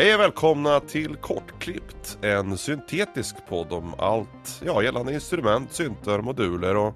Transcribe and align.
Hej 0.00 0.14
och 0.14 0.20
välkomna 0.20 0.80
till 0.80 1.16
Kortklippt, 1.16 2.18
en 2.22 2.58
syntetisk 2.58 3.36
podd 3.48 3.72
om 3.72 3.94
allt, 3.98 4.60
ja 4.64 4.82
gällande 4.82 5.14
instrument, 5.14 5.72
syntar, 5.72 6.20
moduler 6.20 6.76
och 6.76 6.94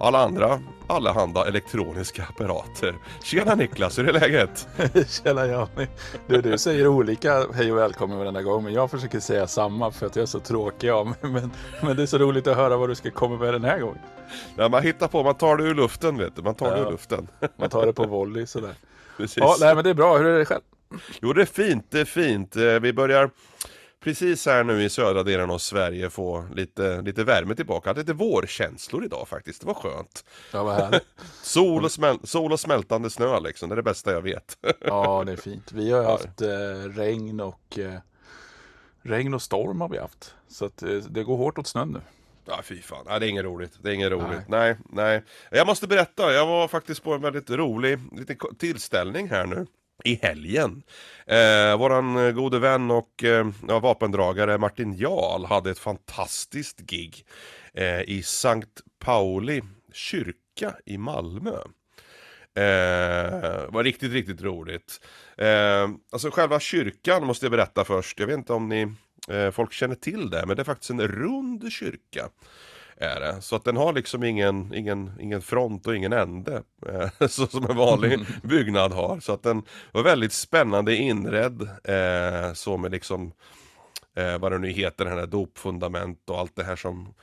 alla 0.00 0.24
andra 0.24 0.60
allehanda 0.86 1.46
elektroniska 1.46 2.22
apparater. 2.22 2.94
Tjena 3.24 3.54
Niklas, 3.54 3.98
hur 3.98 4.08
är 4.08 4.12
läget? 4.12 4.68
Tjena 5.08 5.46
Janni. 5.46 5.88
Du, 6.26 6.40
du 6.40 6.58
säger 6.58 6.86
olika 6.86 7.46
hej 7.54 7.72
och 7.72 7.78
välkommen 7.78 8.18
varenda 8.18 8.42
gång, 8.42 8.64
men 8.64 8.72
jag 8.72 8.90
försöker 8.90 9.20
säga 9.20 9.46
samma 9.46 9.90
för 9.90 10.06
att 10.06 10.16
jag 10.16 10.22
är 10.22 10.26
så 10.26 10.40
tråkig 10.40 10.90
av 10.90 11.06
mig. 11.06 11.16
Men, 11.22 11.50
men 11.82 11.96
det 11.96 12.02
är 12.02 12.06
så 12.06 12.18
roligt 12.18 12.46
att 12.46 12.56
höra 12.56 12.76
vad 12.76 12.88
du 12.88 12.94
ska 12.94 13.10
komma 13.10 13.36
med 13.36 13.54
den 13.54 13.64
här 13.64 13.78
gången. 13.78 14.02
Ja, 14.56 14.68
man 14.68 14.82
hittar 14.82 15.08
på, 15.08 15.22
man 15.22 15.34
tar 15.34 15.56
det 15.56 15.64
ur 15.64 15.74
luften 15.74 16.18
vet 16.18 16.36
du, 16.36 16.42
man 16.42 16.54
tar 16.54 16.76
det 16.76 16.80
ur 16.82 16.90
luften. 16.90 17.28
Man 17.56 17.70
tar 17.70 17.86
det 17.86 17.92
på 17.92 18.06
volley 18.06 18.46
sådär. 18.46 18.74
Precis. 19.16 19.36
Ja, 19.36 19.56
nej 19.60 19.74
men 19.74 19.84
det 19.84 19.90
är 19.90 19.94
bra, 19.94 20.18
hur 20.18 20.26
är 20.26 20.38
det 20.38 20.44
själv? 20.44 20.62
Jo 21.22 21.32
det 21.32 21.42
är 21.42 21.46
fint, 21.46 21.86
det 21.90 22.00
är 22.00 22.04
fint. 22.04 22.56
Eh, 22.56 22.80
vi 22.80 22.92
börjar 22.92 23.30
precis 24.04 24.46
här 24.46 24.64
nu 24.64 24.82
i 24.82 24.88
södra 24.88 25.22
delen 25.22 25.50
av 25.50 25.58
Sverige 25.58 26.10
få 26.10 26.46
lite, 26.54 27.02
lite 27.02 27.24
värme 27.24 27.54
tillbaka. 27.54 27.92
Lite 27.92 28.12
vårkänslor 28.12 29.04
idag 29.04 29.28
faktiskt, 29.28 29.60
det 29.60 29.66
var 29.66 29.74
skönt. 29.74 30.24
Ja, 30.52 30.64
vad 30.64 31.00
sol, 31.42 31.84
och 31.84 31.92
smäl 31.92 32.18
sol 32.24 32.52
och 32.52 32.60
smältande 32.60 33.10
snö 33.10 33.40
liksom, 33.40 33.68
det 33.68 33.74
är 33.74 33.76
det 33.76 33.82
bästa 33.82 34.12
jag 34.12 34.22
vet. 34.22 34.58
ja, 34.80 35.22
det 35.26 35.32
är 35.32 35.36
fint. 35.36 35.72
Vi 35.72 35.90
har 35.90 36.04
haft 36.04 36.40
eh, 36.40 36.48
regn 36.96 37.40
och 37.40 37.78
eh, 37.78 37.98
regn 39.02 39.34
och 39.34 39.42
storm 39.42 39.80
har 39.80 39.88
vi 39.88 39.98
haft. 39.98 40.34
Så 40.48 40.64
att, 40.64 40.82
eh, 40.82 40.90
det 40.90 41.24
går 41.24 41.36
hårt 41.36 41.58
åt 41.58 41.66
snön 41.66 41.88
nu. 41.88 42.00
Ja 42.46 42.60
fy 42.64 42.82
fan, 42.82 43.04
nej, 43.06 43.20
det 43.20 43.26
är 43.26 43.28
inget 43.30 43.44
roligt. 43.44 43.72
Det 43.82 43.90
är 43.90 43.94
inget 43.94 44.12
roligt. 44.12 44.48
Nej. 44.48 44.48
nej, 44.48 44.76
nej. 44.90 45.22
Jag 45.50 45.66
måste 45.66 45.86
berätta, 45.86 46.32
jag 46.32 46.46
var 46.46 46.68
faktiskt 46.68 47.02
på 47.02 47.14
en 47.14 47.20
väldigt 47.20 47.50
rolig 47.50 47.98
liten 48.12 48.36
tillställning 48.58 49.28
här 49.28 49.46
nu 49.46 49.66
i 50.04 50.14
helgen. 50.22 50.82
Eh, 51.26 51.78
våran 51.78 52.16
eh, 52.16 52.32
gode 52.32 52.58
vän 52.58 52.90
och 52.90 53.24
eh, 53.24 53.46
ja, 53.68 53.78
vapendragare 53.78 54.58
Martin 54.58 54.92
Jarl 54.92 55.44
hade 55.44 55.70
ett 55.70 55.78
fantastiskt 55.78 56.80
gig 56.80 57.26
eh, 57.74 58.00
i 58.00 58.22
Sankt 58.22 58.80
Pauli 58.98 59.62
kyrka 59.92 60.74
i 60.86 60.98
Malmö. 60.98 61.56
Eh, 62.56 63.70
var 63.70 63.84
riktigt, 63.84 64.12
riktigt 64.12 64.42
roligt. 64.42 65.00
Eh, 65.38 65.88
alltså 66.12 66.30
själva 66.30 66.60
kyrkan 66.60 67.26
måste 67.26 67.46
jag 67.46 67.50
berätta 67.50 67.84
först. 67.84 68.20
Jag 68.20 68.26
vet 68.26 68.38
inte 68.38 68.52
om 68.52 68.68
ni 68.68 68.92
eh, 69.28 69.50
folk 69.50 69.72
känner 69.72 69.94
till 69.94 70.30
det, 70.30 70.46
men 70.46 70.56
det 70.56 70.62
är 70.62 70.64
faktiskt 70.64 70.90
en 70.90 71.08
rund 71.08 71.72
kyrka 71.72 72.28
är 72.96 73.20
det. 73.20 73.42
Så 73.42 73.56
att 73.56 73.64
den 73.64 73.76
har 73.76 73.92
liksom 73.92 74.24
ingen, 74.24 74.74
ingen, 74.74 75.12
ingen 75.20 75.42
front 75.42 75.86
och 75.86 75.96
ingen 75.96 76.12
ände. 76.12 76.62
Eh, 76.88 77.28
så 77.28 77.46
som 77.46 77.70
en 77.70 77.76
vanlig 77.76 78.20
byggnad 78.42 78.92
har. 78.92 79.20
Så 79.20 79.32
att 79.32 79.42
den 79.42 79.62
var 79.92 80.02
väldigt 80.02 80.32
spännande 80.32 80.96
inredd. 80.96 81.62
Eh, 81.84 82.52
så 82.52 82.76
med 82.76 82.90
liksom 82.90 83.32
eh, 84.16 84.38
vad 84.38 84.52
det 84.52 84.58
nu 84.58 84.68
heter, 84.68 85.04
den 85.04 85.18
här 85.18 85.26
dopfundament 85.26 86.30
och 86.30 86.38
allt 86.38 86.56
det 86.56 86.64
här 86.64 86.76
som 86.76 87.14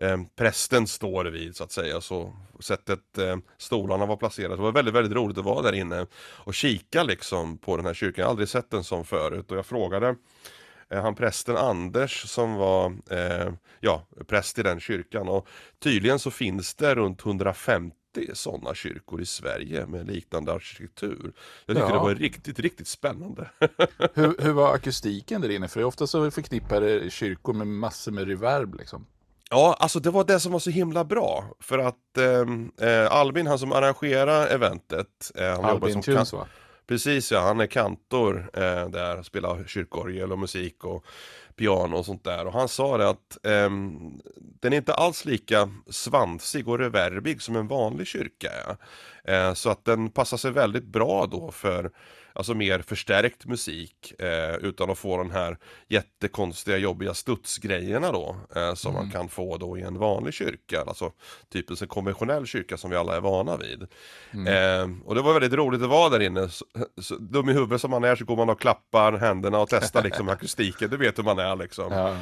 eh, 0.00 0.18
prästen 0.36 0.86
står 0.86 1.24
vid 1.24 1.56
så 1.56 1.64
att 1.64 1.72
säga. 1.72 2.00
Så 2.00 2.36
sättet 2.60 3.18
eh, 3.18 3.36
stolarna 3.58 4.06
var 4.06 4.16
placerade. 4.16 4.56
Det 4.56 4.62
var 4.62 4.72
väldigt, 4.72 4.94
väldigt 4.94 5.16
roligt 5.16 5.38
att 5.38 5.44
vara 5.44 5.62
där 5.62 5.72
inne 5.72 6.06
och 6.16 6.54
kika 6.54 7.02
liksom 7.02 7.58
på 7.58 7.76
den 7.76 7.86
här 7.86 7.94
kyrkan. 7.94 8.22
Jag 8.22 8.26
har 8.26 8.30
aldrig 8.30 8.48
sett 8.48 8.70
den 8.70 8.84
som 8.84 9.04
förut 9.04 9.50
och 9.50 9.56
jag 9.56 9.66
frågade 9.66 10.14
han 10.90 11.14
prästen 11.14 11.56
Anders 11.56 12.30
som 12.30 12.54
var 12.54 12.92
eh, 13.10 13.52
ja, 13.80 14.06
präst 14.26 14.58
i 14.58 14.62
den 14.62 14.80
kyrkan 14.80 15.28
och 15.28 15.48
tydligen 15.78 16.18
så 16.18 16.30
finns 16.30 16.74
det 16.74 16.94
runt 16.94 17.26
150 17.26 17.94
sådana 18.32 18.74
kyrkor 18.74 19.20
i 19.20 19.26
Sverige 19.26 19.86
med 19.86 20.06
liknande 20.06 20.52
arkitektur. 20.52 21.32
Jag 21.66 21.76
tycker 21.76 21.88
ja. 21.88 21.94
det 21.94 21.98
var 21.98 22.14
riktigt, 22.14 22.58
riktigt 22.58 22.88
spännande. 22.88 23.50
hur, 24.14 24.42
hur 24.42 24.52
var 24.52 24.74
akustiken 24.74 25.40
där 25.40 25.48
inne? 25.48 25.68
För 25.68 25.84
ofta 25.84 26.06
så 26.06 26.30
förknippar 26.30 27.08
kyrkor 27.10 27.52
med 27.52 27.66
massor 27.66 28.12
med 28.12 28.28
reverb 28.28 28.74
liksom. 28.74 29.06
Ja, 29.50 29.76
alltså 29.78 30.00
det 30.00 30.10
var 30.10 30.24
det 30.24 30.40
som 30.40 30.52
var 30.52 30.58
så 30.58 30.70
himla 30.70 31.04
bra. 31.04 31.44
För 31.60 31.78
att 31.78 32.18
eh, 32.18 32.88
eh 32.88 33.12
Albin, 33.12 33.46
han 33.46 33.58
som 33.58 33.72
arrangerar 33.72 34.46
eventet. 34.46 35.32
Eh, 35.34 35.58
Albin 35.58 36.02
Tunes 36.02 36.32
va? 36.32 36.46
Precis 36.86 37.32
ja, 37.32 37.40
han 37.40 37.60
är 37.60 37.66
kantor 37.66 38.50
eh, 38.54 38.88
där, 38.88 39.22
spelar 39.22 39.64
kyrkorgel 39.66 40.32
och 40.32 40.38
musik 40.38 40.84
och 40.84 41.04
piano 41.56 41.96
och 41.96 42.06
sånt 42.06 42.24
där. 42.24 42.46
Och 42.46 42.52
han 42.52 42.68
sa 42.68 42.98
det 42.98 43.08
att 43.08 43.46
eh, 43.46 43.70
den 44.60 44.72
är 44.72 44.76
inte 44.76 44.94
alls 44.94 45.24
lika 45.24 45.70
svansig 45.90 46.68
och 46.68 46.78
reverbig 46.78 47.42
som 47.42 47.56
en 47.56 47.68
vanlig 47.68 48.06
kyrka 48.06 48.50
är. 48.50 48.76
Eh, 49.24 49.54
så 49.54 49.70
att 49.70 49.84
den 49.84 50.10
passar 50.10 50.36
sig 50.36 50.50
väldigt 50.50 50.86
bra 50.86 51.26
då 51.26 51.50
för 51.50 51.90
alltså 52.34 52.54
mer 52.54 52.78
förstärkt 52.78 53.46
musik 53.46 54.20
eh, 54.20 54.54
utan 54.54 54.90
att 54.90 54.98
få 54.98 55.22
den 55.22 55.30
här 55.30 55.58
jättekonstiga 55.88 56.76
jobbiga 56.76 57.14
studsgrejerna 57.14 58.12
då 58.12 58.36
eh, 58.56 58.74
som 58.74 58.90
mm. 58.90 59.02
man 59.02 59.12
kan 59.12 59.28
få 59.28 59.56
då 59.56 59.78
i 59.78 59.82
en 59.82 59.98
vanlig 59.98 60.34
kyrka, 60.34 60.80
alltså 60.80 61.12
typ 61.52 61.70
en 61.70 61.88
konventionell 61.88 62.46
kyrka 62.46 62.76
som 62.76 62.90
vi 62.90 62.96
alla 62.96 63.16
är 63.16 63.20
vana 63.20 63.56
vid. 63.56 63.86
Mm. 64.32 64.46
Eh, 64.46 65.06
och 65.06 65.14
det 65.14 65.22
var 65.22 65.32
väldigt 65.32 65.52
roligt 65.52 65.82
att 65.82 65.88
vara 65.88 66.10
där 66.10 66.20
inne, 66.20 66.48
så, 66.48 66.64
så, 67.02 67.16
dum 67.16 67.48
i 67.48 67.52
huvudet 67.52 67.80
som 67.80 67.90
man 67.90 68.04
är 68.04 68.16
så 68.16 68.24
går 68.24 68.36
man 68.36 68.50
och 68.50 68.60
klappar 68.60 69.12
händerna 69.12 69.58
och 69.58 69.68
testar 69.68 70.02
liksom 70.02 70.28
akustiken, 70.34 70.90
du 70.90 70.96
vet 70.96 71.18
hur 71.18 71.24
man 71.24 71.38
är 71.38 71.56
liksom. 71.56 71.92
Ja. 71.92 72.16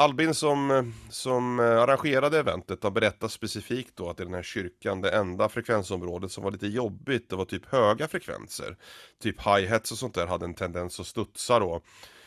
Albin 0.00 0.34
som, 0.34 0.70
eh, 0.70 0.84
som 1.10 1.60
eh, 1.60 1.66
arrangerade 1.66 2.38
eventet 2.38 2.82
har 2.82 2.90
berättat 2.90 3.32
specifikt 3.32 3.96
då 3.96 4.10
att 4.10 4.20
i 4.20 4.24
den 4.24 4.34
här 4.34 4.42
kyrkan 4.42 5.00
det 5.00 5.10
enda 5.10 5.48
frekvensområdet 5.48 6.32
som 6.32 6.44
var 6.44 6.50
lite 6.50 6.66
jobbigt 6.66 7.30
det 7.30 7.36
var 7.36 7.44
typ 7.44 7.66
höga 7.66 8.08
frekvenser. 8.08 8.76
Typ 9.22 9.40
hi-hats 9.40 9.92
och 9.92 9.98
sånt 9.98 10.14
där 10.14 10.26
hade 10.26 10.44
en 10.44 10.54
tendens 10.54 11.00
att 11.00 11.06
studsa 11.06 11.58
då 11.58 11.80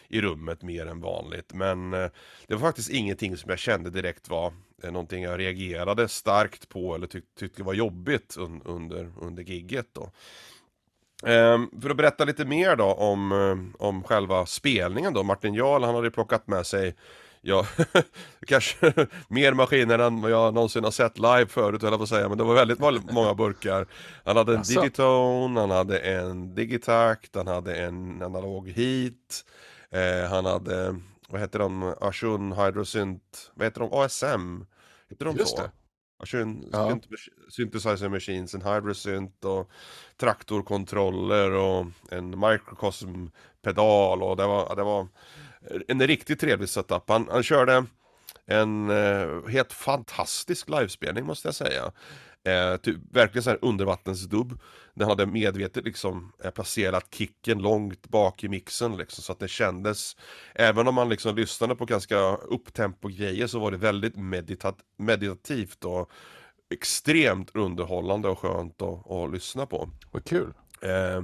i 0.08 0.22
rummet 0.22 0.62
mer 0.62 0.86
än 0.86 1.02
vanligt. 1.02 1.54
Men 1.54 1.94
eh, 1.94 2.10
det 2.48 2.54
var 2.54 2.62
faktiskt 2.62 2.90
ingenting 2.90 3.38
som 3.38 3.50
jag 3.50 3.60
kände 3.60 3.90
direkt 3.90 4.30
var 4.30 4.54
någonting 4.84 5.24
jag 5.24 5.40
reagerade 5.40 6.08
starkt 6.08 6.70
på 6.70 6.96
eller 6.96 7.08
tyck 7.08 7.26
tyckte 7.40 7.64
var 7.64 7.74
jobbigt 7.74 8.36
un 8.38 8.62
under, 8.66 9.12
under 9.22 9.44
gigget 9.44 9.88
då. 9.94 10.12
Um, 11.24 11.82
för 11.82 11.90
att 11.90 11.98
berätta 11.98 12.26
lite 12.26 12.46
mer 12.46 12.76
då 12.76 12.86
om, 12.86 13.32
um, 13.32 13.76
om 13.80 14.04
själva 14.04 14.46
spelningen 14.46 15.14
då. 15.14 15.24
Martin 15.24 15.54
Jarl 15.54 15.84
han 15.84 15.96
hade 15.96 16.12
plockat 16.12 16.48
med 16.48 16.66
sig 16.66 16.96
ja, 17.46 17.66
kanske 18.48 19.08
mer 19.28 19.54
maskiner 19.54 20.00
än 20.00 20.22
vad 20.22 20.32
jag 20.32 20.54
någonsin 20.54 20.84
har 20.84 20.92
sett 20.92 21.18
live 21.18 21.46
förut 21.48 21.82
höll 21.82 21.92
jag 21.92 22.00
på 22.00 22.04
att 22.04 22.10
säga, 22.10 22.30
men 22.30 22.38
det 22.38 22.44
var 22.44 22.56
väldigt 22.56 22.80
många 23.12 23.34
burkar. 23.34 23.88
Han 24.26 24.38
hade 24.38 24.52
en 24.52 24.58
alltså. 24.58 24.82
Digitone, 24.82 25.60
han 25.60 25.72
hade 25.72 26.00
en 26.00 26.56
Digitact, 26.56 27.36
han 27.36 27.48
hade 27.48 27.76
en 27.76 28.22
analog 28.22 28.70
heat, 28.70 29.46
eh, 29.92 30.30
han 30.30 30.46
hade, 30.46 31.00
vad 31.30 31.42
heter 31.42 31.60
de, 31.60 31.96
Ashun 32.02 32.54
Hydrosynt, 32.54 33.52
vad 33.54 33.68
heter 33.68 33.80
de, 33.80 33.90
ASM? 33.94 34.66
Heter 35.10 35.26
de 35.26 35.38
Just 35.38 35.58
så? 35.58 35.62
Det. 35.62 35.72
Ashun 36.20 36.70
ja. 36.72 37.00
Synthesizer 37.50 38.10
Machines, 38.10 38.54
en 38.54 38.62
Hydrosynt 38.62 39.46
och 39.46 39.70
traktorkontroller 40.18 41.52
och 41.52 41.86
en 42.12 42.40
Microcosm 42.40 43.28
pedal 43.62 44.24
och 44.24 44.38
det 44.38 44.48
var, 44.48 44.76
det 44.76 44.84
var 44.84 45.08
en 45.88 46.08
riktigt 46.08 46.40
trevlig 46.40 46.70
setup. 46.70 47.10
Han, 47.10 47.28
han 47.32 47.44
körde 47.44 47.86
en 48.46 48.90
eh, 48.90 49.48
helt 49.48 49.74
fantastisk 49.74 50.70
livespelning 50.70 51.26
måste 51.26 51.48
jag 51.48 51.56
säga. 51.56 51.92
Eh, 52.46 52.78
typ, 52.78 52.98
verkligen 53.12 53.44
så 53.44 53.50
här 53.50 53.60
undervattensdubb. 53.62 54.60
Den 54.94 55.08
hade 55.08 55.26
medvetet 55.26 55.86
liksom 55.86 56.34
eh, 56.44 56.52
placerat 56.52 57.16
kicken 57.16 57.62
långt 57.62 58.10
bak 58.10 58.44
i 58.44 58.50
mixen 58.50 58.98
liksom, 58.98 59.24
så 59.24 59.32
att 59.32 59.40
det 59.40 59.48
kändes, 59.48 60.16
även 60.56 60.88
om 60.88 60.96
man 60.96 61.10
liksom 61.10 61.36
lyssnade 61.36 61.76
på 61.76 61.86
ganska 61.86 62.18
upptempo 62.36 63.08
grejer 63.08 63.48
så 63.48 63.60
var 63.60 63.72
det 63.72 63.78
väldigt 63.78 64.16
meditat 64.16 64.78
meditativt 64.98 65.86
och 65.86 66.12
extremt 66.74 67.56
underhållande 67.56 68.30
och 68.30 68.40
skönt 68.40 68.82
att, 68.82 69.12
att 69.12 69.32
lyssna 69.32 69.66
på. 69.66 69.90
Vad 70.12 70.26
kul! 70.26 70.54
Eh, 70.82 71.24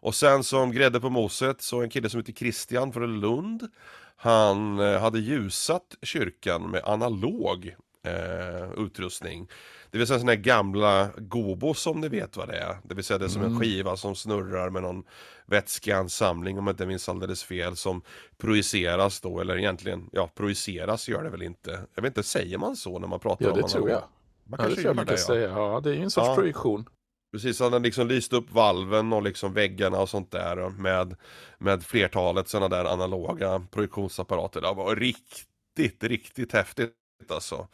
och 0.00 0.14
sen 0.14 0.44
som 0.44 0.72
grädde 0.72 1.00
på 1.00 1.10
moset 1.10 1.62
så 1.62 1.82
en 1.82 1.90
kille 1.90 2.08
som 2.08 2.20
heter 2.20 2.32
Christian 2.32 2.92
från 2.92 3.20
Lund. 3.20 3.68
Han 4.16 4.78
eh, 4.78 5.00
hade 5.00 5.18
ljusat 5.18 5.96
kyrkan 6.02 6.70
med 6.70 6.82
analog 6.84 7.76
eh, 8.02 8.84
utrustning. 8.84 9.48
Det 9.90 9.98
vill 9.98 10.06
säga 10.06 10.18
sådana 10.18 10.32
här 10.32 10.40
gamla 10.40 11.10
Gobo 11.16 11.74
som 11.74 12.00
ni 12.00 12.08
vet 12.08 12.36
vad 12.36 12.48
det 12.48 12.56
är. 12.56 12.76
Det 12.82 12.94
vill 12.94 13.04
säga 13.04 13.18
det 13.18 13.24
är 13.24 13.28
som 13.28 13.42
mm. 13.42 13.54
en 13.54 13.60
skiva 13.60 13.96
som 13.96 14.14
snurrar 14.14 14.70
med 14.70 14.82
någon 14.82 15.04
vätskeansamling 15.46 16.58
om 16.58 16.66
jag 16.66 16.72
inte 16.72 16.86
minns 16.86 17.08
alldeles 17.08 17.44
fel 17.44 17.76
som 17.76 18.02
projiceras 18.38 19.20
då 19.20 19.40
eller 19.40 19.58
egentligen, 19.58 20.08
ja 20.12 20.30
projiceras 20.34 21.08
gör 21.08 21.22
det 21.22 21.30
väl 21.30 21.42
inte. 21.42 21.80
Jag 21.94 22.02
vet 22.02 22.10
inte, 22.10 22.22
säger 22.22 22.58
man 22.58 22.76
så 22.76 22.98
när 22.98 23.08
man 23.08 23.20
pratar 23.20 23.44
ja, 23.44 23.52
om 23.52 23.58
analog? 23.58 23.70
Ja 23.70 23.74
det 23.74 23.78
tror 23.78 23.90
jag. 23.90 24.02
Man 24.44 24.60
ja, 24.62 24.68
det 24.68 24.74
tror 24.74 24.86
jag 24.86 24.96
man 24.96 25.06
kan 25.06 25.14
det, 25.14 25.20
säga. 25.20 25.48
Ja, 25.48 25.80
det 25.84 25.90
är 25.90 25.94
ju 25.94 26.02
en 26.02 26.10
sorts 26.10 26.28
ja. 26.28 26.34
projektion. 26.34 26.88
Precis, 27.32 27.60
han 27.60 27.72
hade 27.72 27.84
liksom 27.84 28.08
lyst 28.08 28.32
upp 28.32 28.50
valven 28.50 29.12
och 29.12 29.22
liksom 29.22 29.54
väggarna 29.54 29.98
och 29.98 30.08
sånt 30.08 30.30
där 30.30 30.68
med, 30.68 31.16
med 31.58 31.82
flertalet 31.82 32.48
sådana 32.48 32.76
där 32.76 32.84
analoga 32.84 33.62
projektionsapparater. 33.70 34.60
Det 34.60 34.74
var 34.74 34.96
riktigt, 34.96 36.04
riktigt 36.04 36.52
häftigt 36.52 36.94
alltså. 37.28 37.68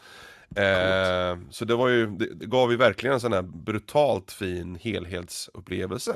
Eh, 0.57 1.39
så 1.51 1.65
det 1.65 1.75
var 1.75 1.89
ju, 1.89 2.07
det, 2.07 2.47
gav 2.47 2.71
ju 2.71 2.77
verkligen 2.77 3.15
en 3.15 3.21
sån 3.21 3.33
här 3.33 3.43
brutalt 3.43 4.33
fin 4.33 4.75
helhetsupplevelse. 4.75 6.13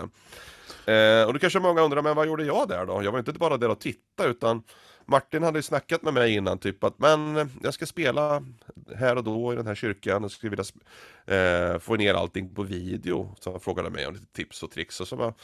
Eh, 0.87 1.25
och 1.27 1.33
då 1.33 1.39
kanske 1.39 1.61
många 1.61 1.83
undrar, 1.83 2.03
men 2.03 2.17
vad 2.17 2.27
gjorde 2.27 2.45
jag 2.45 2.69
där 2.69 2.87
då? 2.87 3.03
Jag 3.05 3.13
var 3.13 3.19
inte 3.19 3.33
bara 3.33 3.57
där 3.57 3.69
och 3.69 3.81
tittade, 3.81 4.29
utan 4.29 4.63
Martin 5.11 5.43
hade 5.43 5.59
ju 5.59 5.63
snackat 5.63 6.03
med 6.03 6.15
mig 6.15 6.35
innan 6.35 6.59
typ 6.59 6.85
att 6.85 6.99
men 6.99 7.51
jag 7.63 7.75
ska 7.75 7.87
spela 7.87 8.45
här 8.97 9.17
och 9.17 9.25
då 9.25 9.53
i 9.53 9.57
den 9.57 9.67
här 9.67 9.75
kyrkan, 9.75 10.23
jag 10.23 10.31
skulle 10.31 10.51
vilja 10.51 10.65
eh, 11.27 11.79
få 11.79 11.97
ner 11.97 12.15
allting 12.15 12.55
på 12.55 12.63
video. 12.63 13.35
Så 13.41 13.51
han 13.51 13.61
frågade 13.61 13.91
mig 13.91 14.07
om 14.07 14.15
lite 14.15 14.27
tips 14.27 14.63
och 14.63 14.71
tricks 14.71 15.01
och 15.01 15.09
så 15.09 15.17
bara, 15.17 15.35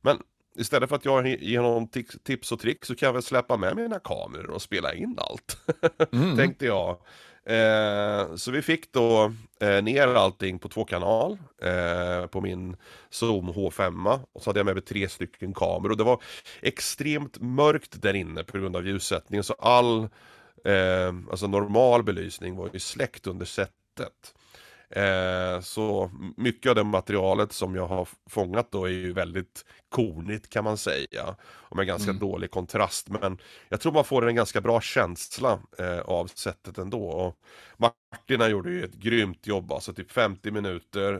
men 0.00 0.18
istället 0.56 0.88
för 0.88 0.96
att 0.96 1.04
jag 1.04 1.28
ger 1.28 1.60
honom 1.60 1.88
tips 2.22 2.52
och 2.52 2.60
tricks 2.60 2.88
så 2.88 2.94
kan 2.94 3.06
jag 3.06 3.12
väl 3.12 3.22
släppa 3.22 3.56
med 3.56 3.76
mina 3.76 3.98
kameror 3.98 4.50
och 4.50 4.62
spela 4.62 4.94
in 4.94 5.18
allt. 5.18 5.56
Mm. 6.12 6.36
Tänkte 6.36 6.66
jag. 6.66 6.98
Eh, 7.46 8.34
så 8.36 8.50
vi 8.50 8.62
fick 8.62 8.92
då 8.92 9.32
eh, 9.60 9.82
ner 9.82 10.08
allting 10.08 10.58
på 10.58 10.68
två 10.68 10.84
kanal 10.84 11.38
eh, 11.62 12.26
på 12.26 12.40
min 12.40 12.76
Zoom 13.10 13.50
H5 13.50 14.20
och 14.32 14.42
så 14.42 14.50
hade 14.50 14.58
jag 14.58 14.66
med 14.66 14.74
mig 14.74 14.84
tre 14.84 15.08
stycken 15.08 15.54
kameror. 15.54 15.96
Det 15.96 16.04
var 16.04 16.22
extremt 16.60 17.40
mörkt 17.40 18.02
där 18.02 18.14
inne 18.14 18.44
på 18.44 18.58
grund 18.58 18.76
av 18.76 18.86
ljussättningen 18.86 19.44
så 19.44 19.52
all 19.52 20.02
eh, 20.64 21.14
alltså 21.30 21.46
normal 21.46 22.02
belysning 22.02 22.56
var 22.56 22.70
ju 22.72 22.78
släckt 22.78 23.26
under 23.26 23.46
sättet. 23.46 24.34
Eh, 24.96 25.60
så 25.60 26.10
mycket 26.36 26.70
av 26.70 26.76
det 26.76 26.84
materialet 26.84 27.52
som 27.52 27.74
jag 27.74 27.86
har 27.86 28.08
fångat 28.30 28.70
då 28.70 28.84
är 28.84 28.90
ju 28.90 29.12
väldigt 29.12 29.64
konigt 29.88 30.50
kan 30.50 30.64
man 30.64 30.76
säga. 30.76 31.36
Och 31.42 31.76
med 31.76 31.86
ganska 31.86 32.10
mm. 32.10 32.20
dålig 32.20 32.50
kontrast. 32.50 33.08
Men 33.08 33.38
jag 33.68 33.80
tror 33.80 33.92
man 33.92 34.04
får 34.04 34.28
en 34.28 34.34
ganska 34.34 34.60
bra 34.60 34.80
känsla 34.80 35.58
eh, 35.78 36.00
av 36.00 36.26
sättet 36.26 36.78
ändå. 36.78 37.04
Och 37.04 37.36
Martina 37.76 38.48
gjorde 38.48 38.70
ju 38.70 38.84
ett 38.84 38.94
grymt 38.94 39.46
jobb, 39.46 39.72
alltså 39.72 39.94
typ 39.94 40.10
50 40.12 40.50
minuter. 40.50 41.14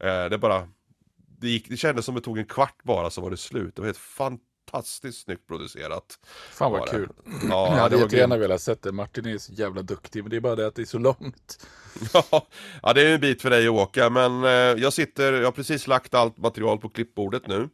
Eh, 0.00 0.24
det 0.24 0.38
bara 0.38 0.68
det, 1.16 1.48
gick, 1.48 1.68
det 1.68 1.76
kändes 1.76 2.04
som 2.04 2.14
det 2.14 2.20
tog 2.20 2.38
en 2.38 2.44
kvart 2.44 2.82
bara 2.82 3.10
så 3.10 3.20
var 3.20 3.30
det 3.30 3.36
slut. 3.36 3.76
Det 3.76 3.82
var 3.82 3.86
helt 3.86 3.98
fantastiskt 3.98 4.51
fantastiskt 4.70 5.24
snyggt 5.24 5.46
producerat. 5.48 6.18
Fan 6.50 6.72
vad 6.72 6.88
kul. 6.88 7.08
Ja, 7.48 7.66
jag 7.74 7.82
hade 7.82 7.98
jättegärna 7.98 8.36
velat 8.36 8.62
sett 8.62 8.82
det. 8.82 8.92
Martin 8.92 9.26
är 9.26 9.38
så 9.38 9.52
jävla 9.52 9.82
duktig, 9.82 10.22
men 10.22 10.30
det 10.30 10.36
är 10.36 10.40
bara 10.40 10.56
det 10.56 10.66
att 10.66 10.74
det 10.74 10.82
är 10.82 10.86
så 10.86 10.98
långt. 10.98 11.66
ja, 12.82 12.92
det 12.94 13.02
är 13.02 13.14
en 13.14 13.20
bit 13.20 13.42
för 13.42 13.50
dig 13.50 13.66
att 13.66 13.72
åka, 13.72 14.10
men 14.10 14.44
eh, 14.44 14.50
jag 14.82 14.92
sitter, 14.92 15.32
jag 15.32 15.44
har 15.44 15.52
precis 15.52 15.86
lagt 15.86 16.14
allt 16.14 16.38
material 16.38 16.78
på 16.78 16.88
klippbordet 16.88 17.46
nu. 17.46 17.68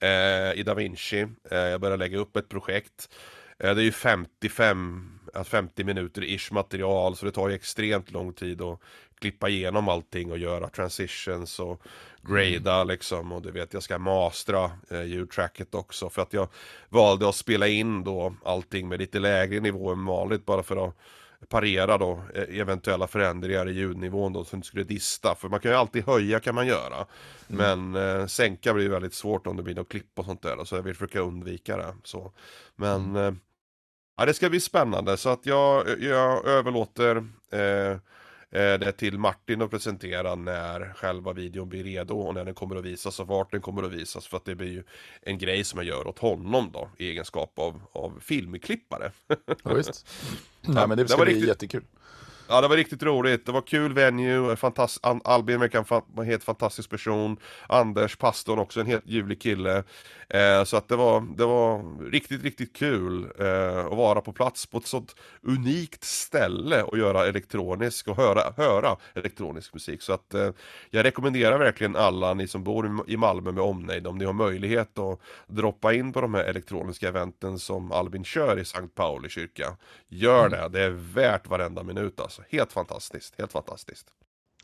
Eh, 0.00 0.60
I 0.60 0.62
DaVinci. 0.62 1.26
Eh, 1.50 1.58
jag 1.58 1.80
börjar 1.80 1.96
lägga 1.96 2.18
upp 2.18 2.36
ett 2.36 2.48
projekt. 2.48 3.08
Eh, 3.58 3.74
det 3.74 3.82
är 3.82 3.84
ju 3.84 3.92
55 3.92 5.14
50 5.44 5.84
minuter 5.84 6.22
ish 6.24 6.52
material 6.52 7.16
så 7.16 7.26
det 7.26 7.32
tar 7.32 7.48
ju 7.48 7.54
extremt 7.54 8.10
lång 8.10 8.32
tid 8.32 8.62
att 8.62 8.80
klippa 9.20 9.48
igenom 9.48 9.88
allting 9.88 10.30
och 10.30 10.38
göra 10.38 10.68
transitions 10.68 11.60
och 11.60 11.82
grada 12.28 12.84
liksom 12.84 13.32
och 13.32 13.42
du 13.42 13.50
vet 13.50 13.72
jag 13.72 13.82
ska 13.82 13.98
mastra 13.98 14.70
eh, 14.90 15.02
ljudtracket 15.02 15.74
också 15.74 16.10
för 16.10 16.22
att 16.22 16.32
jag 16.32 16.48
valde 16.88 17.28
att 17.28 17.34
spela 17.34 17.68
in 17.68 18.04
då 18.04 18.34
allting 18.44 18.88
med 18.88 18.98
lite 18.98 19.18
lägre 19.18 19.60
nivå 19.60 19.92
än 19.92 20.06
vanligt 20.06 20.46
bara 20.46 20.62
för 20.62 20.88
att 20.88 20.94
parera 21.48 21.98
då 21.98 22.22
eh, 22.34 22.60
eventuella 22.60 23.06
förändringar 23.06 23.68
i 23.68 23.72
ljudnivån 23.72 24.32
då 24.32 24.44
så 24.44 24.56
inte 24.56 24.68
skulle 24.68 24.84
dista 24.84 25.34
för 25.34 25.48
man 25.48 25.60
kan 25.60 25.70
ju 25.70 25.76
alltid 25.76 26.06
höja 26.06 26.40
kan 26.40 26.54
man 26.54 26.66
göra 26.66 27.06
mm. 27.48 27.90
men 27.90 28.20
eh, 28.20 28.26
sänka 28.26 28.74
blir 28.74 28.88
väldigt 28.88 29.14
svårt 29.14 29.46
om 29.46 29.56
det 29.56 29.62
blir 29.62 29.74
något 29.74 29.88
klipp 29.88 30.18
och 30.18 30.24
sånt 30.24 30.42
där 30.42 30.64
så 30.64 30.76
jag 30.76 30.82
vill 30.82 30.94
försöka 30.94 31.20
undvika 31.20 31.76
det 31.76 31.94
så 32.04 32.32
men 32.76 33.04
mm. 33.04 33.16
eh, 33.16 33.34
ja 34.16 34.26
det 34.26 34.34
ska 34.34 34.50
bli 34.50 34.60
spännande 34.60 35.16
så 35.16 35.28
att 35.28 35.46
jag, 35.46 36.02
jag 36.02 36.46
överlåter 36.46 37.24
Eh, 37.52 37.96
det 38.50 38.92
till 38.92 39.18
Martin 39.18 39.62
att 39.62 39.70
presentera 39.70 40.34
när 40.34 40.92
själva 40.94 41.32
videon 41.32 41.68
blir 41.68 41.84
redo 41.84 42.18
och 42.18 42.34
när 42.34 42.44
den 42.44 42.54
kommer 42.54 42.76
att 42.76 42.84
visas 42.84 43.20
och 43.20 43.26
vart 43.26 43.50
den 43.50 43.60
kommer 43.60 43.82
att 43.82 43.92
visas 43.92 44.26
för 44.26 44.36
att 44.36 44.44
det 44.44 44.54
blir 44.54 44.72
ju 44.72 44.84
en 45.22 45.38
grej 45.38 45.64
som 45.64 45.78
jag 45.78 45.86
gör 45.86 46.06
åt 46.06 46.18
honom 46.18 46.70
då 46.72 46.90
i 46.96 47.08
egenskap 47.08 47.58
av, 47.58 47.82
av 47.92 48.18
filmklippare. 48.20 49.12
Ja, 49.64 49.74
visst. 49.74 50.06
Nej 50.60 50.88
men 50.88 50.98
det 50.98 51.08
ska 51.08 51.18
det 51.18 51.24
bli 51.24 51.34
riktigt... 51.34 51.48
jättekul. 51.48 51.84
Ja, 52.50 52.60
det 52.60 52.68
var 52.68 52.76
riktigt 52.76 53.02
roligt. 53.02 53.46
Det 53.46 53.52
var 53.52 53.60
kul 53.60 53.94
venue, 53.94 54.56
fantast... 54.56 55.06
Albin 55.24 55.60
verkar 55.60 56.02
en 56.18 56.26
helt 56.26 56.44
fantastisk 56.44 56.90
person. 56.90 57.36
Anders, 57.66 58.16
pastorn, 58.16 58.58
också 58.58 58.80
en 58.80 58.86
helt 58.86 59.06
ljuvlig 59.06 59.40
kille. 59.40 59.84
Eh, 60.28 60.64
så 60.64 60.76
att 60.76 60.88
det 60.88 60.96
var, 60.96 61.36
det 61.36 61.44
var 61.44 61.82
riktigt, 62.10 62.42
riktigt 62.42 62.76
kul 62.76 63.24
eh, 63.38 63.78
att 63.78 63.96
vara 63.96 64.20
på 64.20 64.32
plats 64.32 64.66
på 64.66 64.78
ett 64.78 64.86
sånt 64.86 65.16
unikt 65.42 66.04
ställe 66.04 66.82
och 66.82 66.98
göra 66.98 67.26
elektronisk 67.26 68.08
och 68.08 68.16
höra, 68.16 68.52
höra 68.56 68.96
elektronisk 69.14 69.74
musik. 69.74 70.02
Så 70.02 70.12
att 70.12 70.34
eh, 70.34 70.50
jag 70.90 71.04
rekommenderar 71.04 71.58
verkligen 71.58 71.96
alla 71.96 72.34
ni 72.34 72.48
som 72.48 72.64
bor 72.64 73.04
i 73.06 73.16
Malmö 73.16 73.52
med 73.52 73.62
omnejd 73.62 74.06
om 74.06 74.18
ni 74.18 74.24
har 74.24 74.32
möjlighet 74.32 74.98
att 74.98 75.20
droppa 75.46 75.92
in 75.92 76.12
på 76.12 76.20
de 76.20 76.34
här 76.34 76.44
elektroniska 76.44 77.08
eventen 77.08 77.58
som 77.58 77.92
Albin 77.92 78.24
kör 78.24 78.58
i 78.58 78.64
Sankt 78.64 78.94
Pauli 78.94 79.28
kyrka. 79.28 79.76
Gör 80.08 80.46
mm. 80.46 80.50
det, 80.50 80.78
det 80.78 80.84
är 80.84 80.90
värt 80.90 81.46
varenda 81.46 81.82
minut 81.82 82.20
alltså. 82.20 82.37
Helt 82.48 82.72
fantastiskt, 82.72 83.34
helt 83.38 83.52
fantastiskt. 83.52 84.06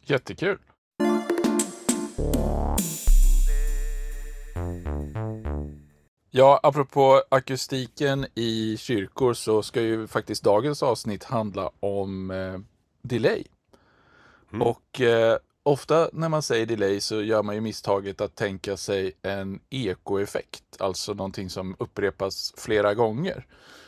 Jättekul. 0.02 0.58
Ja, 6.30 6.60
apropå 6.62 7.22
akustiken 7.28 8.26
i 8.34 8.76
kyrkor 8.76 9.34
så 9.34 9.62
ska 9.62 9.80
ju 9.80 10.06
faktiskt 10.06 10.42
dagens 10.42 10.82
avsnitt 10.82 11.24
handla 11.24 11.70
om 11.80 12.30
eh, 12.30 12.58
delay. 13.02 13.44
Mm. 14.52 14.62
Och 14.62 15.00
eh, 15.00 15.38
ofta 15.62 16.10
när 16.12 16.28
man 16.28 16.42
säger 16.42 16.66
delay 16.66 17.00
så 17.00 17.22
gör 17.22 17.42
man 17.42 17.54
ju 17.54 17.60
misstaget 17.60 18.20
att 18.20 18.34
tänka 18.34 18.76
sig 18.76 19.12
en 19.22 19.60
ekoeffekt, 19.70 20.64
alltså 20.78 21.14
någonting 21.14 21.50
som 21.50 21.76
upprepas 21.78 22.54
flera 22.56 22.94
gånger. 22.94 23.46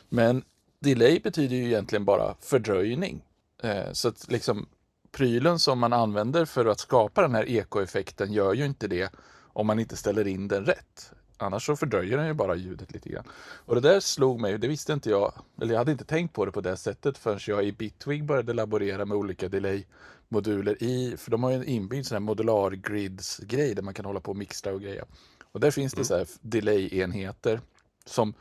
Men 0.08 0.44
delay 0.80 1.20
betyder 1.20 1.56
ju 1.56 1.64
egentligen 1.64 2.04
bara 2.04 2.34
fördröjning. 2.40 3.22
Eh, 3.66 3.92
så 3.92 4.08
att 4.08 4.30
liksom 4.30 4.66
prylen 5.12 5.58
som 5.58 5.78
man 5.78 5.92
använder 5.92 6.44
för 6.44 6.66
att 6.66 6.80
skapa 6.80 7.22
den 7.22 7.34
här 7.34 7.48
ekoeffekten 7.48 8.32
gör 8.32 8.54
ju 8.54 8.66
inte 8.66 8.88
det 8.88 9.12
om 9.52 9.66
man 9.66 9.78
inte 9.78 9.96
ställer 9.96 10.26
in 10.26 10.48
den 10.48 10.66
rätt. 10.66 11.12
Annars 11.38 11.66
så 11.66 11.76
fördröjer 11.76 12.16
den 12.16 12.26
ju 12.26 12.32
bara 12.32 12.54
ljudet 12.54 12.92
lite 12.92 13.08
grann. 13.08 13.24
Och 13.38 13.74
det 13.74 13.80
där 13.80 14.00
slog 14.00 14.40
mig, 14.40 14.58
det 14.58 14.68
visste 14.68 14.92
inte 14.92 15.10
jag, 15.10 15.32
eller 15.62 15.72
jag 15.72 15.78
hade 15.78 15.92
inte 15.92 16.04
tänkt 16.04 16.34
på 16.34 16.44
det 16.44 16.52
på 16.52 16.60
det 16.60 16.76
sättet 16.76 17.18
förrän 17.18 17.40
jag 17.46 17.64
i 17.64 17.72
Bitwig 17.72 18.24
började 18.24 18.52
laborera 18.52 19.04
med 19.04 19.16
olika 19.16 19.48
delay-moduler 19.48 20.82
i, 20.82 21.16
för 21.16 21.30
de 21.30 21.42
har 21.42 21.50
ju 21.50 21.56
en 21.56 21.64
inbyggd 21.64 22.06
sån 22.06 22.14
här 22.14 22.20
modular 22.20 22.70
grids-grej 22.70 23.74
där 23.74 23.82
man 23.82 23.94
kan 23.94 24.04
hålla 24.04 24.20
på 24.20 24.30
och 24.30 24.36
mixtra 24.36 24.72
och 24.72 24.80
greja. 24.80 25.04
Och 25.52 25.60
där 25.60 25.70
finns 25.70 25.92
det 25.92 25.98
mm. 25.98 26.04
så 26.04 26.16
här 26.16 26.26
delay-enheter 26.40 27.60
som, 28.04 28.34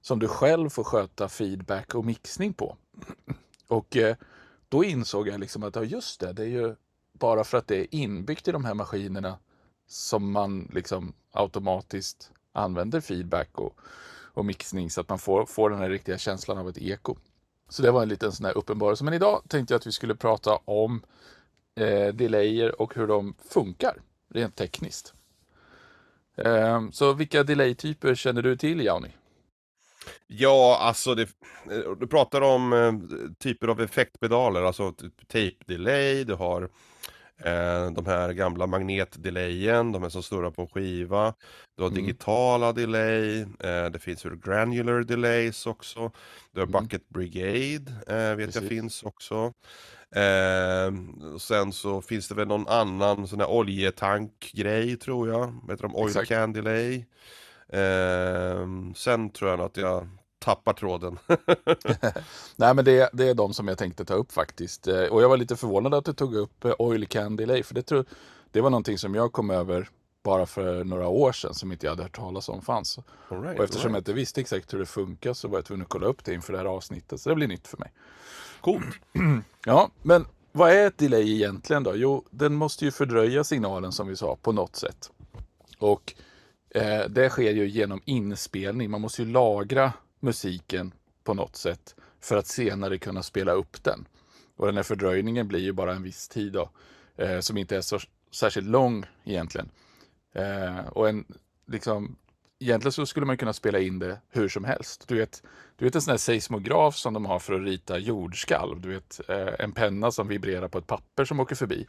som 0.00 0.18
du 0.18 0.28
själv 0.28 0.68
får 0.68 0.84
sköta 0.84 1.28
feedback 1.28 1.94
och 1.94 2.04
mixning 2.04 2.52
på. 2.52 2.76
Och 3.68 3.96
eh, 3.96 4.16
då 4.70 4.84
insåg 4.84 5.28
jag 5.28 5.40
liksom 5.40 5.62
att 5.62 5.76
ja, 5.76 5.84
just 5.84 6.20
det, 6.20 6.32
det 6.32 6.42
är 6.42 6.48
ju 6.48 6.74
bara 7.12 7.44
för 7.44 7.58
att 7.58 7.66
det 7.66 7.76
är 7.76 7.86
inbyggt 7.90 8.48
i 8.48 8.52
de 8.52 8.64
här 8.64 8.74
maskinerna 8.74 9.38
som 9.86 10.32
man 10.32 10.68
liksom 10.72 11.12
automatiskt 11.32 12.32
använder 12.52 13.00
feedback 13.00 13.48
och, 13.52 13.78
och 14.34 14.44
mixning 14.44 14.90
så 14.90 15.00
att 15.00 15.08
man 15.08 15.18
får, 15.18 15.46
får 15.46 15.70
den 15.70 15.78
här 15.78 15.90
riktiga 15.90 16.18
känslan 16.18 16.58
av 16.58 16.68
ett 16.68 16.78
eko. 16.78 17.16
Så 17.68 17.82
det 17.82 17.90
var 17.90 18.02
en 18.02 18.08
liten 18.08 18.32
sån 18.32 18.46
här 18.46 18.58
uppenbarelse. 18.58 19.04
Men 19.04 19.14
idag 19.14 19.42
tänkte 19.48 19.74
jag 19.74 19.78
att 19.78 19.86
vi 19.86 19.92
skulle 19.92 20.14
prata 20.14 20.56
om 20.64 21.02
eh, 21.74 22.14
delayer 22.14 22.80
och 22.80 22.94
hur 22.94 23.06
de 23.06 23.34
funkar 23.48 24.02
rent 24.28 24.56
tekniskt. 24.56 25.14
Eh, 26.36 26.90
så 26.90 27.12
vilka 27.12 27.42
delay-typer 27.42 28.14
känner 28.14 28.42
du 28.42 28.56
till, 28.56 28.80
Jauni? 28.80 29.16
Ja, 30.26 30.78
alltså 30.80 31.14
det, 31.14 31.22
eh, 31.22 31.92
du 32.00 32.06
pratar 32.06 32.40
om 32.40 32.72
eh, 32.72 32.92
typer 33.38 33.68
av 33.68 33.80
effektpedaler, 33.80 34.62
alltså 34.62 34.92
typ 34.92 35.28
tape 35.28 35.64
delay, 35.66 36.24
du 36.24 36.34
har 36.34 36.62
eh, 37.44 37.90
de 37.90 38.06
här 38.06 38.32
gamla 38.32 38.66
magnetdelayen, 38.66 39.92
de 39.92 40.04
är 40.04 40.08
som 40.08 40.22
snurrar 40.22 40.50
på 40.50 40.62
en 40.62 40.68
skiva. 40.68 41.34
Du 41.76 41.82
har 41.82 41.90
mm. 41.90 42.02
digitala 42.02 42.72
delay, 42.72 43.40
eh, 43.40 43.86
det 43.92 43.98
finns 44.02 44.24
hur 44.24 44.36
granular 44.36 45.02
delays 45.02 45.66
också. 45.66 46.12
Du 46.52 46.60
har 46.60 46.66
mm. 46.66 46.82
bucket 46.82 47.08
brigade, 47.08 47.92
eh, 48.06 48.36
vet 48.36 48.46
Precis. 48.46 48.62
jag 48.62 48.68
finns 48.68 49.02
också. 49.02 49.52
Eh, 50.16 50.92
sen 51.38 51.72
så 51.72 52.02
finns 52.02 52.28
det 52.28 52.34
väl 52.34 52.48
någon 52.48 52.68
annan 52.68 53.28
sån 53.28 53.40
här 53.40 53.50
oljetankgrej 53.50 54.96
tror 54.96 55.28
jag, 55.28 55.54
heter 55.70 55.82
de 55.82 55.96
oil 55.96 56.08
Exakt. 56.08 56.28
can 56.28 56.52
delay. 56.52 57.04
Eh, 57.72 58.68
sen 58.94 59.30
tror 59.30 59.50
jag 59.50 59.60
att 59.60 59.76
jag 59.76 60.08
tappar 60.38 60.72
tråden. 60.72 61.18
Nej 62.56 62.74
men 62.74 62.84
det, 62.84 63.10
det 63.12 63.28
är 63.28 63.34
de 63.34 63.54
som 63.54 63.68
jag 63.68 63.78
tänkte 63.78 64.04
ta 64.04 64.14
upp 64.14 64.32
faktiskt. 64.32 64.88
Eh, 64.88 65.04
och 65.04 65.22
jag 65.22 65.28
var 65.28 65.36
lite 65.36 65.56
förvånad 65.56 65.94
att 65.94 66.04
du 66.04 66.12
tog 66.12 66.34
upp 66.34 66.64
eh, 66.64 66.72
Oil 66.78 67.06
Can 67.06 67.36
Delay. 67.36 67.62
För 67.62 67.74
det, 67.74 67.82
tror, 67.82 68.04
det 68.50 68.60
var 68.60 68.70
någonting 68.70 68.98
som 68.98 69.14
jag 69.14 69.32
kom 69.32 69.50
över 69.50 69.88
bara 70.22 70.46
för 70.46 70.84
några 70.84 71.08
år 71.08 71.32
sedan 71.32 71.54
som 71.54 71.72
inte 71.72 71.86
jag 71.86 71.92
hade 71.92 72.02
hört 72.02 72.16
talas 72.16 72.48
om 72.48 72.62
fanns. 72.62 72.98
Right, 73.28 73.58
och 73.58 73.64
eftersom 73.64 73.88
right. 73.88 73.94
jag 73.94 74.00
inte 74.00 74.12
visste 74.12 74.40
exakt 74.40 74.74
hur 74.74 74.78
det 74.78 74.86
funkar 74.86 75.32
så 75.32 75.48
var 75.48 75.58
jag 75.58 75.64
tvungen 75.64 75.82
att 75.82 75.88
kolla 75.88 76.06
upp 76.06 76.24
det 76.24 76.34
inför 76.34 76.52
det 76.52 76.58
här 76.58 76.66
avsnittet. 76.66 77.20
Så 77.20 77.28
det 77.28 77.34
blir 77.34 77.48
nytt 77.48 77.68
för 77.68 77.78
mig. 77.78 77.92
Coolt. 78.60 78.96
ja, 79.66 79.90
men 80.02 80.26
vad 80.52 80.70
är 80.70 80.86
ett 80.86 80.98
delay 80.98 81.34
egentligen 81.34 81.82
då? 81.82 81.96
Jo, 81.96 82.24
den 82.30 82.54
måste 82.54 82.84
ju 82.84 82.90
fördröja 82.90 83.44
signalen 83.44 83.92
som 83.92 84.08
vi 84.08 84.16
sa 84.16 84.36
på 84.42 84.52
något 84.52 84.76
sätt. 84.76 85.10
Och 85.78 86.14
eh, 86.74 87.04
det 87.08 87.30
sker 87.30 87.52
ju 87.52 87.68
genom 87.68 88.02
inspelning. 88.04 88.90
Man 88.90 89.00
måste 89.00 89.22
ju 89.22 89.28
lagra 89.28 89.92
musiken 90.20 90.94
på 91.24 91.34
något 91.34 91.56
sätt 91.56 91.94
för 92.20 92.36
att 92.36 92.46
senare 92.46 92.98
kunna 92.98 93.22
spela 93.22 93.52
upp 93.52 93.84
den. 93.84 94.08
Och 94.56 94.66
den 94.66 94.76
här 94.76 94.82
fördröjningen 94.82 95.48
blir 95.48 95.60
ju 95.60 95.72
bara 95.72 95.94
en 95.94 96.02
viss 96.02 96.28
tid 96.28 96.52
då, 96.52 96.70
eh, 97.16 97.40
som 97.40 97.56
inte 97.56 97.76
är 97.76 97.80
så 97.80 97.98
särskilt 98.30 98.66
lång 98.66 99.06
egentligen. 99.24 99.70
Eh, 100.34 100.86
och 100.86 101.08
en, 101.08 101.24
liksom, 101.66 102.16
egentligen 102.58 102.92
så 102.92 103.06
skulle 103.06 103.26
man 103.26 103.36
kunna 103.36 103.52
spela 103.52 103.78
in 103.78 103.98
det 103.98 104.18
hur 104.28 104.48
som 104.48 104.64
helst. 104.64 105.08
Du 105.08 105.16
vet, 105.16 105.42
du 105.76 105.84
vet 105.84 105.94
en 105.94 106.02
sån 106.02 106.10
här 106.10 106.18
seismograf 106.18 106.96
som 106.96 107.14
de 107.14 107.26
har 107.26 107.38
för 107.38 107.52
att 107.54 107.64
rita 107.64 107.98
jordskalv. 107.98 108.80
Du 108.80 108.88
vet 108.88 109.20
eh, 109.28 109.54
en 109.58 109.72
penna 109.72 110.10
som 110.10 110.28
vibrerar 110.28 110.68
på 110.68 110.78
ett 110.78 110.86
papper 110.86 111.24
som 111.24 111.40
åker 111.40 111.56
förbi. 111.56 111.86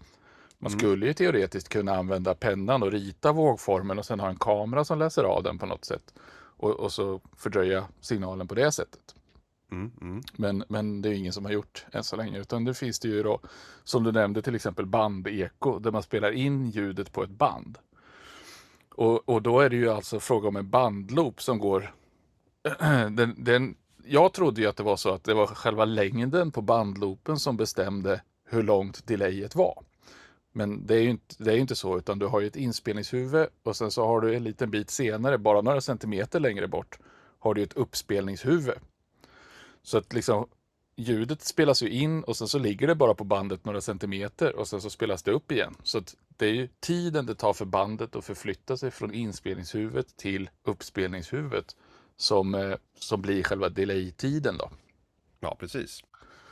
Man 0.61 0.71
mm. 0.71 0.79
skulle 0.79 1.05
ju 1.05 1.13
teoretiskt 1.13 1.69
kunna 1.69 1.95
använda 1.95 2.35
pennan 2.35 2.83
och 2.83 2.91
rita 2.91 3.31
vågformen 3.31 3.99
och 3.99 4.05
sen 4.05 4.19
ha 4.19 4.29
en 4.29 4.35
kamera 4.35 4.85
som 4.85 4.99
läser 4.99 5.23
av 5.23 5.43
den 5.43 5.57
på 5.57 5.65
något 5.65 5.85
sätt. 5.85 6.13
Och, 6.33 6.69
och 6.69 6.91
så 6.91 7.21
fördröja 7.37 7.87
signalen 8.01 8.47
på 8.47 8.55
det 8.55 8.71
sättet. 8.71 9.15
Mm, 9.71 9.91
mm. 10.01 10.21
Men, 10.35 10.63
men 10.69 11.01
det 11.01 11.09
är 11.09 11.13
ingen 11.13 11.33
som 11.33 11.45
har 11.45 11.51
gjort 11.51 11.85
än 11.91 12.03
så 12.03 12.15
länge. 12.15 12.39
Utan 12.39 12.65
det 12.65 12.73
finns 12.73 12.99
det 12.99 13.07
ju 13.07 13.23
då, 13.23 13.39
som 13.83 14.03
du 14.03 14.11
nämnde, 14.11 14.41
till 14.41 14.55
exempel 14.55 14.85
bandeko, 14.85 15.79
där 15.79 15.91
man 15.91 16.03
spelar 16.03 16.31
in 16.31 16.69
ljudet 16.69 17.11
på 17.11 17.23
ett 17.23 17.29
band. 17.29 17.77
Och, 18.89 19.29
och 19.29 19.41
då 19.41 19.59
är 19.59 19.69
det 19.69 19.75
ju 19.75 19.89
alltså 19.89 20.19
fråga 20.19 20.47
om 20.47 20.55
en 20.55 20.69
bandloop 20.69 21.41
som 21.41 21.59
går... 21.59 21.93
den, 23.09 23.35
den, 23.37 23.75
jag 24.05 24.33
trodde 24.33 24.61
ju 24.61 24.67
att 24.67 24.77
det 24.77 24.83
var 24.83 24.97
så 24.97 25.13
att 25.13 25.23
det 25.23 25.33
var 25.33 25.47
själva 25.47 25.85
längden 25.85 26.51
på 26.51 26.61
bandloopen 26.61 27.39
som 27.39 27.57
bestämde 27.57 28.21
hur 28.45 28.63
långt 28.63 29.07
delayet 29.07 29.55
var. 29.55 29.83
Men 30.51 30.85
det 30.85 30.95
är 30.95 31.01
ju 31.01 31.09
inte, 31.09 31.35
det 31.37 31.53
är 31.53 31.57
inte 31.57 31.75
så, 31.75 31.97
utan 31.97 32.19
du 32.19 32.25
har 32.25 32.41
ju 32.41 32.47
ett 32.47 32.55
inspelningshuvud 32.55 33.47
och 33.63 33.75
sen 33.75 33.91
så 33.91 34.05
har 34.05 34.21
du 34.21 34.35
en 34.35 34.43
liten 34.43 34.71
bit 34.71 34.89
senare, 34.89 35.37
bara 35.37 35.61
några 35.61 35.81
centimeter 35.81 36.39
längre 36.39 36.67
bort, 36.67 36.99
har 37.39 37.53
du 37.53 37.63
ett 37.63 37.73
uppspelningshuvud. 37.73 38.75
Så 39.83 39.97
att 39.97 40.13
liksom 40.13 40.47
ljudet 40.95 41.41
spelas 41.41 41.83
ju 41.83 41.89
in 41.89 42.23
och 42.23 42.37
sen 42.37 42.47
så 42.47 42.59
ligger 42.59 42.87
det 42.87 42.95
bara 42.95 43.13
på 43.13 43.23
bandet 43.23 43.65
några 43.65 43.81
centimeter 43.81 44.55
och 44.55 44.67
sen 44.67 44.81
så 44.81 44.89
spelas 44.89 45.23
det 45.23 45.31
upp 45.31 45.51
igen. 45.51 45.75
Så 45.83 45.97
att 45.97 46.15
det 46.37 46.45
är 46.45 46.53
ju 46.53 46.67
tiden 46.79 47.25
det 47.25 47.35
tar 47.35 47.53
för 47.53 47.65
bandet 47.65 48.15
att 48.15 48.25
förflytta 48.25 48.77
sig 48.77 48.91
från 48.91 49.13
inspelningshuvudet 49.13 50.17
till 50.17 50.49
uppspelningshuvudet 50.63 51.75
som, 52.17 52.55
eh, 52.55 52.75
som 52.99 53.21
blir 53.21 53.43
själva 53.43 53.69
delay-tiden 53.69 54.57
då. 54.57 54.71
Ja, 55.39 55.55
precis. 55.59 56.03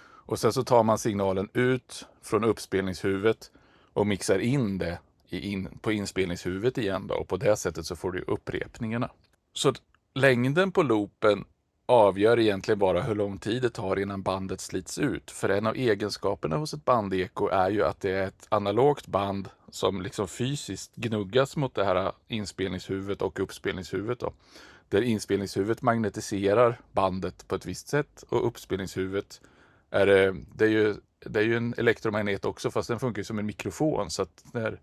Och 0.01 0.39
sen 0.39 0.53
så 0.53 0.63
tar 0.63 0.83
man 0.83 0.97
signalen 0.97 1.49
ut 1.53 2.05
från 2.21 2.43
uppspelningshuvudet 2.43 3.51
och 3.99 4.07
mixar 4.07 4.39
in 4.39 4.77
det 4.77 4.97
in, 5.29 5.69
på 5.81 5.91
inspelningshuvudet 5.91 6.77
igen 6.77 7.07
då 7.07 7.15
och 7.15 7.27
på 7.27 7.37
det 7.37 7.57
sättet 7.57 7.85
så 7.85 7.95
får 7.95 8.11
du 8.11 8.21
upprepningarna. 8.27 9.09
Så 9.53 9.73
längden 10.13 10.71
på 10.71 10.83
loopen 10.83 11.45
avgör 11.85 12.39
egentligen 12.39 12.79
bara 12.79 13.01
hur 13.01 13.15
lång 13.15 13.37
tid 13.37 13.61
det 13.61 13.69
tar 13.69 13.99
innan 13.99 14.21
bandet 14.21 14.61
slits 14.61 14.97
ut. 14.97 15.31
För 15.31 15.49
en 15.49 15.67
av 15.67 15.75
egenskaperna 15.75 16.57
hos 16.57 16.73
ett 16.73 16.85
bandeko 16.85 17.47
är 17.47 17.69
ju 17.69 17.83
att 17.83 18.01
det 18.01 18.11
är 18.11 18.27
ett 18.27 18.47
analogt 18.49 19.07
band 19.07 19.49
som 19.69 20.01
liksom 20.01 20.27
fysiskt 20.27 20.95
gnuggas 20.95 21.55
mot 21.55 21.75
det 21.75 21.85
här 21.85 22.11
inspelningshuvudet 22.27 23.21
och 23.21 23.39
uppspelningshuvudet. 23.39 24.19
Då. 24.19 24.33
Där 24.89 25.01
inspelningshuvudet 25.01 25.81
magnetiserar 25.81 26.79
bandet 26.91 27.47
på 27.47 27.55
ett 27.55 27.65
visst 27.65 27.87
sätt 27.87 28.23
och 28.29 28.47
uppspelningshuvudet 28.47 29.41
är, 29.89 30.07
eh, 30.07 30.33
det 30.55 30.65
är, 30.65 30.69
ju, 30.69 30.95
det 31.25 31.39
är 31.39 31.43
ju 31.43 31.57
en 31.57 31.73
elektromagnet 31.77 32.45
också 32.45 32.71
fast 32.71 32.87
den 32.87 32.99
funkar 32.99 33.23
som 33.23 33.39
en 33.39 33.45
mikrofon 33.45 34.09
så 34.09 34.21
att 34.21 34.43
när 34.53 34.79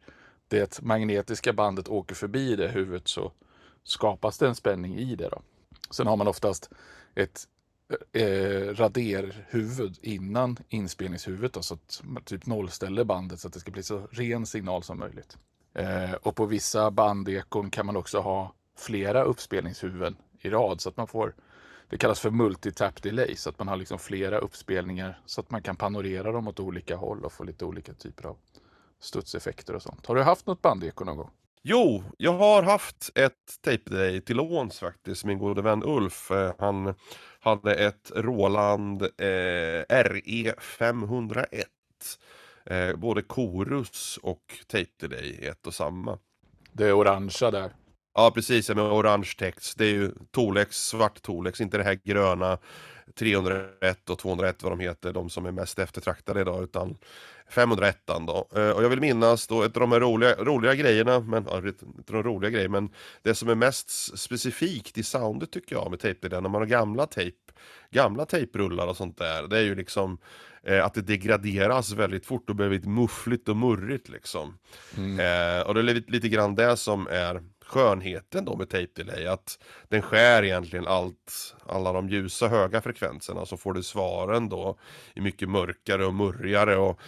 det 0.49 0.83
magnetiska 0.83 1.53
bandet 1.53 1.89
åker 1.89 2.15
förbi 2.15 2.57
det 2.57 2.69
huvudet 2.69 3.09
så 3.09 3.33
skapas 3.85 4.39
det 4.39 4.47
en 4.47 4.55
spänning 4.55 4.99
i 4.99 5.17
det. 5.17 5.29
Då. 5.29 5.43
Sen 5.91 6.07
har 6.07 6.17
man 6.17 6.29
oftast 6.29 6.71
ett 7.15 7.45
eh, 8.13 8.23
eh, 8.23 8.75
raderhuvud 8.75 9.99
innan 10.03 10.57
inspelningshuvudet 10.69 11.53
då, 11.53 11.63
så 11.63 11.75
att 11.75 12.01
man 12.05 12.23
typ 12.23 12.47
nollställer 12.47 13.05
bandet 13.05 13.41
så 13.41 13.49
att 13.49 13.55
det 13.55 13.61
ska 13.61 13.71
bli 13.71 13.83
så 13.83 14.09
ren 14.11 14.47
signal 14.47 14.83
som 14.83 14.99
möjligt. 14.99 15.37
Eh, 15.75 16.13
och 16.13 16.37
på 16.37 16.47
vissa 16.47 16.91
bandekon 16.91 17.71
kan 17.71 17.87
man 17.87 17.97
också 17.97 18.21
ha 18.21 18.55
flera 18.79 19.23
uppspelningshuvuden 19.23 20.17
i 20.41 20.51
rad 20.51 20.81
så 20.81 20.89
att 20.89 20.97
man 20.97 21.07
får 21.07 21.35
det 21.89 21.99
kallas 21.99 22.21
för 22.21 22.31
multitap 22.31 23.03
delay 23.03 23.37
så 23.37 23.51
att 23.51 23.59
man 23.59 23.69
har 23.69 23.77
liksom 23.77 23.99
flera 23.99 24.39
uppspelningar 24.39 25.21
så 25.27 25.41
att 25.41 25.51
man 25.51 25.63
kan 25.63 25.77
panorera 25.77 26.33
dem 26.33 26.49
åt 26.49 26.61
olika 26.61 26.97
håll 26.97 27.25
och 27.25 27.33
få 27.33 27.45
lite 27.45 27.65
olika 27.65 27.95
typer 27.95 28.25
av 28.25 28.37
studseffekter 29.01 29.75
och 29.75 29.83
sånt. 29.83 30.07
Har 30.07 30.15
du 30.15 30.23
haft 30.23 30.47
något 30.47 30.63
bandeko 30.63 31.05
någon 31.05 31.17
gång? 31.17 31.31
Jo, 31.63 32.05
jag 32.19 32.33
har 32.33 32.63
haft 32.63 33.11
ett 33.15 33.33
tape 33.61 33.91
delay 33.91 34.21
till 34.21 34.37
låns 34.37 34.79
faktiskt. 34.79 35.25
Min 35.25 35.39
gode 35.39 35.63
vän 35.63 35.83
Ulf, 35.85 36.31
eh, 36.31 36.53
han 36.59 36.95
hade 37.41 37.75
ett 37.75 38.13
Roland 38.15 39.03
eh, 39.03 39.85
RE 39.89 40.55
501. 40.59 41.67
Eh, 42.67 42.97
både 42.97 43.23
korus 43.23 44.19
och 44.23 44.43
tape 44.67 44.91
delay 45.01 45.27
i 45.27 45.47
ett 45.47 45.67
och 45.67 45.75
samma. 45.75 46.19
Det 46.73 46.85
är 46.85 46.93
orangea 46.93 47.51
där. 47.51 47.73
Ja, 48.19 48.31
precis, 48.31 48.69
med 48.69 48.79
orange 48.79 49.33
text. 49.39 49.79
Det 49.79 49.85
är 49.85 49.91
ju 49.91 50.13
Tolex, 50.31 50.77
svart 50.77 51.23
Tolex, 51.23 51.61
inte 51.61 51.79
det 51.79 51.85
här 51.85 51.99
gröna 52.05 52.59
301 53.19 54.11
och 54.11 54.19
201 54.19 54.63
vad 54.63 54.73
de 54.73 54.81
heter, 54.81 55.13
de 55.13 55.31
som 55.31 55.47
är 55.47 55.51
mest 55.51 55.79
eftertraktade 55.79 56.41
idag, 56.41 56.63
utan 56.63 56.97
501 57.49 57.97
då. 58.07 58.49
Eh, 58.57 58.71
och 58.71 58.85
jag 58.85 58.89
vill 58.89 59.01
minnas 59.01 59.47
då 59.47 59.63
ett 59.63 59.77
av 59.77 59.81
de 59.81 59.93
här 59.93 60.01
roliga, 60.01 60.35
roliga 60.35 60.75
grejerna, 60.75 61.21
men, 61.21 61.47
ja, 61.51 61.59
inte 61.69 62.13
de 62.13 62.23
roliga 62.23 62.51
grejer, 62.51 62.69
men 62.69 62.91
det 63.23 63.35
som 63.35 63.49
är 63.49 63.55
mest 63.55 64.19
specifikt 64.19 64.99
i 64.99 65.03
soundet 65.03 65.53
tycker 65.53 65.77
jag 65.77 65.91
med 65.91 66.01
tejp, 66.01 66.29
när 66.29 66.41
man 66.41 66.55
har 66.55 66.67
gamla 66.67 67.07
tejp, 67.07 67.37
gamla 67.91 68.27
tejprullar 68.27 68.87
och 68.87 68.97
sånt 68.97 69.19
där, 69.19 69.49
det 69.49 69.59
är 69.59 69.63
ju 69.63 69.75
liksom 69.75 70.19
eh, 70.63 70.85
att 70.85 70.95
det 70.95 71.03
degraderas 71.03 71.93
väldigt 71.93 72.27
fort 72.27 72.51
och 72.51 72.57
blir 72.57 72.71
lite 72.71 72.89
muffligt 72.89 73.49
och 73.49 73.57
murrigt 73.57 74.09
liksom. 74.09 74.59
Mm. 74.97 75.21
Eh, 75.21 75.67
och 75.67 75.75
det 75.75 75.81
är 75.81 75.85
lite, 75.85 76.13
lite 76.13 76.29
grann 76.29 76.55
det 76.55 76.77
som 76.77 77.07
är 77.11 77.43
skönheten 77.67 78.45
då 78.45 78.57
med 78.57 78.69
tape 78.69 78.89
delay, 78.95 79.27
att 79.27 79.59
den 79.89 80.03
skär 80.03 80.43
egentligen 80.43 80.87
allt, 80.87 81.55
alla 81.67 81.93
de 81.93 82.09
ljusa 82.09 82.49
höga 82.49 82.81
frekvenserna, 82.81 83.47
så 83.47 83.57
får 83.57 83.73
du 83.73 83.83
svaren 83.83 84.49
då 84.49 84.79
i 85.15 85.21
mycket 85.21 85.49
mörkare 85.49 86.07
och 86.07 86.15
murrigare 86.15 86.77
och 86.77 87.01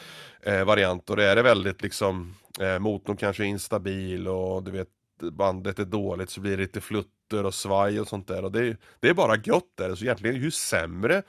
eh, 0.43 0.65
variant. 0.65 1.11
Och 1.11 1.17
det 1.17 1.25
är 1.25 1.37
det 1.37 1.43
väldigt 1.43 1.83
liksom, 1.83 2.35
eh, 2.61 2.79
motorn 2.79 3.17
kanske 3.17 3.45
är 3.45 3.47
instabil 3.47 4.29
och 4.29 4.62
du 4.62 4.71
vet 4.71 4.88
bandet 5.33 5.79
är 5.79 5.85
dåligt 5.85 6.31
så 6.31 6.41
blir 6.41 6.57
det 6.57 6.62
lite 6.62 6.81
flutter 6.81 7.45
och 7.45 7.55
svaj 7.55 8.00
och 8.00 8.09
sånt 8.09 8.29
där. 8.29 8.45
Och 8.45 8.53
det, 8.53 8.77
det 9.00 9.09
är 9.09 9.15
bara 9.15 9.37
gött 9.37 9.73
där, 9.75 9.95
så 9.95 10.05
egentligen 10.05 10.37
ju 10.37 10.50
sämre 10.50 11.23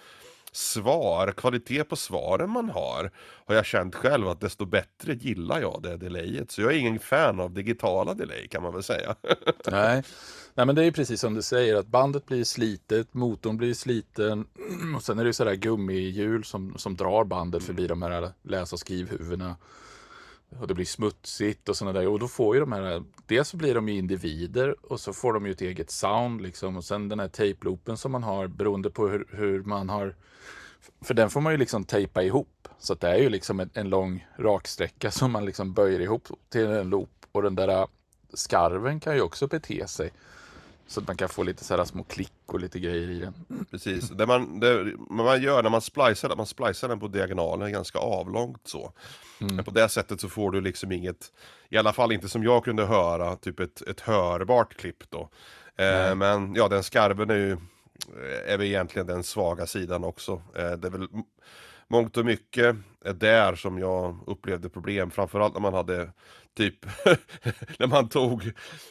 svar, 0.51 1.32
kvalitet 1.32 1.84
på 1.84 1.96
svaren 1.96 2.50
man 2.50 2.70
har, 2.70 3.12
har 3.46 3.56
jag 3.56 3.65
känt 3.65 3.96
själv 3.96 4.27
att 4.27 4.41
desto 4.41 4.65
bättre 4.65 5.13
gillar 5.13 5.62
jag 5.62 5.79
det 5.84 5.98
delayet. 5.98 6.51
Så 6.51 6.62
jag 6.62 6.74
är 6.74 6.77
ingen 6.77 7.00
fan 7.00 7.39
av 7.39 7.53
digitala 7.53 8.13
delay 8.13 8.48
kan 8.48 8.63
man 8.63 8.74
väl 8.74 8.84
säga. 8.84 9.15
Nej. 9.72 10.03
Nej, 10.53 10.65
men 10.65 10.75
det 10.75 10.86
är 10.86 10.91
precis 10.91 11.22
som 11.22 11.34
du 11.34 11.41
säger 11.41 11.75
att 11.75 11.88
bandet 11.88 12.25
blir 12.25 12.44
slitet, 12.44 13.13
motorn 13.13 13.58
blir 13.58 13.74
sliten 13.74 14.46
och 14.96 15.03
sen 15.03 15.20
är 15.20 15.24
det 15.24 15.27
ju 15.27 15.34
sådär 15.34 15.56
gummihjul 15.56 16.44
som, 16.44 16.77
som 16.77 16.96
drar 16.96 17.24
bandet 17.24 17.63
förbi 17.63 17.88
de 17.88 18.01
här 18.01 18.32
läs 18.44 18.74
och 18.74 18.79
skrivhuvudena. 18.79 19.56
Och 20.60 20.68
det 20.68 20.74
blir 20.74 20.86
smutsigt 20.86 21.70
och 21.70 21.77
sådana 21.77 22.00
där. 22.00 22.08
Och 22.08 22.20
då 22.20 22.27
får 22.27 22.56
ju 22.56 22.60
de 22.60 22.72
här, 22.72 23.03
dels 23.27 23.50
så 23.50 23.58
blir 23.58 23.75
de 23.75 23.89
ju 23.89 23.98
individer 23.98 24.75
och 24.91 25.00
så 25.00 25.13
får 25.13 25.34
de 25.34 25.46
ju 25.46 25.51
ett 25.51 25.62
eget 25.62 25.91
sound 25.91 26.41
liksom. 26.41 26.77
Och 26.77 26.84
sen 26.84 27.10
den 27.10 27.20
här 27.20 27.27
tape-loopen 27.27 27.96
som 27.96 28.12
man 28.12 28.24
har 28.24 28.48
beroende 28.48 28.89
på 28.89 29.08
hur, 29.08 29.27
hur 29.32 29.63
man 29.63 29.89
har 29.89 30.15
för 31.01 31.13
den 31.13 31.29
får 31.29 31.41
man 31.41 31.53
ju 31.53 31.58
liksom 31.58 31.84
tejpa 31.84 32.24
ihop. 32.24 32.68
Så 32.79 32.94
det 32.94 33.10
är 33.10 33.18
ju 33.18 33.29
liksom 33.29 33.60
en, 33.60 33.70
en 33.74 33.89
lång 33.89 34.27
raksträcka 34.38 35.12
som 35.12 35.32
man 35.32 35.46
liksom 35.46 35.74
böjer 35.74 36.00
ihop 36.00 36.27
till 36.50 36.65
en 36.65 36.89
loop. 36.89 37.10
Och 37.32 37.41
den 37.41 37.56
där 37.56 37.68
äh, 37.68 37.86
skarven 38.34 39.00
kan 39.00 39.15
ju 39.15 39.22
också 39.22 39.48
bete 39.48 39.88
sig. 39.88 40.12
Så 40.89 41.00
att 41.00 41.08
man 41.08 41.17
kan 41.17 41.29
få 41.29 41.43
lite 41.43 41.63
så 41.63 41.77
här 41.77 41.86
små 41.86 42.03
klick 42.03 42.34
och 42.46 42.60
lite 42.60 42.79
grejer 42.79 43.10
i 43.10 43.19
den. 43.19 43.65
Precis, 43.72 44.10
det 44.10 44.25
man, 44.25 44.60
det 44.60 44.96
man 45.10 45.41
gör 45.41 45.63
när 45.63 45.69
man 45.69 45.81
splicar, 45.81 46.36
man 46.36 46.46
splicar 46.46 46.88
den 46.88 47.00
på 47.00 47.08
diagonalen 47.08 47.72
ganska 47.72 48.00
avlångt 48.00 48.62
så. 48.67 48.93
Mm. 49.41 49.55
Men 49.55 49.65
på 49.65 49.72
det 49.72 49.89
sättet 49.89 50.22
så 50.22 50.29
får 50.29 50.51
du 50.51 50.62
liksom 50.62 50.91
inget, 50.91 51.31
i 51.69 51.77
alla 51.77 51.93
fall 51.93 52.12
inte 52.12 52.29
som 52.29 52.43
jag 52.43 52.63
kunde 52.63 52.86
höra, 52.86 53.36
typ 53.36 53.60
ett, 53.60 53.81
ett 53.81 54.00
hörbart 54.00 54.74
klipp 54.77 55.03
då. 55.10 55.29
Eh, 55.75 56.15
men 56.15 56.55
ja, 56.55 56.67
den 56.67 56.84
skarven 56.84 57.29
är 57.29 57.36
ju 57.36 57.58
är 58.46 58.58
väl 58.58 58.67
egentligen 58.67 59.08
den 59.08 59.24
svaga 59.24 59.65
sidan 59.65 60.03
också. 60.03 60.41
Eh, 60.55 60.72
det 60.72 60.88
är 60.88 60.91
väl 60.91 61.08
mångt 61.88 62.17
och 62.17 62.25
mycket 62.25 62.75
där 63.15 63.56
som 63.56 63.77
jag 63.77 64.18
upplevde 64.27 64.70
problem, 64.70 65.12
framförallt 65.12 65.53
när 65.53 65.62
man 65.62 65.74
hade 65.74 66.10
typ 66.60 66.86
när 67.79 67.88
man 67.88 68.10
tog 68.10 68.46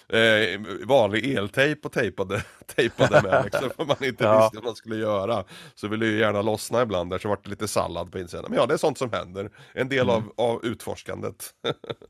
eh, 0.08 0.60
vanlig 0.86 1.34
eltejp 1.34 1.80
och 1.84 1.92
tejpade, 1.92 2.44
tejpade 2.76 3.22
med 3.22 3.44
liksom, 3.44 3.70
för 3.76 3.84
man 3.84 4.04
inte 4.04 4.24
ja. 4.24 4.40
visste 4.40 4.56
vad 4.56 4.64
man 4.64 4.76
skulle 4.76 4.96
göra. 4.96 5.44
Så 5.74 5.88
ville 5.88 6.06
ju 6.06 6.18
gärna 6.18 6.42
lossna 6.42 6.82
ibland 6.82 7.10
där, 7.10 7.18
så 7.18 7.28
vart 7.28 7.44
det 7.44 7.50
lite 7.50 7.68
sallad 7.68 8.12
på 8.12 8.18
insidan. 8.18 8.44
Men 8.48 8.58
ja, 8.58 8.66
det 8.66 8.74
är 8.74 8.78
sånt 8.78 8.98
som 8.98 9.12
händer. 9.12 9.50
En 9.72 9.88
del 9.88 10.10
mm. 10.10 10.14
av, 10.14 10.32
av 10.36 10.64
utforskandet. 10.64 11.54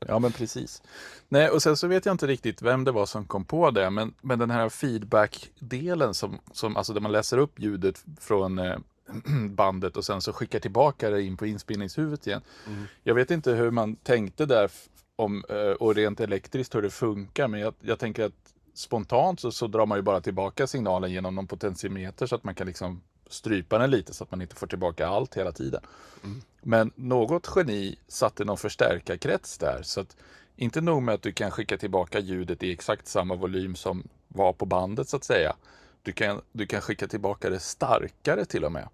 ja, 0.07 0.19
men 0.19 0.31
precis. 0.31 0.81
Nej, 1.29 1.49
och 1.49 1.61
sen 1.63 1.77
så 1.77 1.87
vet 1.87 2.05
jag 2.05 2.13
inte 2.13 2.27
riktigt 2.27 2.61
vem 2.61 2.83
det 2.83 2.91
var 2.91 3.05
som 3.05 3.25
kom 3.25 3.45
på 3.45 3.71
det, 3.71 3.89
men, 3.89 4.13
men 4.21 4.39
den 4.39 4.51
här 4.51 4.69
feedback-delen 4.69 6.13
som, 6.13 6.39
som, 6.51 6.77
alltså 6.77 6.93
där 6.93 7.01
man 7.01 7.11
läser 7.11 7.37
upp 7.37 7.59
ljudet 7.59 8.03
från 8.19 8.59
eh, 8.59 8.77
bandet 9.49 9.97
och 9.97 10.05
sen 10.05 10.21
så 10.21 10.33
skickar 10.33 10.59
tillbaka 10.59 11.09
det 11.09 11.21
in 11.21 11.37
på 11.37 11.45
inspelningshuvudet 11.45 12.27
igen. 12.27 12.41
Mm. 12.67 12.83
Jag 13.03 13.15
vet 13.15 13.31
inte 13.31 13.51
hur 13.51 13.71
man 13.71 13.95
tänkte 13.95 14.45
där 14.45 14.71
om, 15.15 15.43
eh, 15.49 15.71
och 15.71 15.95
rent 15.95 16.19
elektriskt 16.19 16.75
hur 16.75 16.81
det 16.81 16.89
funkar, 16.89 17.47
men 17.47 17.59
jag, 17.59 17.73
jag 17.81 17.99
tänker 17.99 18.25
att 18.25 18.53
spontant 18.73 19.39
så, 19.39 19.51
så, 19.51 19.67
drar 19.67 19.85
man 19.85 19.97
ju 19.97 20.01
bara 20.01 20.21
tillbaka 20.21 20.67
signalen 20.67 21.11
genom 21.11 21.35
någon 21.35 21.47
potentiometer 21.47 22.25
så 22.25 22.35
att 22.35 22.43
man 22.43 22.55
kan 22.55 22.67
liksom 22.67 23.01
strypa 23.29 23.77
den 23.77 23.91
lite 23.91 24.13
så 24.13 24.23
att 24.23 24.31
man 24.31 24.41
inte 24.41 24.55
får 24.55 24.67
tillbaka 24.67 25.07
allt 25.07 25.37
hela 25.37 25.51
tiden. 25.51 25.81
Mm. 26.23 26.41
Men 26.61 26.91
något 26.95 27.51
geni 27.55 27.95
satte 28.07 28.45
någon 28.45 28.57
förstärkarkrets 28.57 29.57
där 29.57 29.81
så 29.83 30.01
att 30.01 30.15
inte 30.55 30.81
nog 30.81 31.03
med 31.03 31.15
att 31.15 31.21
du 31.21 31.31
kan 31.31 31.51
skicka 31.51 31.77
tillbaka 31.77 32.19
ljudet 32.19 32.63
i 32.63 32.71
exakt 32.71 33.07
samma 33.07 33.35
volym 33.35 33.75
som 33.75 34.03
var 34.27 34.53
på 34.53 34.65
bandet 34.65 35.09
så 35.09 35.17
att 35.17 35.23
säga. 35.23 35.55
Du 36.03 36.11
kan, 36.11 36.41
du 36.51 36.65
kan 36.65 36.81
skicka 36.81 37.07
tillbaka 37.07 37.49
det 37.49 37.59
starkare 37.59 38.45
till 38.45 38.65
och 38.65 38.71
med. 38.71 38.89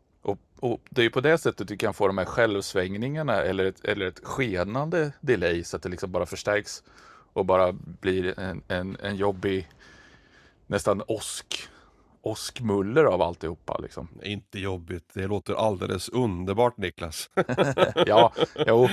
Och, 0.59 0.81
Det 0.89 1.05
är 1.05 1.09
på 1.09 1.21
det 1.21 1.37
sättet 1.37 1.67
du 1.67 1.77
kan 1.77 1.93
få 1.93 2.07
de 2.07 2.17
här 2.17 2.25
självsvängningarna 2.25 3.43
eller 3.43 3.65
ett, 3.65 3.85
eller 3.85 4.05
ett 4.05 4.19
skenande 4.23 5.11
delay 5.21 5.63
så 5.63 5.77
att 5.77 5.83
det 5.83 5.89
liksom 5.89 6.11
bara 6.11 6.25
förstärks 6.25 6.83
och 7.33 7.45
bara 7.45 7.71
blir 7.73 8.39
en, 8.39 8.63
en, 8.67 8.97
en 9.03 9.15
jobbig, 9.15 9.69
nästan 10.67 11.01
åsk, 11.07 11.69
åskmuller 12.21 13.03
av 13.03 13.21
alltihopa. 13.21 13.77
Liksom. 13.77 14.07
Inte 14.23 14.59
jobbigt, 14.59 15.09
det 15.13 15.27
låter 15.27 15.53
alldeles 15.53 16.09
underbart 16.09 16.77
Niklas. 16.77 17.29
ja, 18.05 18.33
jo, 18.67 18.89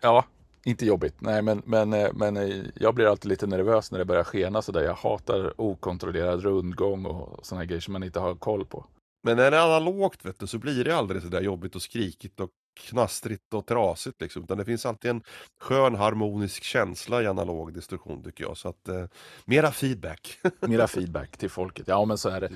ja, 0.00 0.24
inte 0.64 0.86
jobbigt. 0.86 1.14
Nej, 1.18 1.42
men, 1.42 1.62
men, 1.64 1.90
men 1.90 2.64
jag 2.74 2.94
blir 2.94 3.06
alltid 3.06 3.28
lite 3.28 3.46
nervös 3.46 3.92
när 3.92 3.98
det 3.98 4.04
börjar 4.04 4.24
skena 4.24 4.62
sådär. 4.62 4.82
Jag 4.82 4.94
hatar 4.94 5.60
okontrollerad 5.60 6.42
rundgång 6.42 7.06
och 7.06 7.46
sådana 7.46 7.64
grejer 7.64 7.80
som 7.80 7.92
man 7.92 8.02
inte 8.02 8.20
har 8.20 8.34
koll 8.34 8.64
på. 8.64 8.84
Men 9.26 9.36
när 9.36 9.50
det 9.50 9.56
är 9.56 9.60
analogt 9.60 10.24
vet 10.24 10.38
du, 10.38 10.46
så 10.46 10.58
blir 10.58 10.84
det 10.84 10.96
aldrig 10.96 11.22
så 11.22 11.28
där 11.28 11.40
jobbigt 11.40 11.74
och 11.74 11.82
skrikigt 11.82 12.40
och 12.40 12.50
knastrigt 12.80 13.54
och 13.54 13.66
trasigt 13.66 14.20
liksom. 14.20 14.42
Utan 14.42 14.58
det 14.58 14.64
finns 14.64 14.86
alltid 14.86 15.10
en 15.10 15.22
skön 15.60 15.94
harmonisk 15.94 16.62
känsla 16.62 17.22
i 17.22 17.26
analog 17.26 17.74
distorsion 17.74 18.22
tycker 18.22 18.44
jag. 18.44 18.56
Så 18.56 18.68
att, 18.68 18.88
eh, 18.88 19.04
mera 19.44 19.72
feedback. 19.72 20.38
mera 20.60 20.88
feedback 20.88 21.36
till 21.36 21.50
folket, 21.50 21.88
ja 21.88 22.04
men 22.04 22.18
så 22.18 22.28
är 22.28 22.40
det. 22.40 22.50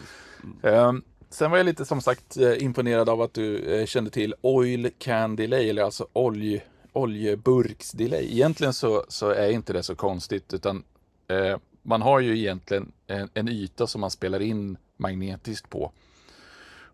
Mm. 0.63 0.89
Um, 0.89 1.05
sen 1.31 1.51
var 1.51 1.59
jag 1.59 1.65
lite 1.65 1.85
som 1.85 2.01
sagt 2.01 2.37
eh, 2.37 2.63
imponerad 2.63 3.09
av 3.09 3.23
att 3.23 3.35
du 3.35 3.59
eh, 3.59 3.87
kände 3.87 4.11
till 4.11 4.35
Oil 4.41 4.91
Can 4.99 5.37
Delay, 5.37 5.71
eller 5.71 5.83
alltså 5.83 6.07
olj, 6.13 6.65
oljeburksdelay. 6.93 8.33
Egentligen 8.33 8.73
så, 8.73 9.05
så 9.09 9.31
är 9.31 9.51
inte 9.51 9.73
det 9.73 9.83
så 9.83 9.95
konstigt, 9.95 10.55
utan 10.55 10.85
eh, 11.29 11.57
man 11.83 12.03
har 12.03 12.21
ju 12.21 12.39
egentligen 12.39 12.93
en, 13.07 13.29
en 13.35 13.49
yta 13.49 13.87
som 13.87 14.01
man 14.01 14.11
spelar 14.11 14.43
in 14.43 14.77
magnetiskt 14.97 15.71
på. 15.71 15.93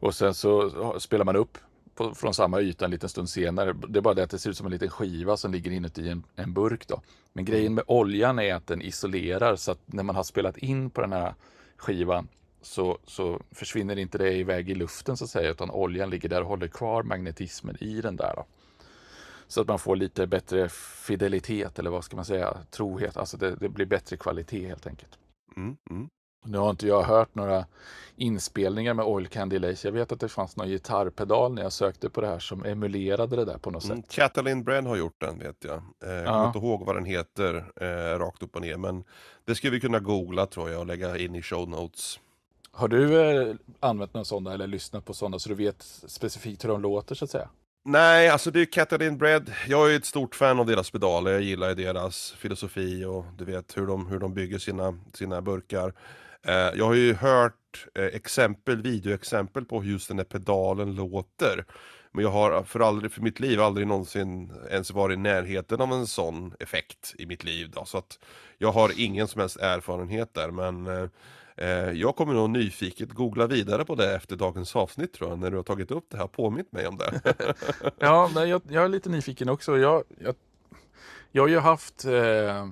Och 0.01 0.15
sen 0.15 0.35
så 0.35 0.71
spelar 1.01 1.25
man 1.25 1.37
upp 1.37 1.59
på, 1.95 2.15
från 2.15 2.35
samma 2.35 2.61
yta 2.61 2.85
en 2.85 2.91
liten 2.91 3.09
stund 3.09 3.29
senare. 3.29 3.73
Det 3.89 3.99
är 3.99 4.01
bara 4.01 4.15
det 4.15 4.23
att 4.23 4.31
det 4.31 4.39
ser 4.39 4.51
ut 4.51 4.57
som 4.57 4.67
en 4.67 4.73
liten 4.73 4.91
skiva 4.91 5.37
som 5.37 5.53
ligger 5.53 5.71
inuti 5.71 6.09
en, 6.09 6.25
en 6.37 6.53
burk. 6.53 6.89
Då. 6.89 7.03
Men 7.33 7.45
grejen 7.45 7.75
med 7.75 7.85
oljan 7.87 8.39
är 8.39 8.55
att 8.55 8.67
den 8.67 8.83
isolerar 8.83 9.57
så 9.57 9.73
att 9.73 9.81
när 9.87 10.03
man 10.03 10.17
har 10.17 10.25
spelat 10.25 10.59
in 10.59 10.91
på 10.91 11.01
den 11.01 11.13
här 11.13 11.35
skivan 11.77 12.29
så, 12.63 12.99
så 13.07 13.41
försvinner 13.51 13.99
inte 13.99 14.19
det 14.19 14.33
iväg 14.33 14.71
i 14.71 14.75
luften 14.75 15.17
så 15.17 15.25
att 15.25 15.31
säga 15.31 15.51
utan 15.51 15.71
oljan 15.71 16.11
ligger 16.11 16.29
där 16.29 16.43
och 16.43 16.49
håller 16.49 16.69
kvar 16.69 17.03
magnetismen 17.03 17.77
i 17.81 18.01
den 18.01 18.17
där. 18.17 18.33
Då. 18.37 18.45
Så 19.49 19.61
att 19.61 19.69
man 19.69 19.79
får 19.79 19.97
lite 19.97 20.27
bättre 20.27 20.69
fidelitet 21.07 21.79
eller 21.79 21.91
vad 21.91 22.05
ska 22.05 22.17
man 22.17 22.25
säga, 22.25 22.57
trohet. 22.71 23.17
Alltså 23.17 23.37
det, 23.37 23.57
det 23.57 23.69
blir 23.69 23.87
bättre 23.87 24.17
kvalitet 24.17 24.67
helt 24.67 24.87
enkelt. 24.87 25.19
Mm, 25.57 25.77
mm. 25.91 26.09
Nu 26.47 26.59
har 26.59 26.71
inte 26.71 26.87
jag 26.87 27.03
hört 27.03 27.35
några 27.35 27.65
inspelningar 28.17 28.95
med 28.95 29.05
Oil 29.05 29.27
Candy 29.27 29.59
Lace. 29.59 29.89
Jag 29.89 29.93
vet 29.93 30.13
att 30.13 30.21
det 30.21 30.29
fanns 30.29 30.57
någon 30.57 30.69
gitarrpedal 30.69 31.55
när 31.55 31.63
jag 31.63 31.73
sökte 31.73 32.11
på 32.11 32.21
det 32.21 32.27
här 32.27 32.39
som 32.39 32.65
emulerade 32.65 33.37
det 33.37 33.45
där 33.45 33.59
på 33.59 33.71
något 33.71 33.85
mm, 33.85 33.97
sätt. 33.97 34.11
Catalin 34.11 34.65
Brenn 34.65 34.87
har 34.87 34.97
gjort 34.97 35.21
den 35.21 35.39
vet 35.39 35.65
jag. 35.65 35.83
Eh, 36.05 36.11
jag 36.11 36.27
kommer 36.27 36.47
inte 36.47 36.59
ihåg 36.59 36.87
vad 36.87 36.97
den 36.97 37.05
heter 37.05 37.73
eh, 37.81 38.19
rakt 38.19 38.43
upp 38.43 38.57
och 38.57 38.63
ner. 38.63 38.77
Men 38.77 39.05
det 39.45 39.55
skulle 39.55 39.71
vi 39.71 39.81
kunna 39.81 40.01
googla 40.01 40.47
tror 40.47 40.71
jag 40.71 40.81
och 40.81 40.87
lägga 40.87 41.19
in 41.19 41.35
i 41.35 41.43
show 41.43 41.69
notes. 41.69 42.21
Har 42.71 42.89
du 42.89 43.21
eh, 43.21 43.55
använt 43.81 44.15
någon 44.15 44.25
sådana 44.25 44.55
eller 44.55 44.67
lyssnat 44.67 45.05
på 45.05 45.15
sådana 45.15 45.39
så 45.39 45.49
du 45.49 45.55
vet 45.55 45.83
specifikt 46.07 46.65
hur 46.65 46.69
de 46.69 46.83
låter 46.83 47.15
så 47.15 47.25
att 47.25 47.31
säga? 47.31 47.49
Nej, 47.85 48.29
alltså 48.29 48.51
det 48.51 48.61
är 48.61 48.65
Catalin 48.65 49.19
Bread. 49.19 49.53
Jag 49.69 49.93
är 49.93 49.97
ett 49.97 50.05
stort 50.05 50.35
fan 50.35 50.61
av 50.61 50.67
deras 50.67 50.91
pedaler. 50.91 51.33
Jag 51.33 51.43
gillar 51.43 51.75
deras 51.75 52.33
filosofi 52.33 53.05
och 53.05 53.25
du 53.39 53.45
vet 53.45 53.77
hur 53.77 53.87
de, 53.87 54.07
hur 54.07 54.19
de 54.19 54.35
bygger 54.35 54.59
sina, 54.59 54.99
sina 55.15 55.43
burkar. 55.43 55.93
Eh, 56.47 56.71
jag 56.75 56.85
har 56.85 56.95
ju 56.95 57.15
hört 57.15 57.87
eh, 57.95 58.05
exempel, 58.05 58.83
videoexempel 58.83 59.65
på 59.65 59.83
hur 59.83 59.93
just 59.93 60.09
den 60.09 60.19
här 60.19 60.25
pedalen 60.25 60.95
låter. 60.95 61.65
Men 62.13 62.25
jag 62.25 62.31
har 62.31 62.63
för, 62.63 62.81
aldrig, 62.81 63.13
för 63.13 63.23
mitt 63.23 63.41
liv 63.41 63.61
aldrig 63.61 63.87
någonsin 63.87 64.53
ens 64.71 64.91
varit 64.91 65.15
i 65.15 65.21
närheten 65.21 65.81
av 65.81 65.93
en 65.93 66.07
sån 66.07 66.55
effekt 66.61 67.15
i 67.19 67.27
mitt 67.27 67.45
liv. 67.45 67.71
Då. 67.71 67.85
Så 67.85 67.99
att 67.99 68.19
jag 68.59 68.73
har 68.73 68.93
ingen 69.01 69.29
som 69.29 69.41
helst 69.41 69.57
erfarenhet 69.57 70.35
där. 70.35 70.51
Men 70.51 70.87
eh, 70.87 71.09
eh 71.57 71.91
jag 71.93 72.17
kommer 72.17 72.35
nog 72.35 72.51
nyfiket 72.51 73.11
googla 73.11 73.47
vidare 73.47 73.85
på 73.85 73.95
det 73.95 74.15
efter 74.15 74.37
dagens 74.37 74.77
avsnitt 74.77 75.13
tror 75.13 75.31
jag. 75.31 75.39
När 75.39 75.51
du 75.51 75.57
har 75.57 75.65
tagit 75.65 75.91
upp 75.91 76.07
det 76.11 76.17
här 76.17 76.25
och 76.25 76.33
påmint 76.33 76.73
mig 76.73 76.87
om 76.87 76.97
det. 76.97 77.21
ja, 77.99 78.31
jag, 78.35 78.63
jag, 78.69 78.85
är 78.85 78.89
lite 78.89 79.09
nyfiken 79.09 79.49
också. 79.49 79.79
Jag, 79.79 80.05
jag, 80.19 80.35
jag 81.33 81.43
har 81.43 81.49
ju 81.49 81.59
haft 81.59 82.05
eh 82.05 82.67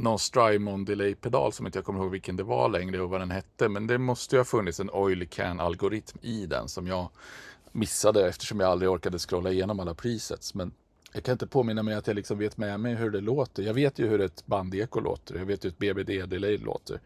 någon 0.00 0.18
Strymon 0.18 0.84
delay-pedal 0.84 1.52
som 1.52 1.66
inte 1.66 1.78
jag 1.78 1.84
kommer 1.84 2.00
ihåg 2.00 2.10
vilken 2.10 2.36
det 2.36 2.42
var 2.42 2.68
längre 2.68 3.00
och 3.00 3.10
vad 3.10 3.20
den 3.20 3.30
hette. 3.30 3.68
Men 3.68 3.86
det 3.86 3.98
måste 3.98 4.36
ju 4.36 4.40
ha 4.40 4.44
funnits 4.44 4.80
en 4.80 4.90
oil 4.90 5.26
can-algoritm 5.26 6.18
i 6.22 6.46
den 6.46 6.68
som 6.68 6.86
jag 6.86 7.08
missade 7.72 8.28
eftersom 8.28 8.60
jag 8.60 8.70
aldrig 8.70 8.90
orkade 8.90 9.18
scrolla 9.18 9.50
igenom 9.50 9.80
alla 9.80 9.94
presets. 9.94 10.54
Men 10.54 10.72
jag 11.12 11.22
kan 11.24 11.32
inte 11.32 11.46
påminna 11.46 11.82
mig 11.82 11.94
att 11.94 12.06
jag 12.06 12.16
liksom 12.16 12.38
vet 12.38 12.56
med 12.56 12.80
mig 12.80 12.94
hur 12.94 13.10
det 13.10 13.20
låter. 13.20 13.62
Jag 13.62 13.74
vet 13.74 13.98
ju 13.98 14.08
hur 14.08 14.20
ett 14.20 14.46
bandeko 14.46 15.00
låter. 15.00 15.34
Jag 15.34 15.46
vet 15.46 15.64
hur 15.64 15.68
ett 15.70 15.78
BBD-delay 15.78 16.58
låter. 16.58 17.00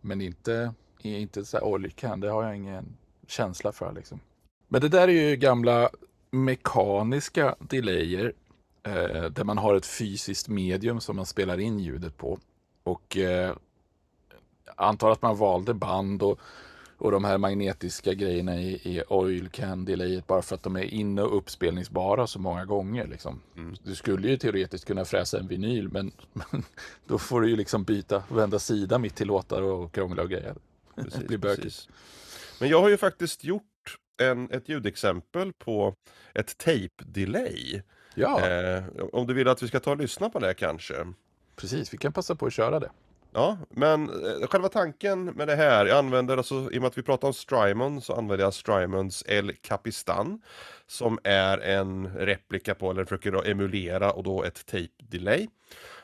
Men 0.00 0.20
inte, 0.20 0.74
inte 1.02 1.44
så 1.44 1.56
här 1.56 1.64
oil 1.64 1.90
can. 1.90 2.20
Det 2.20 2.30
har 2.30 2.44
jag 2.44 2.56
ingen 2.56 2.96
känsla 3.26 3.72
för 3.72 3.92
liksom. 3.92 4.20
Men 4.68 4.80
det 4.80 4.88
där 4.88 5.08
är 5.08 5.28
ju 5.28 5.36
gamla 5.36 5.90
mekaniska 6.30 7.54
delayer 7.58 8.32
eh, 8.82 9.24
där 9.24 9.44
man 9.44 9.58
har 9.58 9.74
ett 9.74 9.86
fysiskt 9.86 10.48
medium 10.48 11.00
som 11.00 11.16
man 11.16 11.26
spelar 11.26 11.60
in 11.60 11.78
ljudet 11.78 12.16
på. 12.16 12.38
Och 12.82 13.16
eh, 13.16 13.56
antar 14.76 15.10
att 15.10 15.22
man 15.22 15.36
valde 15.36 15.74
band 15.74 16.22
och, 16.22 16.38
och 16.98 17.10
de 17.10 17.24
här 17.24 17.38
magnetiska 17.38 18.14
grejerna 18.14 18.60
i, 18.60 18.72
i 18.72 19.02
oil 19.08 19.48
can 19.48 19.84
delayet 19.84 20.26
bara 20.26 20.42
för 20.42 20.54
att 20.54 20.62
de 20.62 20.76
är 20.76 20.84
inne 20.84 21.22
och 21.22 21.36
uppspelningsbara 21.36 22.26
så 22.26 22.38
många 22.38 22.64
gånger. 22.64 23.06
Liksom. 23.06 23.40
Mm. 23.56 23.76
Du 23.82 23.94
skulle 23.94 24.28
ju 24.28 24.36
teoretiskt 24.36 24.86
kunna 24.86 25.04
fräsa 25.04 25.38
en 25.38 25.48
vinyl 25.48 25.88
men, 25.88 26.12
men 26.32 26.62
då 27.06 27.18
får 27.18 27.40
du 27.40 27.50
ju 27.50 27.56
liksom 27.56 27.84
byta, 27.84 28.22
vända 28.28 28.58
sida 28.58 28.98
mitt 28.98 29.16
till 29.16 29.26
låtar 29.26 29.62
och 29.62 29.92
krångla 29.92 30.22
och 30.22 30.30
grejer. 30.30 30.54
Precis, 30.94 31.14
det 31.20 31.26
blir 31.26 31.38
bökigt. 31.38 31.88
Men 32.60 32.68
jag 32.68 32.80
har 32.80 32.88
ju 32.88 32.96
faktiskt 32.96 33.44
gjort 33.44 33.62
en, 34.22 34.50
ett 34.50 34.68
ljudexempel 34.68 35.52
på 35.52 35.94
ett 36.34 36.58
tape-delay. 36.58 37.82
Ja. 38.18 38.48
Eh, 38.48 38.82
om 39.12 39.26
du 39.26 39.34
vill 39.34 39.48
att 39.48 39.62
vi 39.62 39.68
ska 39.68 39.80
ta 39.80 39.90
och 39.90 39.96
lyssna 39.96 40.30
på 40.30 40.38
det 40.38 40.54
kanske? 40.54 40.94
Precis, 41.56 41.94
vi 41.94 41.98
kan 41.98 42.12
passa 42.12 42.34
på 42.34 42.46
att 42.46 42.52
köra 42.52 42.80
det. 42.80 42.90
Ja, 43.32 43.58
men 43.70 44.08
eh, 44.08 44.46
själva 44.48 44.68
tanken 44.68 45.24
med 45.24 45.48
det 45.48 45.56
här, 45.56 45.86
jag 45.86 45.98
använder 45.98 46.36
alltså, 46.36 46.54
i 46.54 46.78
och 46.78 46.82
med 46.82 46.84
att 46.84 46.98
vi 46.98 47.02
pratar 47.02 47.28
om 47.28 47.34
Strymon 47.34 48.00
så 48.00 48.14
använder 48.14 48.44
jag 48.44 48.54
Strymons 48.54 49.24
El 49.26 49.52
Capistan 49.52 50.40
som 50.86 51.18
är 51.24 51.58
en 51.58 52.16
replika 52.16 52.74
på, 52.74 52.90
eller 52.90 53.04
försöker 53.04 53.48
emulera 53.48 54.10
och 54.10 54.22
då 54.22 54.44
ett 54.44 54.66
tape 54.66 54.88
delay. 54.98 55.48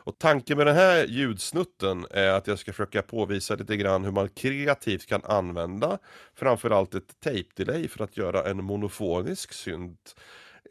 Och 0.07 0.19
tanken 0.19 0.57
med 0.57 0.67
den 0.67 0.77
här 0.77 1.05
ljudsnutten 1.05 2.07
är 2.11 2.29
att 2.29 2.47
jag 2.47 2.59
ska 2.59 2.73
försöka 2.73 3.03
påvisa 3.03 3.55
lite 3.55 3.77
grann 3.77 4.05
hur 4.05 4.13
man 4.13 4.29
kreativt 4.29 5.07
kan 5.07 5.25
använda 5.25 5.99
framförallt 6.35 6.95
ett 6.95 7.21
tape 7.21 7.45
delay 7.55 7.89
för 7.89 8.05
att 8.05 8.17
göra 8.17 8.51
en 8.51 8.65
monofonisk 8.65 9.53
synt 9.53 10.15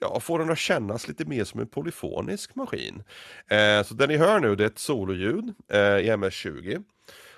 ja, 0.04 0.20
får 0.20 0.40
den 0.40 0.50
att 0.52 0.58
kännas 0.58 1.08
lite 1.08 1.26
mer 1.26 1.44
som 1.44 1.60
en 1.60 1.68
polyfonisk 1.68 2.56
maskin. 2.56 3.04
Eh, 3.48 3.84
så 3.84 3.94
det 3.94 4.08
ni 4.08 4.18
hör 4.18 4.40
nu 4.40 4.56
det 4.56 4.64
är 4.64 4.68
ett 4.68 4.80
sololjud 4.80 5.54
eh, 5.68 5.80
i 5.80 6.10
MS-20. 6.10 6.84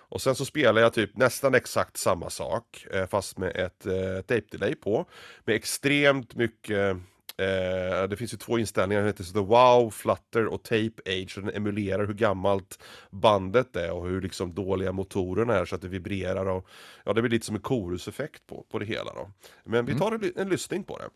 Och 0.08 0.21
sen 0.21 0.36
så 0.36 0.45
spelar 0.45 0.82
jag 0.82 0.93
typ 0.93 1.17
nästan 1.17 1.56
exakt 1.56 1.97
samma 1.97 2.30
sak 2.30 2.86
eh, 2.91 3.06
fast 3.08 3.38
med 3.38 3.56
ett 3.56 3.86
eh, 3.86 4.21
tape 4.28 4.43
delay 4.51 4.75
på. 4.75 5.06
Med 5.45 5.56
extremt 5.56 6.36
mycket 6.36 6.97
Eh, 7.38 8.08
det 8.08 8.17
finns 8.17 8.34
ju 8.34 8.38
två 8.38 8.60
inställningar, 8.60 9.01
den 9.01 9.08
heter 9.10 9.23
The 9.23 9.39
Wow, 9.39 9.89
Flutter 9.89 10.45
och 10.45 10.63
Tape 10.63 10.91
Age. 11.06 11.38
Och 11.38 11.43
den 11.43 11.56
emulerar 11.56 12.06
hur 12.08 12.13
gammalt 12.13 12.80
bandet 13.10 13.75
är 13.75 13.91
och 13.91 14.08
hur 14.08 14.21
liksom 14.21 14.54
dåliga 14.54 14.91
motorerna 14.91 15.56
är 15.56 15.65
så 15.65 15.75
att 15.75 15.82
det 15.82 15.88
vibrerar 15.88 16.45
och 16.45 16.67
ja, 17.04 17.13
det 17.13 17.21
blir 17.21 17.32
lite 17.32 17.45
som 17.45 17.56
en 17.56 17.62
koruseffekt 17.62 18.47
på, 18.47 18.65
på 18.71 18.80
det 18.80 18.86
hela 18.86 19.13
då. 19.13 19.32
Men 19.63 19.86
vi 19.86 19.91
Mm. 19.91 20.01
tar 20.01 20.12
en, 20.12 20.32
en 20.36 20.49
lyssning 20.49 20.84
på 20.84 20.97
det. 20.97 21.10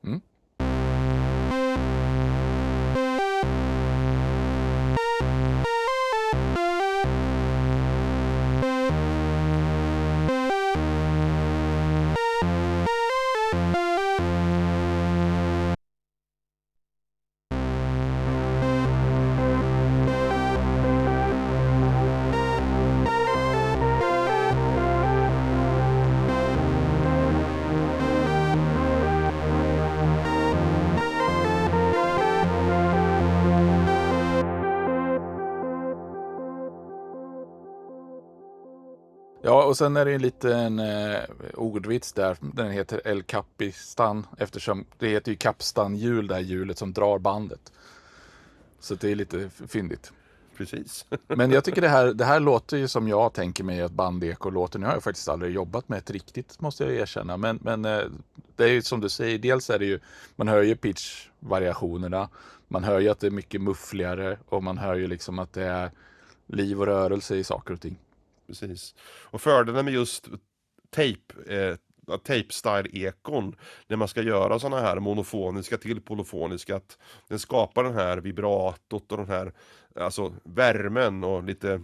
Ja, 0.00 0.20
och 39.72 39.78
sen 39.78 39.96
är 39.96 40.04
det 40.04 40.12
en 40.12 40.22
liten 40.22 40.78
eh, 40.78 41.20
ordvits 41.54 42.12
där. 42.12 42.36
Den 42.40 42.70
heter 42.70 43.00
El 43.04 43.22
Capistan 43.22 44.26
eftersom 44.38 44.84
det 44.98 45.08
heter 45.08 45.30
ju 45.30 45.36
Capstan-hjul, 45.36 46.26
det 46.26 46.34
här 46.34 46.40
hjulet 46.40 46.78
som 46.78 46.92
drar 46.92 47.18
bandet. 47.18 47.72
Så 48.80 48.94
det 48.94 49.10
är 49.10 49.14
lite 49.14 49.50
fyndigt. 49.68 50.12
Precis. 50.56 51.06
Men 51.26 51.50
jag 51.50 51.64
tycker 51.64 51.80
det 51.80 51.88
här, 51.88 52.06
det 52.06 52.24
här 52.24 52.40
låter 52.40 52.76
ju 52.76 52.88
som 52.88 53.08
jag 53.08 53.32
tänker 53.32 53.64
mig 53.64 53.82
att 53.82 53.92
bandeko 53.92 54.50
låter. 54.50 54.78
Nu 54.78 54.86
har 54.86 54.92
jag 54.92 55.02
faktiskt 55.02 55.28
aldrig 55.28 55.54
jobbat 55.54 55.88
med 55.88 55.98
ett 55.98 56.10
riktigt, 56.10 56.60
måste 56.60 56.84
jag 56.84 56.94
erkänna. 56.94 57.36
Men, 57.36 57.58
men 57.62 57.84
eh, 57.84 58.02
det 58.56 58.64
är 58.64 58.68
ju 58.68 58.82
som 58.82 59.00
du 59.00 59.08
säger, 59.08 59.38
dels 59.38 59.70
är 59.70 59.78
det 59.78 59.86
ju, 59.86 60.00
man 60.36 60.48
hör 60.48 60.62
ju 60.62 60.74
pitch-variationerna. 60.76 62.28
Man 62.68 62.84
hör 62.84 63.00
ju 63.00 63.08
att 63.08 63.20
det 63.20 63.26
är 63.26 63.30
mycket 63.30 63.60
muffligare 63.60 64.38
och 64.48 64.62
man 64.62 64.78
hör 64.78 64.94
ju 64.94 65.06
liksom 65.06 65.38
att 65.38 65.52
det 65.52 65.64
är 65.64 65.90
liv 66.46 66.80
och 66.80 66.86
rörelse 66.86 67.36
i 67.36 67.44
saker 67.44 67.74
och 67.74 67.80
ting. 67.80 67.98
Precis. 68.60 68.94
Och 69.24 69.40
fördelen 69.40 69.84
med 69.84 69.94
just 69.94 70.28
tape, 70.90 71.54
eh, 71.54 71.76
tape-style-ekon 72.18 73.56
när 73.86 73.96
man 73.96 74.08
ska 74.08 74.22
göra 74.22 74.58
sådana 74.58 74.80
här 74.80 75.00
monofoniska 75.00 75.78
till 75.78 76.00
polofoniska 76.00 76.76
att 76.76 76.98
den 77.28 77.38
skapar 77.38 77.84
den 77.84 77.94
här 77.94 78.16
vibratot 78.18 79.12
och 79.12 79.18
den 79.18 79.28
här 79.28 79.52
alltså 79.96 80.34
värmen 80.44 81.24
och 81.24 81.44
lite 81.44 81.80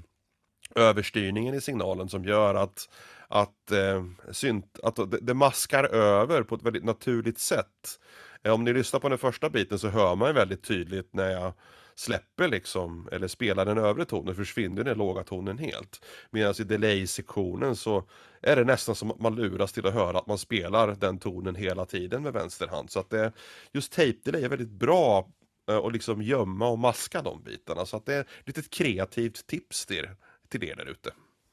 överstyrningen 0.75 1.55
i 1.55 1.61
signalen 1.61 2.09
som 2.09 2.25
gör 2.25 2.55
att 2.55 2.89
att, 3.29 3.71
eh, 3.73 4.05
synt, 4.33 4.79
att 4.83 4.97
det, 4.97 5.19
det 5.21 5.35
maskar 5.35 5.85
över 5.85 6.43
på 6.43 6.55
ett 6.55 6.63
väldigt 6.63 6.85
naturligt 6.85 7.39
sätt. 7.39 8.01
Eh, 8.43 8.53
om 8.53 8.65
ni 8.65 8.73
lyssnar 8.73 9.01
på 9.01 9.09
den 9.09 9.19
första 9.19 9.51
biten 9.51 9.79
så 9.79 9.89
hör 9.89 10.17
man 10.17 10.35
väldigt 10.35 10.63
tydligt 10.65 11.15
när 11.15 11.31
jag 11.31 11.53
släpper 11.99 12.49
liksom, 12.49 13.09
eller 13.13 13.29
spelar 13.29 13.65
den 13.65 13.79
övre 13.79 14.05
tonen, 14.05 14.35
försvinner 14.35 14.85
den 14.85 14.99
låga 14.99 15.23
tonen 15.23 15.59
helt. 15.59 16.05
Medan 16.31 16.55
i 16.59 16.65
delay-sektionen 16.65 17.77
så 17.77 18.05
är 18.43 18.57
det 18.57 18.65
nästan 18.65 18.95
som 18.95 19.11
att 19.11 19.21
man 19.21 19.35
luras 19.35 19.73
till 19.73 19.87
att 19.87 19.95
höra 19.95 20.19
att 20.19 20.27
man 20.27 20.39
spelar 20.39 20.95
den 20.95 21.19
tonen 21.19 21.55
hela 21.55 21.87
tiden 21.87 22.23
med 22.23 22.33
vänster 22.33 22.69
hand. 22.69 22.91
Så 22.91 23.01
att 23.01 23.11
det, 23.11 23.33
just 23.73 23.93
tape-delay 23.93 24.45
är 24.45 24.49
väldigt 24.49 24.71
bra 24.71 25.29
eh, 25.71 25.77
att 25.77 25.93
liksom 25.93 26.23
gömma 26.23 26.69
och 26.69 26.79
maska 26.79 27.23
de 27.23 27.43
bitarna. 27.43 27.87
Så 27.87 27.97
att 27.97 28.07
det 28.07 28.15
är 28.15 28.21
ett 28.21 28.27
litet 28.45 28.71
kreativt 28.71 29.47
tips 29.47 29.87
till, 29.87 30.09
till 30.49 30.65
er 30.65 30.77
där 30.77 30.87
ute. 30.87 31.11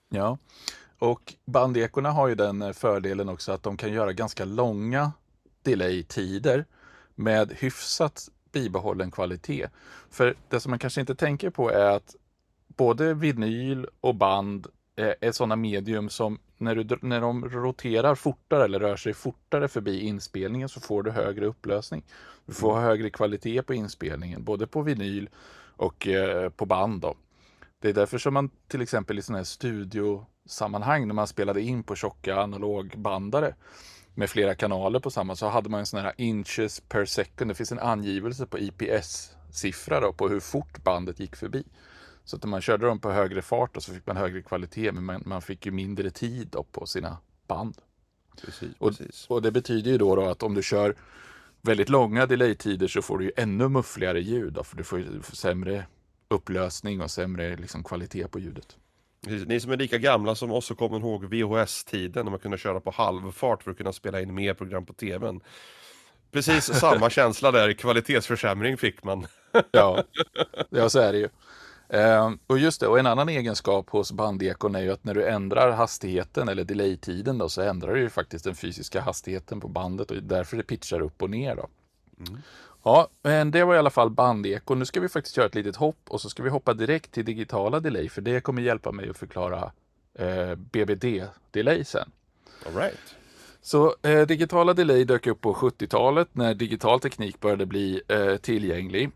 Ja, 0.10 0.38
och 0.99 1.34
bandekorna 1.45 2.12
har 2.12 2.27
ju 2.27 2.36
den 2.36 2.62
eh, 2.62 2.71
fördelen 2.71 3.29
också 3.29 3.51
att 3.51 3.63
de 3.63 3.77
kan 3.77 3.93
göra 3.93 4.13
ganska 4.13 4.45
långa 4.45 5.12
delay-tider 5.63 6.65
med 7.15 7.51
hyfsat 7.51 8.29
bibehållen 8.55 9.11
kvalitet. 9.11 9.67
För 10.09 10.35
det 10.49 10.59
som 10.59 10.69
man 10.69 10.79
kanske 10.79 11.01
inte 11.01 11.15
tänker 11.15 11.49
på 11.49 11.69
är 11.69 11.89
att 11.95 12.15
både 12.67 13.13
vinyl 13.13 13.87
och 14.01 14.15
band 14.15 14.67
eh, 14.95 15.13
är 15.21 15.31
sådana 15.31 15.55
medium 15.55 16.09
som 16.09 16.39
när, 16.57 16.75
du, 16.75 16.97
när 17.01 17.21
de 17.21 17.49
roterar 17.49 18.15
fortare 18.15 18.63
eller 18.63 18.79
rör 18.79 18.95
sig 18.95 19.13
fortare 19.13 19.67
förbi 19.67 19.99
inspelningen 19.99 20.69
så 20.69 20.79
får 20.79 21.03
du 21.03 21.11
högre 21.11 21.45
upplösning. 21.45 22.03
Du 22.45 22.53
får 22.53 22.79
högre 22.79 23.09
kvalitet 23.09 23.61
på 23.61 23.73
inspelningen, 23.73 24.43
både 24.43 24.67
på 24.67 24.81
vinyl 24.81 25.29
och 25.77 26.07
eh, 26.07 26.49
på 26.49 26.65
band. 26.65 27.01
Då. 27.01 27.15
Det 27.81 27.89
är 27.89 27.93
därför 27.93 28.17
som 28.17 28.33
man 28.33 28.49
till 28.67 28.81
exempel 28.81 29.19
i 29.19 29.21
sådana 29.21 29.39
här 29.39 29.43
studiosammanhang 29.43 31.07
när 31.07 31.13
man 31.13 31.27
spelade 31.27 31.61
in 31.61 31.83
på 31.83 31.95
tjocka 31.95 32.35
analogbandare 32.41 33.55
med 34.15 34.30
flera 34.30 34.56
kanaler 34.56 34.99
på 34.99 35.12
samma 35.12 35.36
så 35.36 35.47
hade 35.47 35.69
man 35.69 35.80
en 35.80 35.86
sån 35.86 35.99
här 35.99 36.13
inches 36.17 36.80
per 36.80 37.06
second. 37.06 37.51
Det 37.51 37.56
finns 37.56 37.71
en 37.71 37.80
angivelse 37.80 38.45
på 38.45 38.58
IPS-siffra 38.58 40.01
då 40.01 40.13
på 40.13 40.30
hur 40.30 40.39
fort 40.39 40.84
bandet 40.84 41.19
gick 41.19 41.36
förbi. 41.36 41.63
Så 42.23 42.36
att 42.36 42.43
när 42.43 42.49
man 42.49 42.62
körde 42.62 42.86
dem 42.86 42.99
på 42.99 43.12
högre 43.12 43.41
fart 43.41 43.78
och 43.78 43.84
så 43.84 43.93
fick 43.93 44.08
man 44.08 44.17
högre 44.17 44.41
kvalitet 44.41 44.91
men 44.91 45.04
man, 45.04 45.23
man 45.25 45.41
fick 45.41 45.65
ju 45.65 45.71
mindre 45.71 46.10
tid 46.12 46.47
då 46.51 46.63
på 46.63 46.86
sina 46.86 47.17
band. 47.47 47.78
Precis, 48.41 48.69
Och, 48.78 48.89
precis. 48.89 49.25
och 49.30 49.41
det 49.41 49.51
betyder 49.51 49.91
ju 49.91 49.97
då, 49.97 50.15
då 50.15 50.25
att 50.25 50.43
om 50.43 50.54
du 50.54 50.63
kör 50.63 50.95
väldigt 51.62 51.89
långa 51.89 52.25
delay-tider 52.25 52.88
så 52.88 53.01
får 53.01 53.17
du 53.17 53.25
ju 53.25 53.32
ännu 53.38 53.67
muffligare 53.67 54.21
ljud 54.21 54.54
då, 54.54 54.63
för 54.63 54.78
du 54.78 54.84
får 54.84 54.99
ju 54.99 55.21
sämre 55.34 55.86
upplösning 56.28 57.01
och 57.01 57.12
sämre 57.12 57.56
liksom, 57.56 57.84
kvalitet 57.84 58.28
på 58.28 58.39
ljudet. 58.39 58.78
Precis. 59.25 59.47
Ni 59.47 59.59
som 59.59 59.71
är 59.71 59.77
lika 59.77 59.97
gamla 59.97 60.35
som 60.35 60.51
oss 60.51 60.71
och 60.71 60.77
kommer 60.77 60.99
ihåg 60.99 61.25
VHS-tiden 61.25 62.25
när 62.25 62.31
man 62.31 62.39
kunde 62.39 62.57
köra 62.57 62.79
på 62.79 62.91
halvfart 62.91 63.63
för 63.63 63.71
att 63.71 63.77
kunna 63.77 63.93
spela 63.93 64.21
in 64.21 64.33
mer 64.33 64.53
program 64.53 64.85
på 64.85 64.93
tvn. 64.93 65.41
Precis 66.31 66.65
samma 66.79 67.09
känsla 67.09 67.51
där, 67.51 67.73
kvalitetsförsämring 67.73 68.77
fick 68.77 69.03
man. 69.03 69.27
Ja, 69.71 70.03
ja 70.69 70.89
så 70.89 70.99
är 70.99 71.13
det 71.13 71.19
ju. 71.19 71.29
Ehm, 71.89 72.39
och 72.47 72.59
just 72.59 72.81
det, 72.81 72.88
och 72.88 72.99
en 72.99 73.07
annan 73.07 73.29
egenskap 73.29 73.89
hos 73.89 74.11
bandekon 74.11 74.75
är 74.75 74.81
ju 74.81 74.91
att 74.91 75.03
när 75.03 75.13
du 75.13 75.27
ändrar 75.27 75.71
hastigheten 75.71 76.49
eller 76.49 76.63
delay-tiden 76.63 77.38
då, 77.38 77.49
så 77.49 77.61
ändrar 77.61 77.93
du 77.93 77.99
ju 77.99 78.09
faktiskt 78.09 78.45
den 78.45 78.55
fysiska 78.55 79.01
hastigheten 79.01 79.59
på 79.59 79.67
bandet 79.67 80.11
och 80.11 80.23
därför 80.23 80.57
det 80.57 80.63
pitchar 80.63 80.99
upp 80.99 81.21
och 81.21 81.29
ner 81.29 81.55
då. 81.55 81.69
Ja, 82.87 83.07
men 83.21 83.51
det 83.51 83.63
var 83.63 83.75
i 83.75 83.77
alla 83.77 83.89
fall 83.89 84.09
bandekon. 84.09 84.79
Nu 84.79 84.85
ska 84.85 84.99
vi 84.99 85.09
faktiskt 85.09 85.37
göra 85.37 85.47
ett 85.47 85.55
litet 85.55 85.75
hopp 85.75 85.99
och 86.07 86.21
så 86.21 86.29
ska 86.29 86.43
vi 86.43 86.49
hoppa 86.49 86.73
direkt 86.73 87.11
till 87.11 87.25
digitala 87.25 87.79
delay 87.79 88.09
för 88.09 88.21
det 88.21 88.41
kommer 88.41 88.61
hjälpa 88.61 88.91
mig 88.91 89.09
att 89.09 89.17
förklara 89.17 89.71
eh, 90.19 90.55
BBD-delay 90.55 91.83
sen. 91.83 92.11
All 92.65 92.75
right. 92.75 93.15
Så 93.61 93.95
eh, 94.01 94.27
digitala 94.27 94.73
delay 94.73 95.03
dök 95.03 95.27
upp 95.27 95.41
på 95.41 95.53
70-talet 95.53 96.27
när 96.31 96.53
digital 96.53 96.99
teknik 96.99 97.39
började 97.39 97.65
bli 97.65 98.01
eh, 98.07 98.35
tillgänglig. 98.35 99.11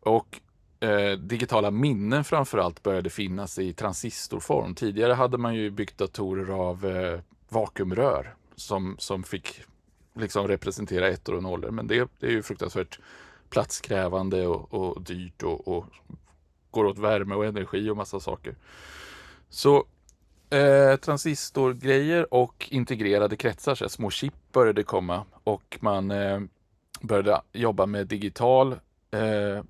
Och 0.00 0.40
eh, 0.80 1.18
digitala 1.18 1.70
minnen 1.70 2.24
framförallt 2.24 2.82
började 2.82 3.10
finnas 3.10 3.58
i 3.58 3.72
transistorform. 3.72 4.74
Tidigare 4.74 5.12
hade 5.12 5.38
man 5.38 5.54
ju 5.54 5.70
byggt 5.70 5.98
datorer 5.98 6.50
av 6.50 6.86
eh, 6.86 7.20
vakuumrör 7.48 8.34
som, 8.56 8.96
som 8.98 9.22
fick 9.22 9.62
liksom 10.20 10.48
representera 10.48 11.08
ettor 11.08 11.34
och 11.34 11.42
nollor. 11.42 11.70
Men 11.70 11.86
det, 11.86 12.08
det 12.18 12.26
är 12.26 12.30
ju 12.30 12.42
fruktansvärt 12.42 12.98
platskrävande 13.50 14.46
och, 14.46 14.74
och 14.74 15.02
dyrt 15.02 15.42
och, 15.42 15.68
och 15.68 15.84
går 16.70 16.84
åt 16.84 16.98
värme 16.98 17.34
och 17.34 17.46
energi 17.46 17.90
och 17.90 17.96
massa 17.96 18.20
saker. 18.20 18.54
Så 19.48 19.84
eh, 20.50 20.96
transistorgrejer 20.96 22.34
och 22.34 22.68
integrerade 22.70 23.36
kretsar, 23.36 23.74
så 23.74 23.84
här, 23.84 23.88
små 23.88 24.10
chip 24.10 24.34
började 24.52 24.82
komma 24.82 25.24
och 25.44 25.78
man 25.80 26.10
eh, 26.10 26.40
började 27.00 27.42
jobba 27.52 27.86
med 27.86 28.06
digital 28.06 28.72
eh, 29.10 29.64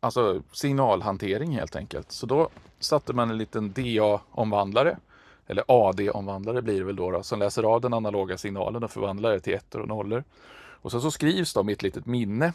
alltså 0.00 0.42
signalhantering 0.52 1.56
helt 1.56 1.76
enkelt. 1.76 2.12
Så 2.12 2.26
då 2.26 2.48
satte 2.78 3.12
man 3.12 3.30
en 3.30 3.38
liten 3.38 3.72
DA-omvandlare, 3.72 4.98
eller 5.46 5.64
AD-omvandlare 5.68 6.62
blir 6.62 6.78
det 6.78 6.84
väl 6.84 6.96
då, 6.96 7.10
då, 7.10 7.22
som 7.22 7.38
läser 7.38 7.62
av 7.62 7.80
den 7.80 7.94
analoga 7.94 8.38
signalen 8.38 8.84
och 8.84 8.90
förvandlar 8.90 9.32
det 9.32 9.40
till 9.40 9.54
ettor 9.54 9.80
och 9.80 9.88
nollor. 9.88 10.24
Och 10.54 10.90
sen 10.90 11.00
så 11.00 11.10
skrivs 11.10 11.54
de 11.54 11.68
i 11.68 11.72
ett 11.72 11.82
litet 11.82 12.06
minne 12.06 12.52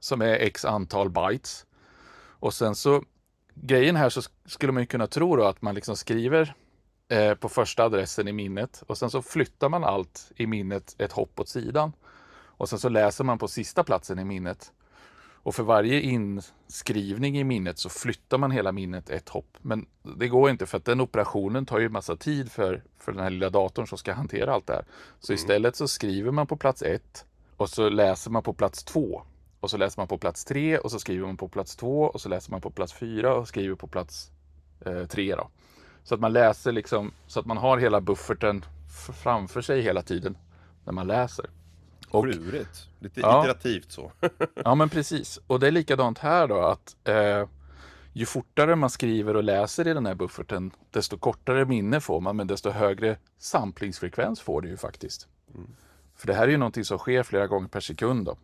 som 0.00 0.22
är 0.22 0.34
x 0.34 0.64
antal 0.64 1.10
bytes. 1.10 1.66
Och 2.16 2.54
sen 2.54 2.74
så, 2.74 3.02
grejen 3.54 3.96
här 3.96 4.08
så 4.08 4.22
skulle 4.46 4.72
man 4.72 4.82
ju 4.82 4.86
kunna 4.86 5.06
tro 5.06 5.36
då 5.36 5.44
att 5.44 5.62
man 5.62 5.74
liksom 5.74 5.96
skriver 5.96 6.54
eh, 7.08 7.34
på 7.34 7.48
första 7.48 7.84
adressen 7.84 8.28
i 8.28 8.32
minnet 8.32 8.82
och 8.86 8.98
sen 8.98 9.10
så 9.10 9.22
flyttar 9.22 9.68
man 9.68 9.84
allt 9.84 10.32
i 10.36 10.46
minnet 10.46 10.94
ett 10.98 11.12
hopp 11.12 11.40
åt 11.40 11.48
sidan. 11.48 11.92
Och 12.56 12.68
sen 12.68 12.78
så 12.78 12.88
läser 12.88 13.24
man 13.24 13.38
på 13.38 13.48
sista 13.48 13.84
platsen 13.84 14.18
i 14.18 14.24
minnet. 14.24 14.72
Och 15.44 15.54
för 15.54 15.62
varje 15.62 16.00
inskrivning 16.00 17.38
i 17.38 17.44
minnet 17.44 17.78
så 17.78 17.88
flyttar 17.88 18.38
man 18.38 18.50
hela 18.50 18.72
minnet 18.72 19.10
ett 19.10 19.28
hopp. 19.28 19.58
Men 19.62 19.86
det 20.18 20.28
går 20.28 20.50
inte 20.50 20.66
för 20.66 20.78
att 20.78 20.84
den 20.84 21.00
operationen 21.00 21.66
tar 21.66 21.78
ju 21.78 21.88
massa 21.88 22.16
tid 22.16 22.52
för, 22.52 22.84
för 22.98 23.12
den 23.12 23.22
här 23.22 23.30
lilla 23.30 23.50
datorn 23.50 23.86
som 23.86 23.98
ska 23.98 24.12
hantera 24.12 24.52
allt 24.52 24.66
det 24.66 24.72
här. 24.72 24.84
Så 25.20 25.32
istället 25.32 25.76
så 25.76 25.88
skriver 25.88 26.30
man 26.30 26.46
på 26.46 26.56
plats 26.56 26.82
ett 26.82 27.24
Och 27.56 27.68
så 27.68 27.88
läser 27.88 28.30
man 28.30 28.42
på 28.42 28.52
plats 28.52 28.84
två. 28.84 29.22
Och 29.60 29.70
så 29.70 29.76
läser 29.76 30.00
man 30.00 30.08
på 30.08 30.18
plats 30.18 30.44
tre 30.44 30.78
och 30.78 30.90
så 30.90 30.98
skriver 30.98 31.26
man 31.26 31.36
på 31.36 31.48
plats 31.48 31.76
två 31.76 32.02
och 32.02 32.20
så 32.20 32.28
läser 32.28 32.50
man 32.50 32.60
på 32.60 32.70
plats 32.70 32.92
fyra 32.92 33.34
och 33.34 33.48
skriver 33.48 33.74
på 33.74 33.86
plats 33.86 34.30
eh, 34.86 35.04
tre. 35.06 35.34
Då. 35.34 35.48
Så 36.04 36.14
att 36.14 36.20
man 36.20 36.32
läser 36.32 36.72
liksom, 36.72 37.12
så 37.26 37.40
att 37.40 37.46
man 37.46 37.56
har 37.56 37.78
hela 37.78 38.00
bufferten 38.00 38.64
framför 39.22 39.60
sig 39.60 39.80
hela 39.80 40.02
tiden 40.02 40.38
när 40.84 40.92
man 40.92 41.06
läser. 41.06 41.50
Och, 42.14 42.24
Klurigt. 42.24 42.88
Lite 42.98 43.20
ja, 43.20 43.40
iterativt 43.40 43.92
så. 43.92 44.12
ja, 44.64 44.74
men 44.74 44.88
precis. 44.88 45.40
Och 45.46 45.60
det 45.60 45.66
är 45.66 45.70
likadant 45.70 46.18
här 46.18 46.48
då 46.48 46.60
att 46.60 46.96
eh, 47.04 47.48
ju 48.12 48.26
fortare 48.26 48.76
man 48.76 48.90
skriver 48.90 49.36
och 49.36 49.44
läser 49.44 49.88
i 49.88 49.94
den 49.94 50.06
här 50.06 50.14
bufferten, 50.14 50.70
desto 50.90 51.18
kortare 51.18 51.64
minne 51.64 52.00
får 52.00 52.20
man, 52.20 52.36
men 52.36 52.46
desto 52.46 52.70
högre 52.70 53.16
samplingsfrekvens 53.38 54.40
får 54.40 54.62
det 54.62 54.68
ju 54.68 54.76
faktiskt. 54.76 55.28
Mm. 55.54 55.70
För 56.16 56.26
det 56.26 56.34
här 56.34 56.42
är 56.42 56.48
ju 56.48 56.56
någonting 56.56 56.84
som 56.84 56.98
sker 56.98 57.22
flera 57.22 57.46
gånger 57.46 57.68
per 57.68 57.80
sekund. 57.80 58.26
Då. 58.26 58.36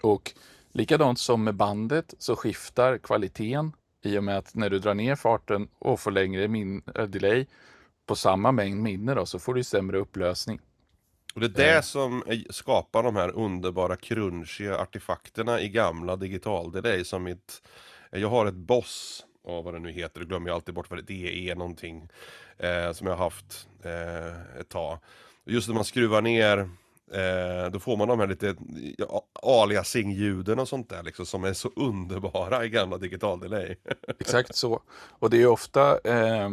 Och 0.00 0.32
likadant 0.72 1.18
som 1.18 1.44
med 1.44 1.54
bandet 1.54 2.14
så 2.18 2.36
skiftar 2.36 2.98
kvaliteten 2.98 3.72
i 4.02 4.18
och 4.18 4.24
med 4.24 4.38
att 4.38 4.54
när 4.54 4.70
du 4.70 4.78
drar 4.78 4.94
ner 4.94 5.16
farten 5.16 5.68
och 5.78 6.00
får 6.00 6.10
längre 6.10 6.48
min 6.48 6.82
äh, 6.94 7.04
delay 7.04 7.46
på 8.06 8.16
samma 8.16 8.52
mängd 8.52 8.82
minne 8.82 9.14
då, 9.14 9.26
så 9.26 9.38
får 9.38 9.54
du 9.54 9.64
sämre 9.64 9.98
upplösning. 9.98 10.60
Och 11.34 11.40
det 11.40 11.46
är 11.46 11.66
det 11.66 11.76
eh. 11.76 11.80
som 11.80 12.22
skapar 12.50 13.02
de 13.02 13.16
här 13.16 13.36
underbara 13.36 13.96
crunchiga 13.96 14.78
artefakterna 14.78 15.60
i 15.60 15.68
gamla 15.68 16.16
digitaldelay 16.16 17.04
som 17.04 17.22
mitt 17.22 17.62
jag 18.10 18.28
har 18.28 18.46
ett 18.46 18.54
boss, 18.54 19.26
oh, 19.42 19.64
vad 19.64 19.74
det 19.74 19.80
nu 19.80 19.92
heter, 19.92 20.20
det 20.20 20.26
glömmer 20.26 20.48
jag 20.48 20.54
alltid 20.54 20.74
bort 20.74 20.90
vad 20.90 21.04
det 21.04 21.50
är 21.50 21.54
någonting. 21.54 22.08
Eh, 22.62 22.92
som 22.92 23.06
jag 23.06 23.16
har 23.16 23.24
haft 23.24 23.68
eh, 23.82 24.60
ett 24.60 24.68
tag. 24.68 24.98
Just 25.44 25.68
när 25.68 25.74
man 25.74 25.84
skruvar 25.84 26.22
ner 26.22 26.58
eh, 27.12 27.70
då 27.72 27.80
får 27.80 27.96
man 27.96 28.08
de 28.08 28.20
här 28.20 28.26
lite 28.26 28.56
ja, 28.98 29.22
aliasing-ljuden 29.42 30.58
och 30.58 30.68
sånt 30.68 30.88
där 30.88 31.02
liksom, 31.02 31.26
som 31.26 31.44
är 31.44 31.52
så 31.52 31.70
underbara 31.76 32.64
i 32.64 32.68
gamla 32.68 32.98
digitaldelay. 32.98 33.76
Exakt 34.18 34.56
så. 34.56 34.82
Och 34.92 35.30
det 35.30 35.42
är 35.42 35.46
ofta 35.46 35.98
eh, 35.98 36.50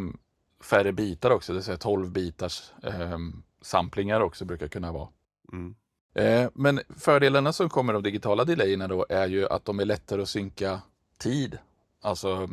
färre 0.64 0.92
bitar 0.92 1.30
också, 1.30 1.52
det 1.52 1.56
vill 1.56 1.64
säga 1.64 1.76
12 1.76 2.10
bitars 2.10 2.72
eh, 2.82 3.18
samplingar 3.60 4.20
också 4.20 4.44
brukar 4.44 4.68
kunna 4.68 4.92
vara. 4.92 5.08
Mm. 5.52 5.74
Eh, 6.14 6.50
men 6.54 6.80
fördelarna 6.96 7.52
som 7.52 7.68
kommer 7.68 7.94
av 7.94 8.02
digitala 8.02 8.44
delayerna 8.44 8.88
då 8.88 9.06
är 9.08 9.28
ju 9.28 9.48
att 9.48 9.64
de 9.64 9.80
är 9.80 9.84
lättare 9.84 10.22
att 10.22 10.28
synka 10.28 10.80
tid. 11.18 11.58
Alltså 12.00 12.48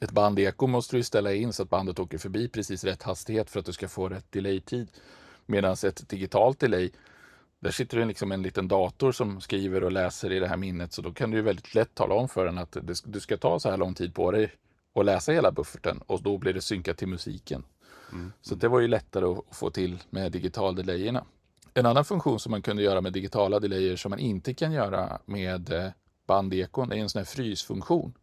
ett 0.00 0.10
bandeko 0.10 0.66
måste 0.66 0.96
du 0.96 1.02
ställa 1.02 1.34
in 1.34 1.52
så 1.52 1.62
att 1.62 1.70
bandet 1.70 1.98
åker 1.98 2.18
förbi 2.18 2.48
precis 2.48 2.84
rätt 2.84 3.02
hastighet 3.02 3.50
för 3.50 3.60
att 3.60 3.66
du 3.66 3.72
ska 3.72 3.88
få 3.88 4.08
rätt 4.08 4.32
delay-tid. 4.32 4.88
Medan 5.46 5.72
ett 5.72 6.08
digitalt 6.08 6.58
delay, 6.58 6.90
där 7.60 7.70
sitter 7.70 7.98
det 7.98 8.04
liksom 8.04 8.32
en 8.32 8.42
liten 8.42 8.68
dator 8.68 9.12
som 9.12 9.40
skriver 9.40 9.84
och 9.84 9.92
läser 9.92 10.32
i 10.32 10.38
det 10.38 10.48
här 10.48 10.56
minnet 10.56 10.92
så 10.92 11.02
då 11.02 11.12
kan 11.12 11.30
du 11.30 11.42
väldigt 11.42 11.74
lätt 11.74 11.94
tala 11.94 12.14
om 12.14 12.28
för 12.28 12.46
den 12.46 12.58
att 12.58 12.76
du 13.04 13.20
ska 13.20 13.36
ta 13.36 13.60
så 13.60 13.70
här 13.70 13.76
lång 13.76 13.94
tid 13.94 14.14
på 14.14 14.30
dig 14.30 14.52
och 14.92 15.04
läsa 15.04 15.32
hela 15.32 15.52
bufferten 15.52 16.02
och 16.06 16.22
då 16.22 16.38
blir 16.38 16.52
det 16.52 16.60
synkat 16.60 16.98
till 16.98 17.08
musiken. 17.08 17.64
Mm. 18.12 18.32
Så 18.42 18.54
det 18.54 18.68
var 18.68 18.80
ju 18.80 18.88
lättare 18.88 19.24
att 19.24 19.44
få 19.56 19.70
till 19.70 20.02
med 20.10 20.32
digital 20.32 20.74
delayerna. 20.74 21.24
En 21.74 21.86
annan 21.86 22.04
funktion 22.04 22.40
som 22.40 22.50
man 22.50 22.62
kunde 22.62 22.82
göra 22.82 23.00
med 23.00 23.12
digitala 23.12 23.60
delayer 23.60 23.96
som 23.96 24.10
man 24.10 24.18
inte 24.18 24.54
kan 24.54 24.72
göra 24.72 25.18
med 25.24 25.72
eh, 25.72 25.90
bandekon 26.26 26.92
är 26.92 26.96
en 26.96 27.08
sån 27.08 27.20
här 27.20 27.26
frysfunktion. 27.26 28.14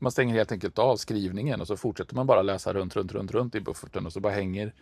Man 0.00 0.12
stänger 0.12 0.34
helt 0.34 0.52
enkelt 0.52 0.78
av 0.78 0.96
skrivningen 0.96 1.60
och 1.60 1.66
så 1.66 1.76
fortsätter 1.76 2.14
man 2.14 2.26
bara 2.26 2.42
läsa 2.42 2.72
runt, 2.72 2.96
runt, 2.96 3.12
runt, 3.12 3.30
runt 3.30 3.54
i 3.54 3.60
bufferten 3.60 4.06
och 4.06 4.12
så 4.12 4.20
bara 4.20 4.32
hänger, 4.32 4.74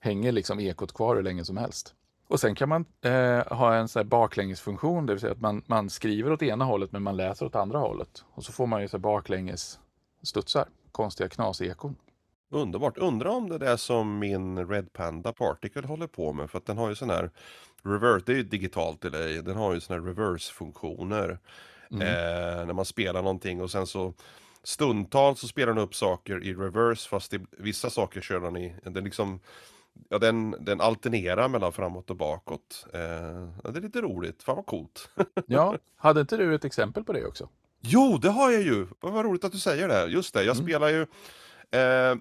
hänger 0.00 0.32
liksom 0.32 0.60
ekot 0.60 0.94
kvar 0.94 1.16
hur 1.16 1.22
länge 1.22 1.44
som 1.44 1.56
helst. 1.56 1.94
Och 2.28 2.40
sen 2.40 2.54
kan 2.54 2.68
man 2.68 2.84
eh, 3.00 3.56
ha 3.56 3.74
en 3.74 3.88
sån 3.88 4.00
här 4.00 4.04
baklängesfunktion, 4.04 5.06
det 5.06 5.12
vill 5.12 5.20
säga 5.20 5.32
att 5.32 5.40
man, 5.40 5.62
man 5.66 5.90
skriver 5.90 6.32
åt 6.32 6.42
ena 6.42 6.64
hållet 6.64 6.92
men 6.92 7.02
man 7.02 7.16
läser 7.16 7.46
åt 7.46 7.54
andra 7.54 7.78
hållet. 7.78 8.24
Och 8.30 8.44
så 8.44 8.52
får 8.52 8.66
man 8.66 8.82
ju 8.82 8.88
så 8.88 8.98
baklänges 8.98 9.78
studsar, 10.22 10.68
konstiga 10.92 11.28
knasekon. 11.28 11.96
Underbart. 12.56 12.98
Undrar 12.98 13.30
om 13.30 13.48
det 13.48 13.68
är 13.68 13.76
som 13.76 14.18
min 14.18 14.68
Red 14.68 14.92
Panda 14.92 15.32
Particle 15.32 15.86
håller 15.86 16.06
på 16.06 16.32
med. 16.32 16.50
För 16.50 16.58
att 16.58 16.66
den 16.66 16.78
har 16.78 16.88
ju 16.88 16.94
sån 16.94 17.10
här 17.10 17.30
reverse, 17.82 18.22
det 18.26 18.32
är 18.32 18.36
ju 18.36 18.42
digitalt 18.42 19.00
dig. 19.00 19.42
Den 19.42 19.56
har 19.56 19.74
ju 19.74 19.80
såna 19.80 20.00
här 20.00 20.06
reverse-funktioner. 20.06 21.38
Mm. 21.90 22.02
Eh, 22.02 22.66
när 22.66 22.72
man 22.72 22.84
spelar 22.84 23.22
någonting 23.22 23.62
och 23.62 23.70
sen 23.70 23.86
så 23.86 24.14
stundtals 24.62 25.40
så 25.40 25.48
spelar 25.48 25.74
den 25.74 25.82
upp 25.82 25.94
saker 25.94 26.44
i 26.44 26.54
reverse 26.54 27.08
fast 27.08 27.34
i, 27.34 27.40
vissa 27.50 27.90
saker 27.90 28.20
kör 28.20 28.40
den 28.40 28.56
i, 28.56 28.74
den 28.82 29.04
liksom 29.04 29.40
Ja, 30.08 30.18
den, 30.18 30.56
den 30.60 30.80
alternerar 30.80 31.48
mellan 31.48 31.72
framåt 31.72 32.10
och 32.10 32.16
bakåt. 32.16 32.86
Eh, 32.92 33.70
det 33.72 33.78
är 33.78 33.80
lite 33.80 34.00
roligt, 34.00 34.42
fan 34.42 34.56
vad 34.56 34.66
coolt. 34.66 35.10
ja, 35.46 35.78
hade 35.96 36.20
inte 36.20 36.36
du 36.36 36.54
ett 36.54 36.64
exempel 36.64 37.04
på 37.04 37.12
det 37.12 37.26
också? 37.26 37.48
Jo, 37.80 38.18
det 38.22 38.30
har 38.30 38.50
jag 38.50 38.62
ju! 38.62 38.86
Vad 39.00 39.24
roligt 39.24 39.44
att 39.44 39.52
du 39.52 39.58
säger 39.58 39.88
det. 39.88 40.06
Just 40.06 40.34
det, 40.34 40.44
jag 40.44 40.56
mm. 40.56 40.66
spelar 40.66 40.88
ju 40.88 41.02
eh, 41.80 42.16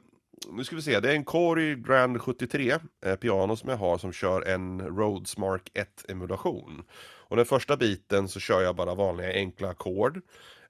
nu 0.51 0.63
ska 0.63 0.75
vi 0.75 0.81
se, 0.81 0.99
det 0.99 1.11
är 1.11 1.15
en 1.15 1.25
korg 1.25 1.75
Grand 1.75 2.21
73 2.21 2.77
eh, 3.05 3.15
piano 3.15 3.55
som 3.55 3.69
jag 3.69 3.77
har 3.77 3.97
som 3.97 4.13
kör 4.13 4.41
en 4.41 4.81
Rhodes 4.81 5.37
Mark 5.37 5.71
1 5.73 6.05
emulation. 6.09 6.83
Och 7.27 7.35
den 7.35 7.45
första 7.45 7.77
biten 7.77 8.27
så 8.27 8.39
kör 8.39 8.61
jag 8.61 8.75
bara 8.75 8.95
vanliga 8.95 9.33
enkla 9.33 9.69
ackord. 9.69 10.21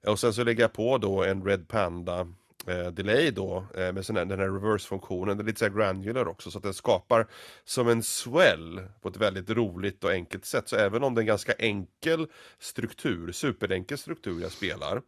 Och 0.06 0.18
sen 0.18 0.34
så 0.34 0.44
lägger 0.44 0.62
jag 0.62 0.72
på 0.72 0.98
då 0.98 1.24
en 1.24 1.44
Red 1.44 1.68
Panda 1.68 2.26
eh, 2.66 2.86
delay 2.86 3.30
då 3.30 3.64
eh, 3.74 3.92
med 3.92 4.06
sån 4.06 4.16
här, 4.16 4.24
den 4.24 4.38
här 4.38 4.50
reverse-funktionen. 4.50 5.36
Den 5.36 5.46
är 5.46 5.48
lite 5.48 5.58
så 5.58 5.68
granular 5.68 6.28
också 6.28 6.50
så 6.50 6.58
att 6.58 6.64
den 6.64 6.74
skapar 6.74 7.26
som 7.64 7.88
en 7.88 8.02
swell 8.02 8.80
på 9.02 9.08
ett 9.08 9.16
väldigt 9.16 9.50
roligt 9.50 10.04
och 10.04 10.10
enkelt 10.10 10.44
sätt. 10.44 10.68
Så 10.68 10.76
även 10.76 11.02
om 11.02 11.14
det 11.14 11.18
är 11.18 11.22
en 11.22 11.26
ganska 11.26 11.52
enkel 11.52 12.26
struktur, 12.58 13.32
superenkel 13.32 13.98
struktur 13.98 14.40
jag 14.42 14.52
spelar 14.52 15.02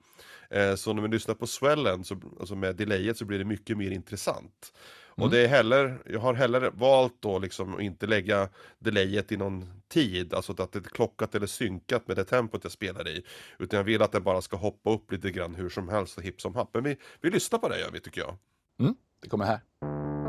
eh, 0.51 0.75
så 0.75 0.93
när 0.93 1.03
man 1.03 1.11
lyssnar 1.11 1.35
på 1.35 1.47
swellen, 1.47 2.05
så, 2.05 2.21
alltså 2.41 2.55
med 2.55 2.77
delayet, 2.77 3.17
så 3.17 3.25
blir 3.25 3.39
det 3.39 3.45
mycket 3.45 3.79
mer 3.79 3.91
intressant. 3.91 4.73
Mm. 5.19 5.25
Och 5.25 5.31
det 5.31 5.45
är 5.45 5.49
heller, 5.49 5.99
jag 6.07 6.21
har 6.21 6.35
heller 6.35 6.71
valt 6.75 7.15
då 7.21 7.39
liksom 7.39 7.75
att 7.75 7.81
inte 7.81 8.07
lägga 8.07 8.49
delayet 8.79 9.33
i 9.33 9.37
någon 9.37 9.83
tid, 9.89 10.35
alltså 10.35 10.53
att 10.59 10.73
det 10.73 10.79
är 10.79 10.83
klockat 10.83 11.35
eller 11.35 11.47
synkat 11.47 12.09
med 12.09 12.17
det 12.17 12.25
tempot 12.25 12.61
jag 12.65 12.73
spelar 12.73 13.09
i. 13.09 13.25
Utan 13.59 13.77
jag 13.77 13.85
vill 13.85 14.03
att 14.03 14.13
det 14.13 14.21
bara 14.21 14.43
ska 14.43 14.57
hoppa 14.57 14.91
upp 14.91 15.13
lite 15.13 15.31
grann 15.31 15.55
hur 15.55 15.69
som 15.69 15.89
helst 15.89 16.19
och 16.19 16.25
hipp 16.25 16.41
som 16.41 16.55
happ. 16.55 16.71
Men 16.73 16.85
vi, 16.85 16.97
vi 17.21 17.31
lyssnar 17.31 17.59
på 17.59 17.69
det 17.69 17.81
gör 17.81 17.91
vi 17.91 18.01
tycker 18.01 18.21
jag. 18.21 18.37
Mm, 18.81 18.95
det 19.23 19.29
kommer 19.29 19.45
här. 19.45 20.28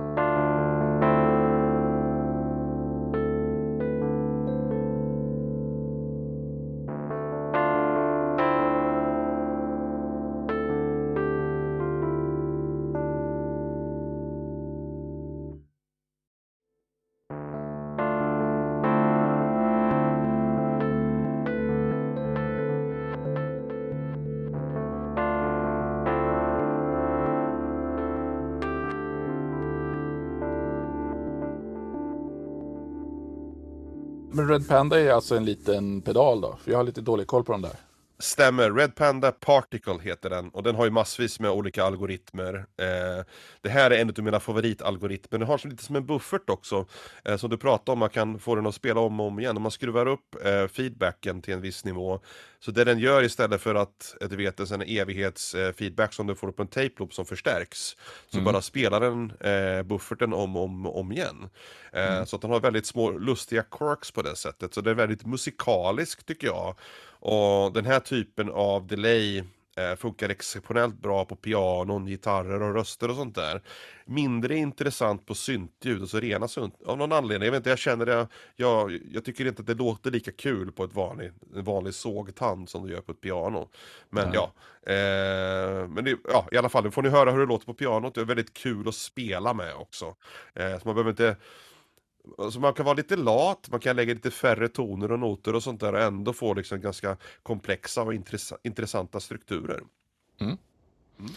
Men 34.32 34.48
Red 34.48 34.68
Panda 34.68 35.00
är 35.00 35.12
alltså 35.12 35.36
en 35.38 35.46
liten 35.46 36.02
pedal 36.02 36.42
då? 36.42 36.58
För 36.64 36.72
jag 36.72 36.78
har 36.78 36.84
lite 36.84 37.02
dålig 37.02 37.28
koll 37.28 37.44
på 37.44 37.52
de 37.52 37.62
där. 37.62 37.89
Stämmer, 38.22 38.72
Red 38.72 38.96
Panda 38.96 39.32
Particle 39.32 40.00
heter 40.02 40.30
den 40.30 40.50
och 40.50 40.64
den 40.64 40.76
har 40.76 40.86
ju 40.86 40.92
massvis 40.92 41.40
med 41.40 41.52
olika 41.52 41.84
algoritmer. 41.84 42.56
Eh, 42.56 43.26
det 43.62 43.70
här 43.70 43.92
är 43.92 44.02
en 44.02 44.10
av 44.10 44.24
mina 44.24 44.40
favoritalgoritmer, 44.40 45.40
den 45.40 45.48
har 45.48 45.58
så 45.58 45.68
lite 45.68 45.84
som 45.84 45.96
en 45.96 46.06
buffert 46.06 46.50
också. 46.50 46.86
Eh, 47.26 47.38
som 47.38 47.50
du 47.50 47.58
pratade 47.58 47.92
om, 47.92 48.00
man 48.00 48.10
kan 48.10 48.40
få 48.40 48.56
den 48.56 48.68
att 48.68 48.76
spela 48.76 49.00
om 49.00 49.20
och 49.20 49.28
om 49.28 49.40
igen. 49.40 49.58
Om 49.58 49.64
man 49.64 49.72
skruvar 49.72 50.06
upp 50.06 50.36
eh, 50.46 50.68
feedbacken 50.68 51.42
till 51.42 51.54
en 51.54 51.62
viss 51.62 51.86
nivå. 51.86 52.20
Så 52.60 52.72
det 52.72 52.84
den 52.84 53.00
gör 53.00 53.24
istället 53.24 53.62
för 53.62 53.76
att, 53.76 54.16
du 54.30 54.36
vet, 54.36 54.72
en 54.72 54.82
evighetsfeedback 54.82 56.14
som 56.14 56.28
du 56.28 56.36
får 56.36 56.48
upp 56.48 56.60
en 56.60 56.68
tape 56.68 56.92
loop 56.98 57.14
som 57.14 57.26
förstärks. 57.26 57.96
Så 58.28 58.38
mm. 58.38 58.44
bara 58.44 58.62
spelar 58.62 59.00
den 59.00 59.32
eh, 59.40 59.84
bufferten 59.84 60.34
om 60.34 60.56
och 60.56 60.64
om, 60.64 60.86
om 60.86 61.12
igen. 61.12 61.50
Eh, 61.94 62.14
mm. 62.14 62.26
Så 62.26 62.36
att 62.36 62.42
den 62.42 62.52
har 62.52 62.60
väldigt 62.60 62.86
små 62.86 63.12
lustiga 63.12 63.64
quirks 63.64 64.12
på 64.12 64.22
det 64.22 64.36
sättet. 64.36 64.74
Så 64.74 64.82
det 64.82 64.90
är 64.90 64.96
väldigt 64.96 65.26
musikalisk 65.26 66.26
tycker 66.26 66.48
jag. 66.48 66.76
Och 67.20 67.74
den 67.74 67.86
här 67.86 68.00
typen 68.00 68.50
av 68.50 68.88
delay 68.88 69.44
eh, 69.80 69.96
funkar 69.98 70.30
exceptionellt 70.30 71.02
bra 71.02 71.26
på 71.26 71.36
pianon, 71.36 72.06
gitarrer 72.06 72.62
och 72.62 72.74
röster 72.74 73.10
och 73.10 73.16
sånt 73.16 73.36
där. 73.36 73.62
Mindre 74.06 74.56
intressant 74.56 75.26
på 75.26 75.36
syntljud, 75.36 76.02
alltså 76.02 76.20
rena 76.20 76.48
synt, 76.48 76.76
av 76.86 76.98
någon 76.98 77.12
anledning. 77.12 77.46
Jag 77.46 77.52
vet 77.52 77.60
inte, 77.60 77.70
jag 77.70 77.80
känner 77.80 78.06
det, 78.06 78.28
jag, 78.56 79.00
jag 79.12 79.26
tycker 79.26 79.46
inte 79.46 79.62
att 79.62 79.68
det 79.68 79.74
låter 79.74 80.12
lika 80.12 80.32
kul 80.32 80.72
på 80.72 80.84
ett 80.84 80.94
vanlig, 80.94 81.32
en 81.56 81.64
vanlig 81.64 81.94
sågtand 81.94 82.70
som 82.70 82.88
det 82.88 82.94
gör 82.94 83.02
på 83.02 83.12
ett 83.12 83.22
piano. 83.22 83.70
Men 84.10 84.34
ja, 84.34 84.52
ja 84.86 84.94
eh, 84.94 85.88
men 85.88 86.04
det, 86.04 86.18
ja, 86.28 86.48
i 86.52 86.58
alla 86.58 86.70
fall, 86.70 86.84
nu 86.84 86.92
får 86.92 87.02
ni 87.02 87.10
höra 87.10 87.32
hur 87.32 87.40
det 87.40 87.46
låter 87.46 87.66
på 87.66 87.74
pianot. 87.74 88.16
Det 88.16 88.22
är 88.22 88.26
väldigt 88.26 88.54
kul 88.54 88.88
att 88.88 88.96
spela 88.96 89.54
med 89.54 89.76
också. 89.76 90.16
Eh, 90.54 90.80
så 90.80 90.82
man 90.88 90.96
behöver 90.96 91.10
inte 91.10 91.36
alltså 92.38 92.60
man 92.60 92.74
kan 92.74 92.86
vara 92.86 92.96
lite 92.96 93.16
lat, 93.16 93.68
man 93.72 93.80
kan 93.80 93.96
lägga 93.96 94.14
lite 94.14 94.32
färre 94.32 94.68
toner 94.68 95.12
och 95.12 95.20
noter 95.20 95.56
och 95.56 95.64
sånt 95.64 95.80
där 95.80 95.94
och 95.94 96.02
ändå 96.02 96.34
få 96.34 96.54
liksom 96.54 96.82
ganska 96.82 97.18
komplexa 97.44 98.02
och 98.02 98.14
intressanta 98.64 99.20
strukturer. 99.20 99.82
Mm. 100.42 100.58
Mm. 101.20 101.32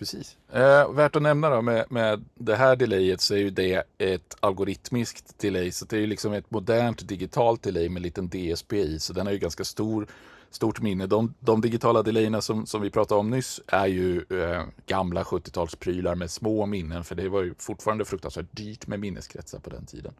Precis. 0.00 0.36
Eh, 0.52 0.92
värt 0.92 1.16
att 1.16 1.22
nämna 1.22 1.50
då 1.50 1.62
med, 1.62 1.86
med 1.90 2.24
det 2.34 2.56
här 2.56 2.76
delayet 2.76 3.20
så 3.20 3.34
är 3.34 3.38
ju 3.38 3.50
det 3.50 3.84
ett 3.98 4.36
algoritmiskt 4.40 5.38
delay. 5.38 5.72
Så 5.72 5.84
det 5.84 5.96
är 5.96 6.00
ju 6.00 6.06
liksom 6.06 6.32
ett 6.32 6.50
modernt 6.50 7.08
digitalt 7.08 7.62
delay 7.62 7.88
med 7.88 7.96
en 7.96 8.02
liten 8.02 8.28
DSP 8.28 8.76
i. 8.76 8.98
Så 8.98 9.12
den 9.12 9.26
har 9.26 9.32
ju 9.32 9.38
ganska 9.38 9.64
stor, 9.64 10.06
stort 10.50 10.80
minne. 10.80 11.06
De, 11.06 11.34
de 11.40 11.60
digitala 11.60 12.02
delayerna 12.02 12.40
som, 12.40 12.66
som 12.66 12.82
vi 12.82 12.90
pratade 12.90 13.20
om 13.20 13.30
nyss 13.30 13.60
är 13.66 13.86
ju 13.86 14.24
eh, 14.30 14.64
gamla 14.86 15.22
70-talsprylar 15.22 16.14
med 16.14 16.30
små 16.30 16.66
minnen. 16.66 17.04
För 17.04 17.14
det 17.14 17.28
var 17.28 17.42
ju 17.42 17.54
fortfarande 17.58 18.04
fruktansvärt 18.04 18.46
dyrt 18.50 18.86
med 18.86 19.00
minneskretsar 19.00 19.58
på 19.58 19.70
den 19.70 19.86
tiden. 19.86 20.14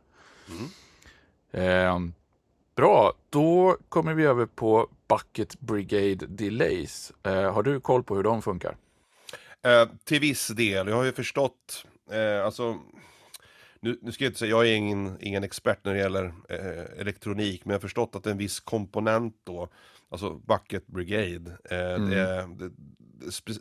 Mm. 0.49 0.71
Eh, 1.53 2.12
bra, 2.75 3.12
då 3.31 3.77
kommer 3.88 4.14
vi 4.14 4.25
över 4.25 4.47
på 4.47 4.88
Bucket 5.09 5.61
Brigade 5.61 6.27
Delays. 6.27 7.12
Eh, 7.23 7.53
har 7.53 7.62
du 7.62 7.81
koll 7.81 8.03
på 8.03 8.16
hur 8.16 8.23
de 8.23 8.43
funkar? 8.43 8.77
Eh, 9.62 9.88
till 10.05 10.21
viss 10.21 10.49
del, 10.49 10.88
jag 10.88 10.97
har 10.97 11.05
ju 11.05 11.12
förstått, 11.12 11.87
eh, 12.11 12.45
alltså 12.45 12.79
nu, 13.81 13.99
nu 14.03 14.12
ska 14.12 14.25
jag 14.25 14.29
inte 14.29 14.38
säga, 14.38 14.51
jag 14.51 14.69
är 14.69 14.75
ingen, 14.75 15.16
ingen 15.21 15.45
expert 15.45 15.79
när 15.83 15.95
det 15.95 16.01
gäller 16.01 16.33
eh, 16.49 17.01
elektronik, 17.01 17.64
men 17.64 17.71
jag 17.71 17.79
har 17.79 17.81
förstått 17.81 18.16
att 18.16 18.27
en 18.27 18.38
viss 18.38 18.61
komponent 18.61 19.37
då, 19.45 19.69
alltså 20.11 20.35
Bucket 20.35 20.87
Brigade, 20.87 21.59
eh, 21.70 21.94
mm. 21.94 22.11
det, 22.11 22.49
det, 22.59 22.70
det 23.25 23.33
spe, 23.33 23.53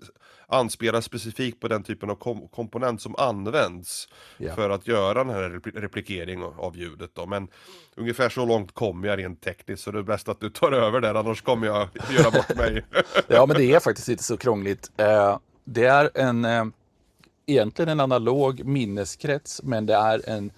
anspelar 0.48 1.02
specifikt 1.02 1.60
på 1.60 1.68
den 1.68 1.84
typen 1.84 2.10
av 2.10 2.16
kom, 2.16 2.48
komponent 2.48 3.02
som 3.02 3.16
används 3.18 4.10
yeah. 4.40 4.56
för 4.56 4.70
att 4.70 4.88
göra 4.88 5.24
den 5.24 5.34
här 5.34 5.50
replikeringen 5.74 6.44
av 6.58 6.78
ljudet 6.78 7.12
då. 7.14 7.26
Men 7.26 7.48
ungefär 7.96 8.30
så 8.30 8.46
långt 8.46 8.72
kommer 8.72 9.08
jag 9.08 9.20
rent 9.20 9.42
tekniskt, 9.42 9.84
så 9.84 9.92
det 9.92 10.00
är 10.00 10.04
bäst 10.04 10.30
att 10.30 10.40
du 10.40 10.50
tar 10.50 10.72
över 10.72 11.02
där, 11.02 11.16
annars 11.16 11.42
kommer 11.42 11.68
jag 11.68 11.88
göra 12.12 12.32
bort 12.32 12.56
mig. 12.56 12.86
ja, 13.28 13.46
men 13.46 13.58
det 13.58 13.74
är 13.74 13.80
faktiskt 13.80 14.10
inte 14.10 14.24
så 14.24 14.38
krångligt. 14.38 14.92
Eh, 14.98 15.38
det 15.64 15.86
är 15.86 16.10
en, 16.14 16.46
eh, 16.46 16.66
egentligen 17.46 17.90
en 17.90 18.00
analog 18.00 18.66
minneskrets, 18.66 19.64
men 19.64 19.86
det 19.86 19.96
är 19.96 20.30
en, 20.30 20.52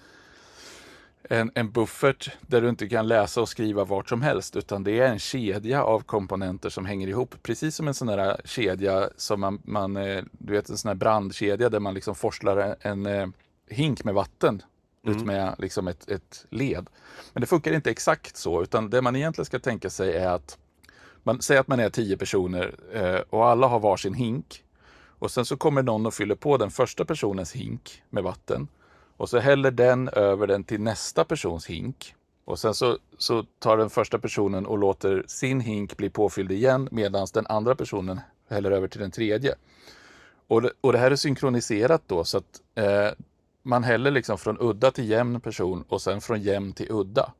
en, 1.30 1.50
en 1.54 1.70
buffert 1.70 2.30
där 2.40 2.60
du 2.60 2.68
inte 2.68 2.88
kan 2.88 3.08
läsa 3.08 3.40
och 3.40 3.48
skriva 3.48 3.84
vart 3.84 4.08
som 4.08 4.22
helst, 4.22 4.56
utan 4.56 4.84
det 4.84 5.00
är 5.00 5.06
en 5.08 5.18
kedja 5.18 5.84
av 5.84 6.00
komponenter 6.00 6.70
som 6.70 6.86
hänger 6.86 7.08
ihop. 7.08 7.34
Precis 7.42 7.76
som 7.76 7.88
en 7.88 7.94
sån 7.94 8.08
där 8.08 8.40
kedja 8.44 9.08
som 9.16 9.40
man, 9.40 9.62
man 9.64 9.96
eh, 9.96 10.22
du 10.32 10.52
vet 10.52 10.70
en 10.70 10.78
sån 10.78 10.88
här 10.88 10.94
brandkedja 10.94 11.68
där 11.68 11.80
man 11.80 11.94
liksom 11.94 12.14
forslar 12.14 12.56
en, 12.56 12.76
en 12.80 13.06
eh, 13.06 13.28
hink 13.70 14.04
med 14.04 14.14
vatten 14.14 14.62
mm. 15.06 15.16
ut 15.16 15.26
med 15.26 15.54
liksom 15.58 15.88
ett, 15.88 16.08
ett 16.08 16.46
led. 16.50 16.86
Men 17.32 17.40
det 17.40 17.46
funkar 17.46 17.72
inte 17.72 17.90
exakt 17.90 18.36
så, 18.36 18.62
utan 18.62 18.90
det 18.90 19.02
man 19.02 19.16
egentligen 19.16 19.46
ska 19.46 19.58
tänka 19.58 19.90
sig 19.90 20.16
är 20.16 20.28
att 20.28 20.58
man 21.22 21.42
säger 21.42 21.60
att 21.60 21.68
man 21.68 21.80
är 21.80 21.90
tio 21.90 22.16
personer 22.16 22.74
eh, 22.92 23.20
och 23.30 23.46
alla 23.46 23.66
har 23.66 23.80
varsin 23.80 24.14
hink. 24.14 24.64
Och 25.18 25.30
sen 25.30 25.44
så 25.44 25.56
kommer 25.56 25.82
någon 25.82 26.06
och 26.06 26.14
fyller 26.14 26.34
på 26.34 26.56
den 26.56 26.70
första 26.70 27.04
personens 27.04 27.52
hink 27.52 28.02
med 28.10 28.22
vatten. 28.22 28.68
Och 29.16 29.28
så 29.28 29.38
häller 29.38 29.70
den 29.70 30.08
över 30.08 30.46
den 30.46 30.64
till 30.64 30.80
nästa 30.80 31.24
persons 31.24 31.66
hink. 31.66 32.14
Och 32.44 32.58
sen 32.58 32.74
så, 32.74 32.98
så 33.18 33.44
tar 33.58 33.76
den 33.76 33.90
första 33.90 34.18
personen 34.18 34.66
och 34.66 34.78
låter 34.78 35.24
sin 35.26 35.60
hink 35.60 35.96
bli 35.96 36.10
påfylld 36.10 36.52
igen 36.52 36.88
medan 36.92 37.26
den 37.34 37.46
andra 37.46 37.74
personen 37.74 38.20
häller 38.48 38.70
över 38.70 38.88
till 38.88 39.00
den 39.00 39.10
tredje. 39.10 39.54
Och 40.46 40.62
det, 40.62 40.70
och 40.80 40.92
det 40.92 40.98
här 40.98 41.10
är 41.10 41.16
synkroniserat 41.16 42.02
då 42.06 42.24
så 42.24 42.38
att 42.38 42.60
eh, 42.74 43.10
man 43.62 43.84
häller 43.84 44.10
liksom 44.10 44.38
från 44.38 44.56
udda 44.60 44.90
till 44.90 45.10
jämn 45.10 45.40
person 45.40 45.84
och 45.88 46.02
sen 46.02 46.20
från 46.20 46.42
jämn 46.42 46.72
till 46.72 46.86
udda. 46.90 47.32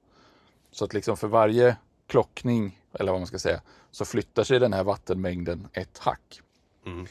Så 0.71 0.85
att 0.85 0.95
liksom 0.95 1.17
för 1.17 1.29
varje 1.29 1.77
klockning, 2.07 2.81
eller 2.93 3.13
vad 3.13 3.21
man 3.21 3.27
ska 3.27 3.39
säga, 3.39 3.61
så 3.91 4.05
flyttar 4.05 4.45
sig 4.45 4.59
den 4.59 4.73
här 4.73 4.85
vattenmängden 4.85 5.69
ett 5.73 5.99
hack. 5.99 6.41
Mm. 6.87 7.07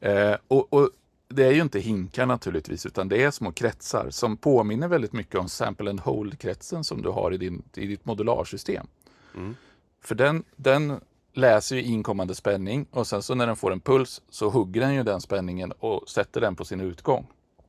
Eh, 0.00 0.36
och, 0.48 0.72
och, 0.72 0.90
det 1.32 1.44
är 1.44 1.52
ju 1.52 1.62
inte 1.62 1.80
hinkar 1.80 2.26
naturligtvis, 2.26 2.86
utan 2.86 3.08
det 3.08 3.22
är 3.22 3.30
små 3.30 3.52
kretsar 3.52 4.10
som 4.10 4.36
påminner 4.36 4.88
väldigt 4.88 5.12
mycket 5.12 5.40
om 5.40 5.48
sample 5.48 5.90
and 5.90 6.00
hold-kretsen 6.00 6.84
som 6.84 7.02
du 7.02 7.08
har 7.08 7.32
i, 7.34 7.36
din, 7.36 7.62
i 7.74 7.86
ditt 7.86 8.04
modularsystem. 8.04 8.86
Mm. 9.34 9.56
För 10.00 10.14
den, 10.14 10.44
den 10.56 11.00
läser 11.32 11.76
ju 11.76 11.82
inkommande 11.82 12.34
spänning 12.34 12.86
och 12.90 13.06
sen 13.06 13.22
så 13.22 13.34
när 13.34 13.46
den 13.46 13.56
får 13.56 13.72
en 13.72 13.80
puls 13.80 14.22
så 14.30 14.50
hugger 14.50 14.80
den 14.80 14.94
ju 14.94 15.02
den 15.02 15.20
spänningen 15.20 15.72
och 15.72 16.08
sätter 16.08 16.40
den 16.40 16.56
på 16.56 16.64
sin 16.64 16.80
utgång. 16.80 17.26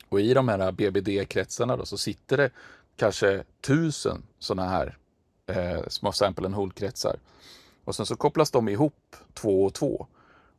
Och 0.10 0.22
i 0.22 0.34
de 0.34 0.48
här 0.48 0.72
BBD-kretsarna 0.72 1.78
då 1.78 1.86
så 1.86 1.98
sitter 1.98 2.38
det 2.38 2.50
kanske 2.96 3.44
tusen 3.62 4.24
sådana 4.40 4.70
här 4.70 4.98
eh, 5.48 5.88
små 5.88 6.12
sample 6.12 6.46
and 6.46 6.56
hold-kretsar. 6.56 7.16
Och 7.84 7.96
sen 7.96 8.06
så 8.06 8.16
kopplas 8.16 8.52
de 8.52 8.70
ihop 8.70 9.16
två 9.34 9.66
och 9.66 9.74
två. 9.74 10.08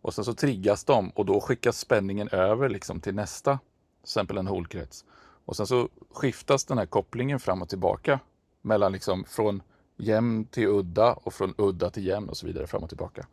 Och 0.05 0.15
sen 0.15 0.25
så 0.25 0.35
triggas 0.35 0.85
de 0.85 1.11
och 1.11 1.27
då 1.27 1.41
skickas 1.41 1.79
spänningen 1.79 2.29
över 2.29 2.69
liksom 2.69 3.01
till 3.01 3.15
nästa 3.15 3.59
till 3.59 4.05
exempel 4.05 4.39
en 4.39 4.47
holkrets. 4.47 5.05
Och 5.45 5.57
sen 5.57 5.67
så 5.67 5.89
skiftas 6.15 6.65
den 6.65 6.79
här 6.79 6.87
kopplingen 6.87 7.41
fram 7.41 7.63
och 7.63 7.69
tillbaka 7.69 8.21
mellan 8.63 8.93
liksom 8.93 9.25
från 9.25 9.63
jämn 9.97 10.45
till 10.45 10.67
udda 10.67 11.13
och 11.13 11.35
från 11.35 11.55
udda 11.59 11.91
till 11.91 12.07
jämn 12.07 12.29
och 12.29 12.37
så 12.37 12.47
vidare 12.47 12.67
fram 12.67 12.83
och 12.83 12.89
tillbaka. 12.89 13.27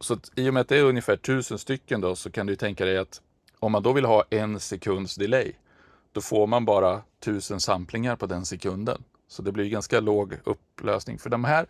Så 0.00 0.14
att, 0.14 0.30
i 0.36 0.48
och 0.48 0.54
med 0.54 0.60
att 0.60 0.68
det 0.68 0.78
är 0.78 0.84
ungefär 0.84 1.16
tusen 1.16 1.58
stycken 1.58 2.00
då 2.00 2.16
så 2.16 2.30
kan 2.30 2.46
du 2.46 2.56
tänka 2.56 2.84
dig 2.84 2.98
att 2.98 3.20
om 3.58 3.72
man 3.72 3.82
då 3.82 3.92
vill 3.92 4.04
ha 4.04 4.24
en 4.30 4.60
sekunds 4.60 5.14
delay 5.14 5.52
då 6.12 6.20
får 6.20 6.46
man 6.46 6.64
bara 6.64 7.02
tusen 7.20 7.60
samplingar 7.60 8.16
på 8.16 8.26
den 8.26 8.46
sekunden. 8.46 9.04
Så 9.28 9.42
det 9.42 9.52
blir 9.52 9.68
ganska 9.68 10.00
låg 10.00 10.38
upplösning. 10.44 11.18
För 11.18 11.30
de 11.30 11.44
här 11.44 11.66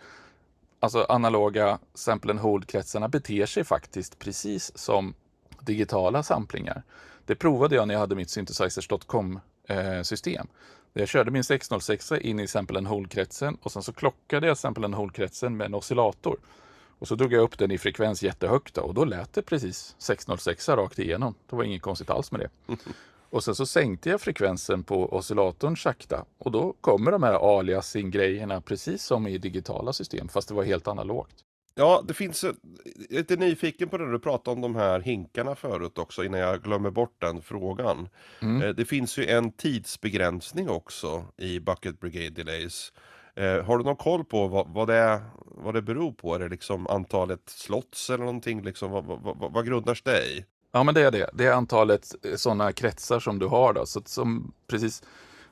alltså 0.83 1.07
analoga 1.09 1.79
sample 1.95 2.31
and 2.31 2.41
hold-kretsarna 2.41 3.09
beter 3.09 3.47
sig 3.47 3.65
faktiskt 3.65 4.19
precis 4.19 4.79
som 4.79 5.15
digitala 5.61 6.23
samplingar. 6.23 6.83
Det 7.27 7.35
provade 7.35 7.75
jag 7.75 7.89
när 7.89 7.95
jag 7.95 8.01
hade 8.01 8.15
mitt 8.15 8.31
synthesizers.com-system. 8.31 10.47
Eh, 10.95 11.01
jag 11.01 11.09
körde 11.09 11.31
min 11.31 11.45
606 11.45 12.13
in 12.13 12.41
i 12.41 12.49
sample 12.49 12.79
and 12.79 12.87
hold-kretsen 12.87 13.59
och 13.63 13.73
sen 13.73 13.83
så 13.83 13.93
klockade 13.93 14.47
jag 14.47 14.59
sample 14.59 14.85
and 14.85 14.95
hold-kretsen 14.95 15.57
med 15.57 15.65
en 15.65 15.75
oscillator. 15.75 16.37
Och 16.99 17.09
så 17.09 17.15
drog 17.15 17.33
jag 17.33 17.43
upp 17.43 17.59
den 17.59 17.71
i 17.71 17.79
frekvens 17.79 18.23
jättehögt 18.23 18.79
och 18.79 18.95
då 18.95 19.05
lät 19.05 19.33
det 19.33 19.43
precis 19.43 19.95
606 19.99 20.69
rakt 20.69 20.99
igenom. 20.99 21.35
Det 21.51 21.57
var 21.57 21.65
inget 21.65 21.83
konstigt 21.83 22.11
alls 22.11 22.33
med 22.33 22.41
det. 22.41 22.49
Och 23.33 23.45
sen 23.45 23.55
så 23.55 23.67
sänkte 23.67 24.11
jag 24.11 24.21
frekvensen 24.21 24.83
på 24.83 25.13
oscillatorn 25.13 25.77
sakta 25.77 26.25
och 26.39 26.51
då 26.53 26.73
kommer 26.81 27.13
de 27.13 27.23
här 27.23 27.59
aliasing-grejerna 27.59 28.61
precis 28.61 29.05
som 29.05 29.27
i 29.27 29.39
digitala 29.39 29.93
system 29.93 30.29
fast 30.29 30.49
det 30.49 30.55
var 30.55 30.65
helt 30.65 30.89
analogt. 30.89 31.35
Ja, 31.75 32.05
det 32.09 32.15
finns, 32.15 32.45
jag 32.45 32.55
är 33.11 33.15
lite 33.17 33.37
nyfiken 33.37 33.89
på 33.89 33.99
det 33.99 34.11
du 34.11 34.19
pratade 34.19 34.55
om 34.55 34.61
de 34.61 34.77
här 34.77 35.01
hinkarna 35.01 35.55
förut 35.55 35.99
också 35.99 36.25
innan 36.25 36.41
jag 36.41 36.63
glömmer 36.63 36.91
bort 36.91 37.17
den 37.19 37.43
frågan. 37.43 38.09
Mm. 38.43 38.63
Eh, 38.63 38.69
det 38.69 38.85
finns 38.85 39.19
ju 39.19 39.27
en 39.27 39.53
tidsbegränsning 39.53 40.69
också 40.69 41.25
i 41.37 41.61
Bucket 41.61 42.01
Brigade 42.01 42.31
Delays. 42.31 42.93
Eh, 43.35 43.65
har 43.65 43.79
du 43.79 43.85
någon 43.85 43.97
koll 43.97 44.25
på 44.25 44.49
vad, 44.49 44.69
vad, 44.69 44.89
det, 44.89 45.23
vad 45.45 45.75
det 45.75 45.83
beror 45.83 46.13
på? 46.13 46.35
Är 46.35 46.39
det 46.39 46.49
liksom 46.49 46.87
antalet 46.87 47.43
slots 47.47 48.11
eller 48.11 48.25
någonting? 48.25 48.63
Liksom, 48.63 48.91
vad, 48.91 49.05
vad, 49.05 49.53
vad 49.53 49.67
grundas 49.67 50.03
det 50.03 50.27
i? 50.27 50.45
Ja, 50.73 50.83
men 50.83 50.95
det 50.95 51.01
är 51.01 51.11
det. 51.11 51.31
Det 51.33 51.47
är 51.47 51.53
antalet 51.53 52.15
eh, 52.23 52.35
sådana 52.35 52.73
kretsar 52.73 53.21
som 53.21 53.39
du 53.39 53.47
har. 53.47 53.73
Då. 53.73 53.87
Så 53.87 54.03
som, 54.05 54.53
precis, 54.67 55.03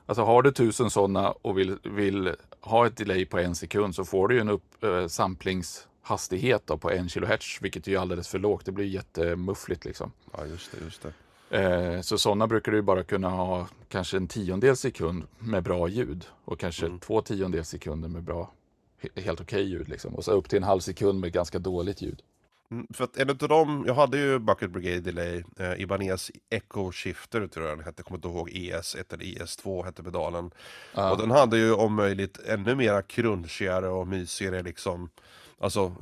alltså 0.05 0.23
har 0.23 0.41
du 0.41 0.51
tusen 0.51 0.89
sådana 0.89 1.31
och 1.31 1.57
vill, 1.57 1.77
vill 1.83 2.35
ha 2.61 2.87
ett 2.87 2.97
delay 2.97 3.25
på 3.25 3.39
en 3.39 3.55
sekund 3.55 3.95
så 3.95 4.05
får 4.05 4.27
du 4.27 4.35
ju 4.35 4.41
en 4.41 4.49
upp, 4.49 4.83
eh, 4.83 5.07
samplingshastighet 5.07 6.67
då 6.67 6.77
på 6.77 6.91
en 6.91 7.09
kilohertz, 7.09 7.57
vilket 7.61 7.87
är 7.87 7.97
alldeles 7.97 8.27
för 8.27 8.39
lågt. 8.39 8.65
Det 8.65 8.71
blir 8.71 8.85
jättemuffligt 8.85 9.85
liksom. 9.85 10.11
Ja, 10.37 10.45
just 10.45 10.71
det. 10.71 10.77
Just 10.83 11.01
det. 11.01 11.13
Eh, 11.51 12.01
så 12.01 12.17
sådana 12.17 12.47
brukar 12.47 12.71
du 12.71 12.81
bara 12.81 13.03
kunna 13.03 13.29
ha 13.29 13.67
kanske 13.87 14.17
en 14.17 14.27
tiondel 14.27 14.77
sekund 14.77 15.23
med 15.39 15.63
bra 15.63 15.87
ljud 15.87 16.25
och 16.45 16.59
kanske 16.59 16.85
mm. 16.85 16.99
två 16.99 17.21
tiondels 17.21 17.69
sekunder 17.69 18.09
med 18.09 18.23
bra, 18.23 18.51
helt 19.15 19.41
okej 19.41 19.61
okay 19.61 19.61
ljud. 19.61 19.89
Liksom. 19.89 20.15
Och 20.15 20.25
så 20.25 20.31
upp 20.31 20.49
till 20.49 20.57
en 20.57 20.63
halv 20.63 20.79
sekund 20.79 21.19
med 21.19 21.31
ganska 21.31 21.59
dåligt 21.59 22.01
ljud. 22.01 22.21
Mm, 22.71 22.87
för 22.93 23.03
att 23.03 23.17
en 23.17 23.29
av 23.29 23.35
dem, 23.35 23.83
jag 23.87 23.93
hade 23.93 24.17
ju 24.17 24.39
Bucket 24.39 24.71
Brigade 24.71 24.99
Delay, 24.99 25.43
eh, 25.59 25.81
Ibanez 25.81 26.31
Echo 26.49 26.91
Shifter 26.91 27.47
tror 27.47 27.67
jag 27.67 27.77
den 27.77 27.85
hette, 27.85 28.03
kommer 28.03 28.17
inte 28.17 28.27
ihåg 28.27 28.49
ES1 28.49 29.13
eller 29.13 29.25
ES2 29.25 29.85
hette 29.85 30.03
pedalen. 30.03 30.51
Ah. 30.93 31.11
Och 31.11 31.17
den 31.17 31.31
hade 31.31 31.57
ju 31.57 31.73
om 31.73 31.93
möjligt 31.93 32.39
ännu 32.39 32.75
mera 32.75 33.01
crunchigare 33.01 33.89
och 33.89 34.07
mysigare 34.07 34.63
liksom, 34.63 35.09
alltså 35.59 35.95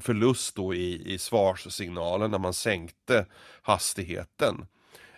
förlust 0.00 0.56
då 0.56 0.74
i, 0.74 1.14
i 1.14 1.18
svarssignalen 1.18 2.30
när 2.30 2.38
man 2.38 2.54
sänkte 2.54 3.26
hastigheten. 3.62 4.66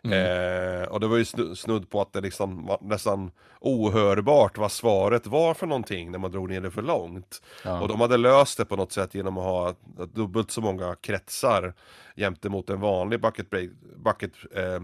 Mm. 0.05 0.83
Eh, 0.83 0.89
och 0.89 1.01
det 1.01 1.07
var 1.07 1.17
ju 1.17 1.25
snudd 1.55 1.91
på 1.91 2.01
att 2.01 2.13
det 2.13 2.21
liksom 2.21 2.67
var 2.67 2.79
nästan 2.81 3.31
ohörbart 3.61 4.59
vad 4.59 4.73
svaret 4.73 5.27
var 5.27 5.55
för 5.55 5.67
någonting 5.67 6.11
när 6.11 6.19
man 6.19 6.31
drog 6.31 6.49
ner 6.51 6.61
det 6.61 6.71
för 6.71 6.83
långt. 6.83 7.43
Ja. 7.65 7.81
Och 7.81 7.89
de 7.89 8.01
hade 8.01 8.17
löst 8.17 8.59
det 8.59 8.65
på 8.65 8.77
något 8.77 8.93
sätt 8.93 9.15
genom 9.15 9.39
att 9.39 9.45
ha 9.45 9.75
dubbelt 10.07 10.51
så 10.51 10.61
många 10.61 10.95
kretsar 10.95 11.75
jämte 12.17 12.49
mot 12.49 12.71
en 12.71 12.81
vanlig 12.81 13.21
bucket, 13.21 13.51
break, 13.51 13.71
bucket 13.97 14.33
eh, 14.55 14.81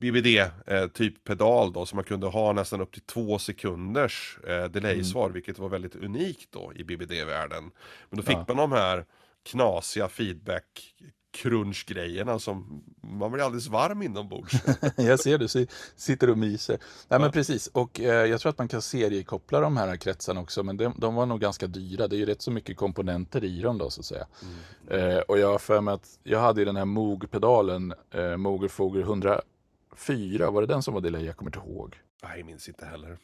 BBD 0.00 0.26
eh, 0.66 0.86
typ 0.94 1.24
pedal 1.24 1.72
då 1.72 1.86
som 1.86 1.96
man 1.96 2.04
kunde 2.04 2.26
ha 2.26 2.52
nästan 2.52 2.80
upp 2.80 2.92
till 2.92 3.02
två 3.02 3.38
sekunders 3.38 4.38
eh, 4.46 4.64
delay-svar 4.64 5.24
mm. 5.24 5.32
vilket 5.32 5.58
var 5.58 5.68
väldigt 5.68 5.96
unikt 5.96 6.52
då 6.52 6.72
i 6.74 6.84
BBD-världen. 6.84 7.70
Men 8.10 8.16
då 8.16 8.22
fick 8.22 8.36
ja. 8.36 8.44
man 8.48 8.56
de 8.56 8.72
här 8.72 9.04
knasiga 9.50 10.08
feedback 10.08 10.94
crunch-grejerna 11.42 12.38
som 12.38 12.82
man 13.00 13.32
blir 13.32 13.44
alldeles 13.44 13.66
varm 13.66 14.02
inombords. 14.02 14.54
jag 14.96 15.20
ser 15.20 15.38
du 15.38 15.66
sitter 15.96 16.30
och 16.30 16.38
myser. 16.38 16.72
Nej 16.72 16.80
ja. 17.08 17.18
men 17.18 17.32
precis 17.32 17.66
och 17.66 18.00
eh, 18.00 18.26
jag 18.26 18.40
tror 18.40 18.50
att 18.50 18.58
man 18.58 18.68
kan 18.68 18.82
seriekoppla 18.82 19.60
de 19.60 19.76
här 19.76 19.96
kretsarna 19.96 20.40
också 20.40 20.62
men 20.62 20.76
de, 20.76 20.94
de, 20.96 21.14
var 21.14 21.26
nog 21.26 21.40
ganska 21.40 21.66
dyra. 21.66 22.08
Det 22.08 22.16
är 22.16 22.18
ju 22.18 22.26
rätt 22.26 22.42
så 22.42 22.50
mycket 22.50 22.76
komponenter 22.76 23.44
i 23.44 23.60
dem 23.60 23.78
då 23.78 23.90
så 23.90 24.00
att 24.00 24.04
säga. 24.04 24.26
Mm. 24.42 25.16
Eh, 25.16 25.18
och 25.18 25.38
jag 25.38 25.52
har 25.52 25.58
för 25.58 25.80
mig 25.80 25.94
att 25.94 26.18
jag 26.22 26.40
hade 26.40 26.60
ju 26.60 26.64
den 26.64 26.76
här 26.76 26.84
Moog-pedalen, 26.84 27.94
eh, 28.10 28.36
Mooger 28.36 28.68
Foger 28.68 29.00
104, 29.00 30.50
var 30.50 30.60
det 30.60 30.66
den 30.66 30.82
som 30.82 30.94
var 30.94 31.00
delay? 31.00 31.24
Jag 31.24 31.36
kommer 31.36 31.56
inte 31.56 31.70
ihåg. 31.70 31.96
Nej, 32.22 32.38
jag 32.38 32.46
minns 32.46 32.68
inte 32.68 32.86
heller. 32.86 33.18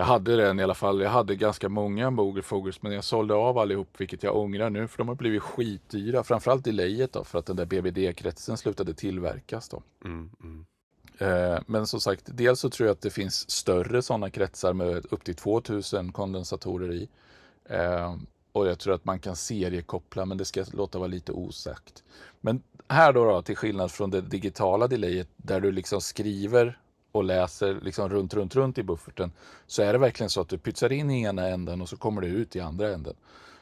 Jag 0.00 0.04
hade 0.06 0.36
den 0.36 0.60
i 0.60 0.62
alla 0.62 0.74
fall. 0.74 1.00
Jag 1.00 1.10
hade 1.10 1.36
ganska 1.36 1.68
många 1.68 2.10
Mogerfogers 2.10 2.82
men 2.82 2.92
jag 2.92 3.04
sålde 3.04 3.34
av 3.34 3.58
allihop 3.58 3.88
vilket 3.98 4.22
jag 4.22 4.36
ångrar 4.36 4.70
nu 4.70 4.88
för 4.88 4.98
de 4.98 5.08
har 5.08 5.14
blivit 5.14 5.42
skitdyra. 5.42 6.24
Framförallt 6.24 6.64
delayet 6.64 7.12
då 7.12 7.24
för 7.24 7.38
att 7.38 7.46
den 7.46 7.56
där 7.56 7.66
BBD-kretsen 7.66 8.56
slutade 8.56 8.94
tillverkas 8.94 9.68
då. 9.68 9.82
Mm, 10.04 10.30
mm. 10.42 10.64
Eh, 11.18 11.60
men 11.66 11.86
som 11.86 12.00
sagt, 12.00 12.22
dels 12.24 12.60
så 12.60 12.70
tror 12.70 12.86
jag 12.86 12.94
att 12.94 13.00
det 13.00 13.10
finns 13.10 13.50
större 13.50 14.02
sådana 14.02 14.30
kretsar 14.30 14.72
med 14.72 15.06
upp 15.10 15.24
till 15.24 15.34
2000 15.34 16.12
kondensatorer 16.12 16.92
i. 16.92 17.08
Eh, 17.64 18.16
och 18.52 18.66
jag 18.66 18.78
tror 18.78 18.94
att 18.94 19.04
man 19.04 19.18
kan 19.18 19.36
seriekoppla 19.36 20.24
men 20.24 20.38
det 20.38 20.44
ska 20.44 20.64
låta 20.72 20.98
vara 20.98 21.08
lite 21.08 21.32
osagt. 21.32 22.04
Men 22.40 22.62
här 22.88 23.12
då, 23.12 23.24
då 23.24 23.42
till 23.42 23.56
skillnad 23.56 23.90
från 23.90 24.10
det 24.10 24.20
digitala 24.20 24.88
delayet 24.88 25.28
där 25.36 25.60
du 25.60 25.72
liksom 25.72 26.00
skriver 26.00 26.78
och 27.12 27.24
läser 27.24 27.80
liksom 27.82 28.08
runt, 28.08 28.34
runt, 28.34 28.56
runt 28.56 28.78
i 28.78 28.82
bufferten 28.82 29.32
så 29.66 29.82
är 29.82 29.92
det 29.92 29.98
verkligen 29.98 30.30
så 30.30 30.40
att 30.40 30.48
du 30.48 30.58
pytsar 30.58 30.92
in 30.92 31.10
i 31.10 31.22
ena 31.22 31.48
änden 31.48 31.80
och 31.80 31.88
så 31.88 31.96
kommer 31.96 32.20
det 32.20 32.26
ut 32.26 32.56
i 32.56 32.60
andra 32.60 32.94
änden. 32.94 33.14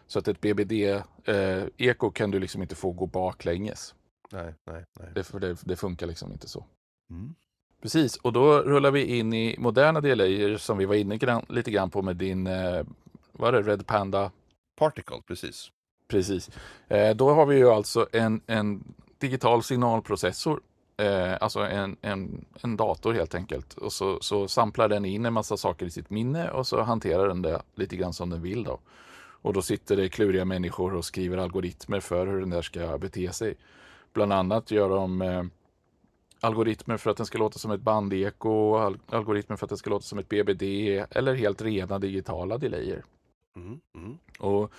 Så 0.06 0.18
att 0.18 0.28
ett 0.28 0.40
BBD-eko 0.40 2.06
eh, 2.06 2.12
kan 2.12 2.30
du 2.30 2.38
liksom 2.38 2.62
inte 2.62 2.74
få 2.74 2.92
gå 2.92 3.06
baklänges. 3.06 3.94
Nej, 4.32 4.54
nej, 4.66 4.84
nej. 5.00 5.08
Det, 5.14 5.24
för 5.24 5.40
det, 5.40 5.56
det 5.64 5.76
funkar 5.76 6.06
liksom 6.06 6.32
inte 6.32 6.48
så. 6.48 6.64
Mm. 7.10 7.34
Precis, 7.82 8.16
och 8.16 8.32
då 8.32 8.62
rullar 8.62 8.90
vi 8.90 9.18
in 9.18 9.32
i 9.32 9.56
moderna 9.58 10.00
delayer 10.00 10.56
som 10.56 10.78
vi 10.78 10.84
var 10.84 10.94
inne 10.94 11.16
grann, 11.16 11.46
lite 11.48 11.70
grann 11.70 11.90
på 11.90 12.02
med 12.02 12.16
din, 12.16 12.46
eh, 12.46 12.84
vad 13.32 13.54
är 13.54 13.62
det, 13.62 13.70
Red 13.70 13.86
Panda? 13.86 14.30
Particle, 14.78 15.22
precis. 15.26 15.70
Precis. 16.08 16.50
Eh, 16.88 17.16
då 17.16 17.30
har 17.30 17.46
vi 17.46 17.56
ju 17.56 17.70
alltså 17.70 18.08
en, 18.12 18.40
en 18.46 18.94
digital 19.18 19.62
signalprocessor 19.62 20.60
Eh, 20.98 21.36
alltså 21.40 21.60
en, 21.60 21.96
en, 22.00 22.44
en 22.62 22.76
dator 22.76 23.12
helt 23.12 23.34
enkelt. 23.34 23.74
Och 23.74 23.92
så, 23.92 24.18
så 24.20 24.48
samplar 24.48 24.88
den 24.88 25.04
in 25.04 25.26
en 25.26 25.32
massa 25.32 25.56
saker 25.56 25.86
i 25.86 25.90
sitt 25.90 26.10
minne 26.10 26.50
och 26.50 26.66
så 26.66 26.82
hanterar 26.82 27.28
den 27.28 27.42
det 27.42 27.62
lite 27.74 27.96
grann 27.96 28.12
som 28.12 28.30
den 28.30 28.42
vill 28.42 28.64
då. 28.64 28.78
Och 29.42 29.52
då 29.52 29.62
sitter 29.62 29.96
det 29.96 30.08
kluriga 30.08 30.44
människor 30.44 30.94
och 30.94 31.04
skriver 31.04 31.38
algoritmer 31.38 32.00
för 32.00 32.26
hur 32.26 32.40
den 32.40 32.50
där 32.50 32.62
ska 32.62 32.98
bete 32.98 33.32
sig. 33.32 33.54
Bland 34.12 34.32
annat 34.32 34.70
gör 34.70 34.88
de 34.88 35.22
eh, 35.22 35.44
algoritmer 36.40 36.96
för 36.96 37.10
att 37.10 37.16
den 37.16 37.26
ska 37.26 37.38
låta 37.38 37.58
som 37.58 37.70
ett 37.70 37.80
bandeko, 37.80 38.74
al 38.74 38.98
algoritmer 39.06 39.56
för 39.56 39.66
att 39.66 39.70
den 39.70 39.78
ska 39.78 39.90
låta 39.90 40.04
som 40.04 40.18
ett 40.18 40.28
BBD 40.28 40.62
eller 41.10 41.34
helt 41.34 41.62
rena 41.62 41.98
digitala 41.98 42.58
delayer. 42.58 43.04
Mm, 43.56 43.80
mm. 43.94 44.18
Och 44.38 44.72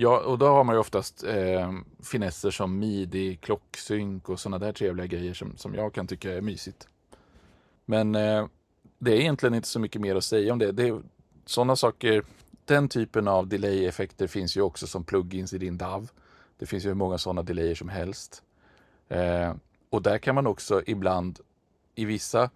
Ja, 0.00 0.20
och 0.20 0.38
då 0.38 0.46
har 0.46 0.64
man 0.64 0.74
ju 0.74 0.78
oftast 0.78 1.24
eh, 1.24 1.72
finesser 2.02 2.50
som 2.50 2.78
midi, 2.78 3.36
klocksynk 3.36 4.28
och 4.28 4.40
sådana 4.40 4.58
där 4.58 4.72
trevliga 4.72 5.06
grejer 5.06 5.34
som, 5.34 5.56
som 5.56 5.74
jag 5.74 5.94
kan 5.94 6.06
tycka 6.06 6.32
är 6.32 6.40
mysigt. 6.40 6.88
Men 7.84 8.14
eh, 8.14 8.46
det 8.98 9.12
är 9.12 9.20
egentligen 9.20 9.54
inte 9.54 9.68
så 9.68 9.80
mycket 9.80 10.00
mer 10.00 10.16
att 10.16 10.24
säga 10.24 10.52
om 10.52 10.58
det. 10.58 10.72
det 10.72 10.88
är, 10.88 11.02
sådana 11.46 11.76
saker, 11.76 12.24
den 12.64 12.88
typen 12.88 13.28
av 13.28 13.48
delay-effekter 13.48 14.26
finns 14.26 14.56
ju 14.56 14.60
också 14.60 14.86
som 14.86 15.04
plugins 15.04 15.52
i 15.52 15.58
din 15.58 15.78
DAV. 15.78 16.10
Det 16.58 16.66
finns 16.66 16.84
ju 16.84 16.88
hur 16.88 16.94
många 16.94 17.18
sådana 17.18 17.42
delayer 17.42 17.74
som 17.74 17.88
helst. 17.88 18.42
Eh, 19.08 19.54
och 19.90 20.02
där 20.02 20.18
kan 20.18 20.34
man 20.34 20.46
också 20.46 20.82
ibland 20.86 21.40
i 21.94 22.04
vissa 22.04 22.50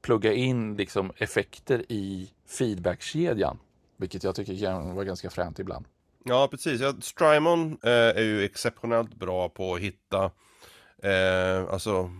plugga 0.00 0.32
in 0.32 0.76
liksom 0.76 1.12
effekter 1.16 1.84
i 1.88 2.30
feedbackkedjan. 2.46 3.58
Vilket 3.96 4.24
jag 4.24 4.34
tycker 4.34 4.58
kan 4.60 4.94
vara 4.94 5.04
ganska 5.04 5.30
fränt 5.30 5.58
ibland. 5.58 5.86
Ja, 6.28 6.48
precis. 6.48 6.80
Ja, 6.80 6.94
Strymon 7.00 7.78
eh, 7.82 7.90
är 7.90 8.22
ju 8.22 8.44
exceptionellt 8.44 9.14
bra 9.14 9.48
på 9.48 9.74
att 9.74 9.80
hitta 9.80 10.30
eh, 11.02 11.72
alltså, 11.72 12.10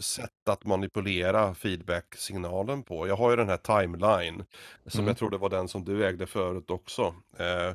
sätt 0.00 0.48
att 0.48 0.64
manipulera 0.64 1.54
feedback-signalen 1.54 2.82
på. 2.82 3.08
Jag 3.08 3.16
har 3.16 3.30
ju 3.30 3.36
den 3.36 3.48
här 3.48 3.56
timeline 3.56 4.44
som 4.86 5.00
mm. 5.00 5.08
jag 5.08 5.18
tror 5.18 5.30
det 5.30 5.38
var 5.38 5.50
den 5.50 5.68
som 5.68 5.84
du 5.84 6.06
ägde 6.06 6.26
förut 6.26 6.70
också. 6.70 7.14
Eh, 7.38 7.72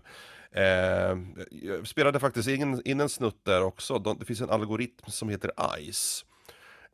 eh, 0.63 1.17
jag 1.51 1.87
spelade 1.87 2.19
faktiskt 2.19 2.49
in, 2.49 2.81
in 2.85 2.99
en 2.99 3.09
snutt 3.09 3.45
där 3.45 3.63
också. 3.63 3.99
Det 3.99 4.25
finns 4.25 4.41
en 4.41 4.49
algoritm 4.49 5.05
som 5.07 5.29
heter 5.29 5.51
ICE. 5.79 6.25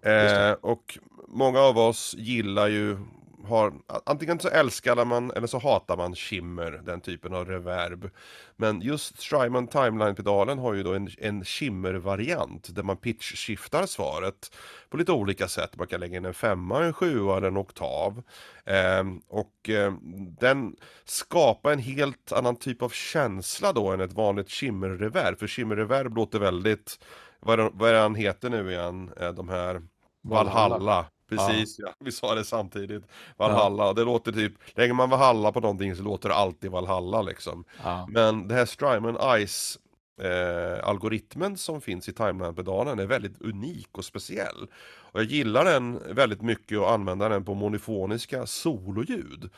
Eh, 0.01 0.51
och 0.51 0.97
många 1.27 1.59
av 1.59 1.77
oss 1.77 2.15
gillar 2.17 2.67
ju 2.67 2.97
har, 3.45 3.73
antingen 4.05 4.39
så 4.39 4.49
älskar 4.49 5.05
man 5.05 5.31
eller 5.31 5.47
så 5.47 5.59
hatar 5.59 5.97
man 5.97 6.15
shimmer, 6.15 6.71
den 6.71 7.01
typen 7.01 7.33
av 7.33 7.45
reverb. 7.45 8.09
Men 8.55 8.81
just 8.81 9.21
Strymon 9.21 9.67
Timeline-pedalen 9.67 10.59
har 10.59 10.73
ju 10.73 10.83
då 10.83 10.93
en, 10.93 11.09
en 11.17 11.45
shimmer-variant 11.45 12.75
där 12.75 12.83
man 12.83 12.97
pitch-skiftar 12.97 13.85
svaret 13.85 14.55
på 14.89 14.97
lite 14.97 15.11
olika 15.11 15.47
sätt. 15.47 15.77
Man 15.77 15.87
kan 15.87 15.99
lägga 15.99 16.17
in 16.17 16.25
en 16.25 16.33
femma, 16.33 16.83
en 16.83 16.93
sjua 16.93 17.37
eller 17.37 17.47
en 17.47 17.57
oktav. 17.57 18.23
Eh, 18.65 19.03
och 19.27 19.69
eh, 19.69 19.93
den 20.39 20.75
skapar 21.05 21.71
en 21.71 21.79
helt 21.79 22.31
annan 22.31 22.55
typ 22.55 22.81
av 22.81 22.89
känsla 22.89 23.73
då 23.73 23.91
än 23.91 24.01
ett 24.01 24.13
vanligt 24.13 24.49
shimmer-reverb. 24.49 25.39
För 25.39 25.47
shimmer-reverb 25.47 26.15
låter 26.15 26.39
väldigt, 26.39 26.99
vad 27.39 27.59
är, 27.59 27.69
vad 27.73 27.89
är 27.89 28.01
han 28.01 28.15
heter 28.15 28.49
nu 28.49 28.71
igen, 28.71 29.11
eh, 29.19 29.31
de 29.31 29.49
här 29.49 29.81
Valhalla. 30.21 31.05
Precis, 31.29 31.79
ja. 31.79 31.87
ja. 31.87 31.93
vi 31.99 32.11
sa 32.11 32.35
det 32.35 32.45
samtidigt. 32.45 33.03
Valhalla, 33.37 33.85
ja. 33.85 33.93
det 33.93 34.03
låter 34.03 34.31
typ, 34.31 34.53
lägger 34.77 34.93
man 34.93 35.09
Valhalla 35.09 35.51
på 35.51 35.59
någonting 35.59 35.95
så 35.95 36.03
låter 36.03 36.29
det 36.29 36.35
alltid 36.35 36.71
Valhalla 36.71 37.21
liksom. 37.21 37.65
Ja. 37.83 38.07
Men 38.09 38.47
det 38.47 38.55
här 38.55 38.65
Strymon 38.65 39.17
Ice 39.47 39.79
eh, 40.21 40.87
algoritmen 40.87 41.57
som 41.57 41.81
finns 41.81 42.09
i 42.09 42.13
timeline-pedalen 42.13 42.99
är 42.99 43.05
väldigt 43.05 43.41
unik 43.41 43.89
och 43.91 44.05
speciell. 44.05 44.67
Och 45.11 45.19
jag 45.19 45.25
gillar 45.25 45.65
den 45.65 46.01
väldigt 46.15 46.41
mycket 46.41 46.79
och 46.79 46.91
använda 46.91 47.29
den 47.29 47.45
på 47.45 47.53
monofoniska 47.53 48.45
sololjud. 48.45 49.49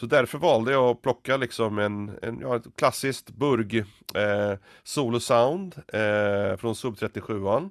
Så 0.00 0.06
därför 0.06 0.38
valde 0.38 0.72
jag 0.72 0.84
att 0.84 1.02
plocka 1.02 1.36
liksom 1.36 1.78
en, 1.78 2.18
en 2.22 2.40
ja, 2.40 2.56
ett 2.56 2.76
klassiskt 2.76 3.30
burg 3.30 3.78
eh, 4.14 4.58
solo-sound 4.84 5.74
eh, 5.88 6.56
från 6.56 6.76
Sub 6.76 6.94
37an 6.94 7.70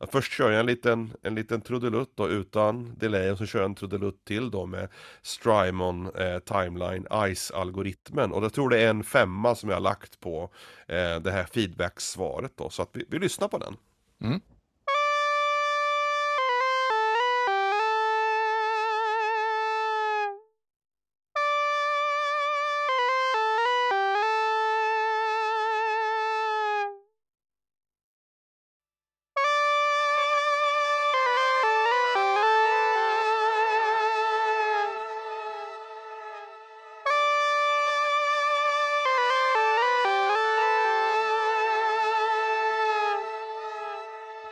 Först 0.00 0.32
kör 0.32 0.50
jag 0.50 0.60
en 0.60 0.66
liten, 0.66 1.12
en 1.22 1.34
liten 1.34 1.60
trudelutt 1.60 2.12
då 2.14 2.28
utan 2.28 2.94
delay 2.98 3.30
och 3.30 3.38
så 3.38 3.46
kör 3.46 3.58
jag 3.58 3.68
en 3.68 3.74
trudelutt 3.74 4.24
till 4.24 4.50
då 4.50 4.66
med 4.66 4.88
Strymon 5.22 6.10
eh, 6.14 6.38
Timeline 6.38 7.06
Ice-algoritmen. 7.10 8.32
Och 8.32 8.44
jag 8.44 8.52
tror 8.52 8.70
det 8.70 8.80
är 8.80 8.90
en 8.90 9.04
femma 9.04 9.54
som 9.54 9.68
jag 9.68 9.76
har 9.76 9.80
lagt 9.80 10.20
på 10.20 10.50
eh, 10.86 11.20
det 11.20 11.30
här 11.30 11.44
feedback-svaret 11.44 12.52
då. 12.56 12.70
Så 12.70 12.82
att 12.82 12.90
vi, 12.92 13.04
vi 13.08 13.18
lyssnar 13.18 13.48
på 13.48 13.58
den. 13.58 13.76
Mm. 14.20 14.40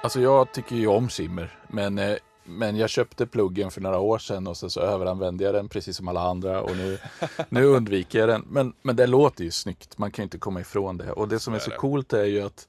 Alltså 0.05 0.21
jag 0.21 0.53
tycker 0.53 0.77
ju 0.77 0.87
om 0.87 1.09
Shimmer, 1.09 1.59
men, 1.69 1.99
eh, 1.99 2.17
men 2.45 2.77
jag 2.77 2.91
köpte 2.91 3.27
pluggen 3.27 3.71
för 3.71 3.81
några 3.81 3.99
år 3.99 4.19
sedan 4.19 4.47
och 4.47 4.57
så, 4.57 4.71
så 4.71 4.81
överanvände 4.81 5.45
jag 5.45 5.55
den 5.55 5.69
precis 5.69 5.97
som 5.97 6.09
alla 6.09 6.21
andra 6.21 6.63
och 6.63 6.77
nu, 6.77 6.99
nu 7.49 7.65
undviker 7.65 8.19
jag 8.19 8.29
den. 8.29 8.45
Men, 8.49 8.73
men 8.83 8.97
det 8.97 9.07
låter 9.07 9.45
ju 9.45 9.51
snyggt, 9.51 9.99
man 9.99 10.11
kan 10.11 10.23
inte 10.23 10.39
komma 10.39 10.61
ifrån 10.61 10.97
det. 10.97 11.13
Och 11.13 11.29
det 11.29 11.39
som 11.39 11.55
är 11.55 11.59
så 11.59 11.71
coolt 11.71 12.13
är 12.13 12.25
ju 12.25 12.43
att 12.43 12.69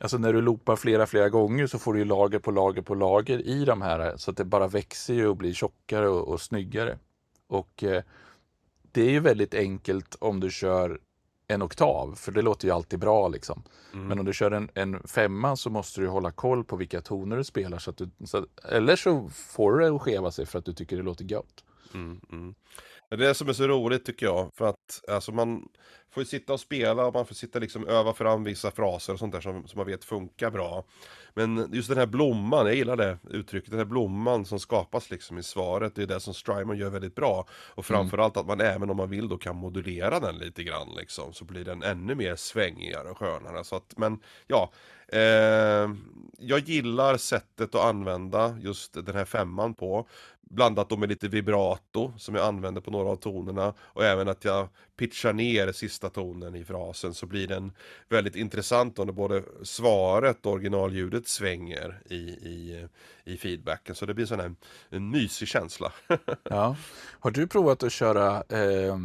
Alltså 0.00 0.18
när 0.18 0.32
du 0.32 0.40
loopar 0.40 0.76
flera, 0.76 1.06
flera 1.06 1.28
gånger 1.28 1.66
så 1.66 1.78
får 1.78 1.92
du 1.92 1.98
ju 1.98 2.04
lager 2.04 2.38
på 2.38 2.50
lager 2.50 2.82
på 2.82 2.94
lager 2.94 3.46
i 3.46 3.64
de 3.64 3.82
här 3.82 4.16
så 4.16 4.30
att 4.30 4.36
det 4.36 4.44
bara 4.44 4.68
växer 4.68 5.14
ju 5.14 5.26
och 5.26 5.36
blir 5.36 5.52
tjockare 5.52 6.08
och, 6.08 6.28
och 6.28 6.40
snyggare. 6.40 6.98
Och 7.46 7.84
eh, 7.84 8.02
det 8.92 9.02
är 9.02 9.10
ju 9.10 9.20
väldigt 9.20 9.54
enkelt 9.54 10.16
om 10.20 10.40
du 10.40 10.50
kör 10.50 11.00
en 11.48 11.62
oktav, 11.62 12.14
för 12.14 12.32
det 12.32 12.42
låter 12.42 12.68
ju 12.68 12.74
alltid 12.74 12.98
bra 12.98 13.28
liksom. 13.28 13.62
Mm. 13.92 14.06
Men 14.06 14.18
om 14.18 14.24
du 14.24 14.32
kör 14.32 14.50
en, 14.50 14.70
en 14.74 15.02
femma 15.02 15.56
så 15.56 15.70
måste 15.70 16.00
du 16.00 16.08
hålla 16.08 16.30
koll 16.30 16.64
på 16.64 16.76
vilka 16.76 17.00
toner 17.00 17.36
du 17.36 17.44
spelar. 17.44 17.78
Så 17.78 17.90
att 17.90 17.96
du, 17.96 18.10
så, 18.24 18.46
eller 18.64 18.96
så 18.96 19.28
får 19.28 19.72
du 19.72 19.84
det 19.84 19.94
att 19.94 20.02
skeva 20.02 20.30
sig 20.30 20.46
för 20.46 20.58
att 20.58 20.64
du 20.64 20.72
tycker 20.72 20.96
det 20.96 21.02
låter 21.02 21.24
gött. 21.24 21.64
Mm, 21.94 22.20
mm. 22.32 22.54
Det 23.08 23.14
är 23.14 23.18
det 23.18 23.34
som 23.34 23.48
är 23.48 23.52
så 23.52 23.66
roligt 23.66 24.04
tycker 24.04 24.26
jag. 24.26 24.50
För 24.54 24.66
att 24.66 25.02
alltså, 25.08 25.32
man 25.32 25.68
får 26.10 26.20
ju 26.20 26.26
sitta 26.26 26.52
och 26.52 26.60
spela 26.60 27.06
och 27.06 27.14
man 27.14 27.26
får 27.26 27.34
sitta 27.34 27.58
liksom 27.58 27.86
öva 27.86 28.12
fram 28.12 28.44
vissa 28.44 28.70
fraser 28.70 29.12
och 29.12 29.18
sånt 29.18 29.32
där 29.32 29.40
som, 29.40 29.66
som 29.66 29.78
man 29.78 29.86
vet 29.86 30.04
funkar 30.04 30.50
bra. 30.50 30.84
Men 31.34 31.70
just 31.72 31.88
den 31.88 31.98
här 31.98 32.06
blomman, 32.06 32.66
jag 32.66 32.74
gillar 32.74 32.96
det 32.96 33.18
uttrycket, 33.30 33.70
den 33.70 33.78
här 33.78 33.86
blomman 33.86 34.44
som 34.44 34.60
skapas 34.60 35.10
liksom 35.10 35.38
i 35.38 35.42
svaret, 35.42 35.94
det 35.94 36.02
är 36.02 36.06
det 36.06 36.20
som 36.20 36.34
Strymon 36.34 36.78
gör 36.78 36.90
väldigt 36.90 37.14
bra. 37.14 37.46
Och 37.50 37.86
framförallt 37.86 38.36
att 38.36 38.46
man 38.46 38.60
även 38.60 38.90
om 38.90 38.96
man 38.96 39.10
vill 39.10 39.28
då 39.28 39.38
kan 39.38 39.56
modulera 39.56 40.20
den 40.20 40.38
lite 40.38 40.62
grann 40.62 40.88
liksom, 40.96 41.32
så 41.32 41.44
blir 41.44 41.64
den 41.64 41.82
ännu 41.82 42.14
mer 42.14 42.36
svängigare 42.36 43.10
och 43.10 43.18
skönare. 43.18 43.64
Så 43.64 43.76
att, 43.76 43.94
men 43.96 44.20
ja, 44.46 44.70
eh, 45.12 45.90
jag 46.38 46.58
gillar 46.58 47.16
sättet 47.16 47.74
att 47.74 47.84
använda 47.84 48.58
just 48.60 48.92
den 48.92 49.14
här 49.14 49.24
femman 49.24 49.74
på. 49.74 50.08
Blandat 50.50 50.88
då 50.88 50.96
med 50.96 51.08
lite 51.08 51.28
vibrato 51.28 52.12
som 52.18 52.34
jag 52.34 52.46
använder 52.46 52.80
på 52.80 52.90
några 52.90 53.08
av 53.08 53.16
tonerna 53.16 53.74
och 53.80 54.04
även 54.04 54.28
att 54.28 54.44
jag 54.44 54.68
pitchar 54.96 55.32
ner 55.32 55.72
sista 55.72 56.10
tonen 56.10 56.54
i 56.54 56.64
frasen 56.64 57.14
så 57.14 57.26
blir 57.26 57.48
den 57.48 57.72
väldigt 58.08 58.36
intressant 58.36 58.96
då 58.96 59.04
när 59.04 59.12
både 59.12 59.42
svaret 59.62 60.46
och 60.46 60.52
originalljudet 60.52 61.28
svänger 61.28 62.02
i, 62.10 62.16
i, 62.16 62.88
i 63.24 63.36
feedbacken. 63.36 63.94
Så 63.94 64.06
det 64.06 64.14
blir 64.14 64.26
sån 64.26 64.40
här, 64.40 64.54
en 64.90 65.10
mysig 65.10 65.48
känsla. 65.48 65.92
ja. 66.42 66.76
Har 67.20 67.30
du 67.30 67.46
provat 67.46 67.82
att 67.82 67.92
köra 67.92 68.42
eh, 68.48 68.96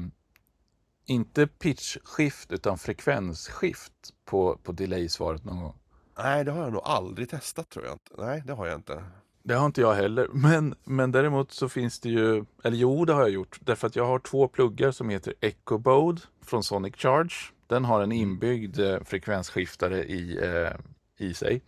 inte 1.06 1.48
pitchskift 1.48 2.52
utan 2.52 2.78
frekvensskift 2.78 3.94
på, 4.26 4.60
på 4.64 4.72
delay-svaret 4.72 5.44
någon 5.44 5.62
gång? 5.62 5.76
Nej, 6.18 6.44
det 6.44 6.52
har 6.52 6.64
jag 6.64 6.74
nog 6.74 6.82
aldrig 6.86 7.30
testat 7.30 7.70
tror 7.70 7.86
jag 7.86 7.94
inte. 7.94 8.12
Nej, 8.18 8.44
det 8.46 8.54
har 8.54 8.68
jag 8.68 8.76
inte. 8.76 9.04
Det 9.44 9.54
har 9.54 9.66
inte 9.66 9.82
jag 9.82 9.94
heller, 9.94 10.28
men, 10.34 10.76
men 10.84 11.12
däremot 11.12 11.52
så 11.52 11.70
finns 11.70 12.00
det 12.00 12.10
ju, 12.10 12.46
eller 12.64 12.78
jo 12.78 13.06
det 13.06 13.14
har 13.14 13.22
jag 13.22 13.30
gjort, 13.30 13.60
därför 13.62 13.88
att 13.88 13.96
jag 13.96 14.06
har 14.06 14.20
två 14.20 14.48
pluggar 14.48 14.92
som 14.92 15.10
heter 15.10 15.34
Echo 15.42 15.78
Bode 15.78 16.22
från 16.42 16.64
Sonic 16.64 16.96
Charge. 16.96 17.34
Den 17.68 17.86
har 17.86 18.02
en 18.02 18.12
inbyggd 18.12 18.80
eh, 18.80 19.04
frekvensskiftare 19.04 20.04
i, 20.04 20.40
eh, 20.44 20.72
i 21.18 21.34
sig. 21.34 21.62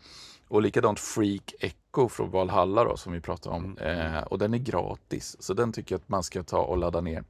Och 0.47 0.61
likadant 0.61 0.99
Freak 0.99 1.53
Echo 1.59 2.09
från 2.09 2.31
Valhalla 2.31 2.83
då, 2.83 2.97
som 2.97 3.13
vi 3.13 3.21
pratade 3.21 3.55
om. 3.55 3.77
Eh, 3.77 4.21
och 4.23 4.39
den 4.39 4.53
är 4.53 4.57
gratis, 4.57 5.35
så 5.39 5.53
den 5.53 5.73
tycker 5.73 5.95
jag 5.95 5.99
att 5.99 6.09
man 6.09 6.23
ska 6.23 6.43
ta 6.43 6.61
och 6.61 6.77
ladda 6.77 7.01
ner. 7.01 7.23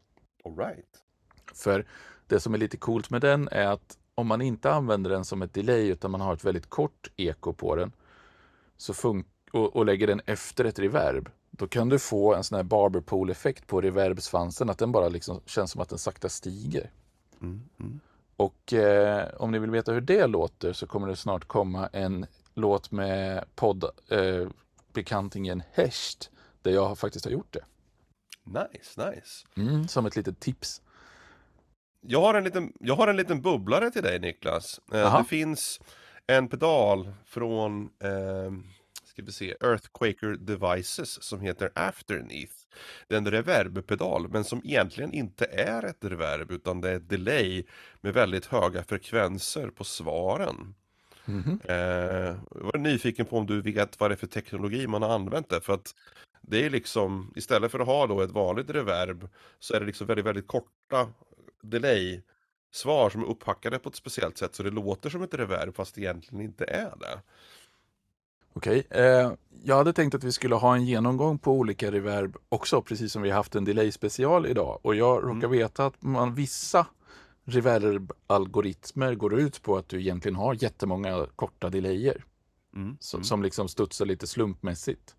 All 0.46 0.58
right. 0.58 1.04
För 1.54 1.86
det 2.28 2.40
som 2.40 2.54
är 2.54 2.58
lite 2.58 2.78
coolt 2.78 3.10
med 3.10 3.22
den 3.22 3.50
är 3.52 3.68
att 3.68 3.98
om 4.16 4.28
man 4.28 4.42
inte 4.42 4.72
använder 4.72 5.10
den 5.10 5.26
som 5.26 5.42
ett 5.42 5.54
delay 5.54 5.88
utan 5.88 6.12
man 6.12 6.22
har 6.22 6.34
ett 6.34 6.46
väldigt 6.46 6.70
kort 6.70 7.12
eko 7.16 7.54
på 7.54 7.76
den 7.76 7.92
så 8.78 8.94
funkar 8.94 9.36
och, 9.56 9.76
och 9.76 9.86
lägger 9.86 10.08
den 10.08 10.22
efter 10.26 10.66
ett 10.66 10.80
reverb, 10.80 11.30
då 11.52 11.68
kan 11.68 11.90
du 11.90 12.00
få 12.00 12.34
en 12.34 12.44
sån 12.44 12.56
här 12.56 12.64
barberpool-effekt 12.64 13.68
på 13.68 13.82
reverbsvansen, 13.82 14.70
att 14.70 14.78
den 14.78 14.92
bara 14.92 15.10
liksom 15.10 15.42
känns 15.46 15.72
som 15.72 15.82
att 15.82 15.90
den 15.90 16.00
sakta 16.00 16.30
stiger. 16.30 16.92
Mm, 17.42 17.62
mm. 17.80 18.00
Och 18.38 18.74
eh, 18.74 19.28
om 19.38 19.52
ni 19.52 19.60
vill 19.60 19.72
veta 19.72 19.92
hur 19.92 20.02
det 20.02 20.28
låter 20.28 20.74
så 20.74 20.88
kommer 20.88 21.08
det 21.08 21.16
snart 21.16 21.46
komma 21.46 21.88
en 21.88 22.26
låt 22.54 22.92
med 22.92 23.46
poddbekantingen 23.56 25.60
eh, 25.60 25.66
Hesht, 25.72 26.30
där 26.62 26.72
jag 26.72 26.98
faktiskt 26.98 27.26
har 27.26 27.32
gjort 27.32 27.54
det. 27.54 27.66
Nice, 28.44 29.12
nice. 29.12 29.48
Mm, 29.58 29.88
som 29.88 30.06
ett 30.06 30.16
litet 30.16 30.40
tips. 30.40 30.82
Jag 32.08 32.22
har 32.22 32.34
en 32.34 32.44
liten, 32.44 32.74
jag 32.80 32.96
har 32.96 33.08
en 33.08 33.18
liten 33.18 33.42
bubblare 33.42 33.92
till 33.92 34.04
dig 34.04 34.20
Niklas. 34.20 34.82
Eh, 34.94 35.18
det 35.18 35.24
finns 35.24 35.80
en 36.28 36.48
pedal 36.48 37.14
från 37.26 37.82
eh, 37.84 38.52
ska 39.06 39.22
vi 39.22 39.32
se, 39.32 39.56
Earthquaker 39.62 40.28
Devices 40.28 41.24
som 41.24 41.42
heter 41.42 41.72
Afterneath. 41.76 42.54
Det 43.08 43.16
är 43.16 43.18
en 43.18 43.32
reverbpedal 43.32 44.28
men 44.30 44.44
som 44.44 44.62
egentligen 44.66 45.14
inte 45.14 45.46
är 45.46 45.84
ett 45.84 46.06
reverb 46.06 46.52
utan 46.52 46.82
det 46.82 46.90
är 46.90 46.96
ett 46.96 47.10
delay 47.10 47.64
med 48.02 48.14
väldigt 48.14 48.46
höga 48.46 48.84
frekvenser 48.84 49.68
på 49.68 49.84
svaren. 49.84 50.76
Mm 51.28 51.44
-hmm. 51.44 51.70
eh, 51.70 52.38
jag 52.56 52.64
var 52.64 52.78
nyfiken 52.78 53.26
på 53.26 53.38
om 53.38 53.46
du 53.48 53.62
vet 53.62 54.00
vad 54.00 54.10
det 54.10 54.14
är 54.14 54.18
för 54.18 54.28
teknologi 54.28 54.88
man 54.88 55.02
har 55.02 55.10
använt 55.10 55.50
det 55.50 55.62
för 55.62 55.74
att 55.74 55.96
det 56.42 56.66
är 56.66 56.70
liksom, 56.70 57.34
istället 57.36 57.72
för 57.72 57.80
att 57.80 57.88
ha 57.88 58.08
då 58.08 58.22
ett 58.22 58.32
vanligt 58.32 58.70
reverb 58.70 59.30
så 59.60 59.74
är 59.74 59.80
det 59.80 59.86
liksom 59.86 60.08
väldigt, 60.08 60.26
väldigt 60.26 60.48
korta 60.48 61.08
delay 61.70 62.22
svar 62.72 63.10
som 63.10 63.22
är 63.22 63.26
upphackade 63.26 63.80
på 63.80 63.90
ett 63.90 63.96
speciellt 63.96 64.38
sätt 64.38 64.56
så 64.56 64.64
det 64.64 64.72
låter 64.72 65.10
som 65.10 65.22
ett 65.22 65.34
reverb 65.34 65.76
fast 65.76 65.96
det 65.96 66.02
egentligen 66.02 66.46
inte 66.46 66.66
är 66.66 66.94
det. 67.00 67.22
Okej, 68.54 68.88
eh, 68.90 69.32
jag 69.64 69.76
hade 69.76 69.94
tänkt 69.94 70.16
att 70.16 70.24
vi 70.24 70.32
skulle 70.32 70.56
ha 70.56 70.76
en 70.76 70.86
genomgång 70.86 71.40
på 71.40 71.52
olika 71.52 71.92
reverb 71.92 72.38
också, 72.50 72.82
precis 72.82 73.12
som 73.12 73.22
vi 73.22 73.32
haft 73.32 73.56
en 73.56 73.66
delay 73.66 73.92
special 73.92 74.46
idag. 74.46 74.80
Och 74.82 74.96
jag 74.96 75.18
råkar 75.18 75.48
mm. 75.48 75.52
veta 75.52 75.86
att 75.86 76.02
man 76.02 76.36
vissa 76.36 76.88
reverb-algoritmer 77.46 79.16
går 79.16 79.40
ut 79.40 79.62
på 79.62 79.78
att 79.78 79.90
du 79.90 80.00
egentligen 80.00 80.36
har 80.36 80.64
jättemånga 80.64 81.28
korta 81.36 81.70
delayer. 81.70 82.26
Mm. 82.76 82.98
Som, 83.00 83.18
mm. 83.18 83.24
som 83.24 83.44
liksom 83.44 83.68
studsar 83.68 84.06
lite 84.06 84.28
slumpmässigt. 84.28 85.16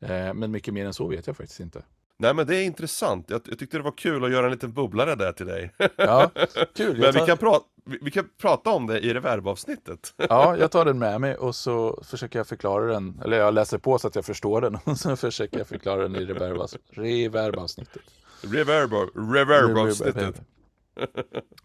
Eh, 0.00 0.34
men 0.34 0.50
mycket 0.50 0.74
mer 0.74 0.86
än 0.86 0.94
så 0.94 1.06
vet 1.08 1.26
jag 1.26 1.36
faktiskt 1.36 1.60
inte. 1.60 1.84
Nej 2.16 2.34
men 2.34 2.46
det 2.46 2.56
är 2.56 2.64
intressant, 2.64 3.30
jag, 3.30 3.40
jag 3.44 3.58
tyckte 3.58 3.76
det 3.76 3.82
var 3.82 3.96
kul 3.96 4.24
att 4.24 4.30
göra 4.30 4.46
en 4.46 4.52
liten 4.52 4.72
bubblare 4.72 5.14
där 5.14 5.32
till 5.32 5.46
dig. 5.46 5.72
Ja, 5.96 6.30
kul. 6.74 6.96
men 7.00 7.12
tar... 7.12 7.20
vi, 7.20 7.26
kan 7.26 7.38
prata, 7.38 7.64
vi, 7.84 7.98
vi, 8.02 8.10
kan 8.10 8.28
prata 8.38 8.70
om 8.70 8.86
det 8.86 9.00
i 9.00 9.14
reverbavsnittet. 9.14 10.14
Ja, 10.28 10.56
jag 10.56 10.70
tar 10.70 10.84
den 10.84 10.98
med 10.98 11.20
mig 11.20 11.36
och 11.36 11.54
så 11.54 12.02
försöker 12.04 12.38
jag 12.38 12.46
förklara 12.46 12.92
den, 12.92 13.20
eller 13.24 13.36
jag 13.36 13.54
läser 13.54 13.78
på 13.78 13.98
så 13.98 14.08
att 14.08 14.14
jag 14.14 14.24
förstår 14.24 14.60
den 14.60 14.78
och 14.84 14.98
så 14.98 15.16
försöker 15.16 15.58
jag 15.58 15.66
förklara 15.66 16.02
den 16.02 16.16
i 16.16 16.24
reverbavsnittet. 16.24 18.02
Reverb, 18.40 18.92
reverbavsnittet. 19.32 20.42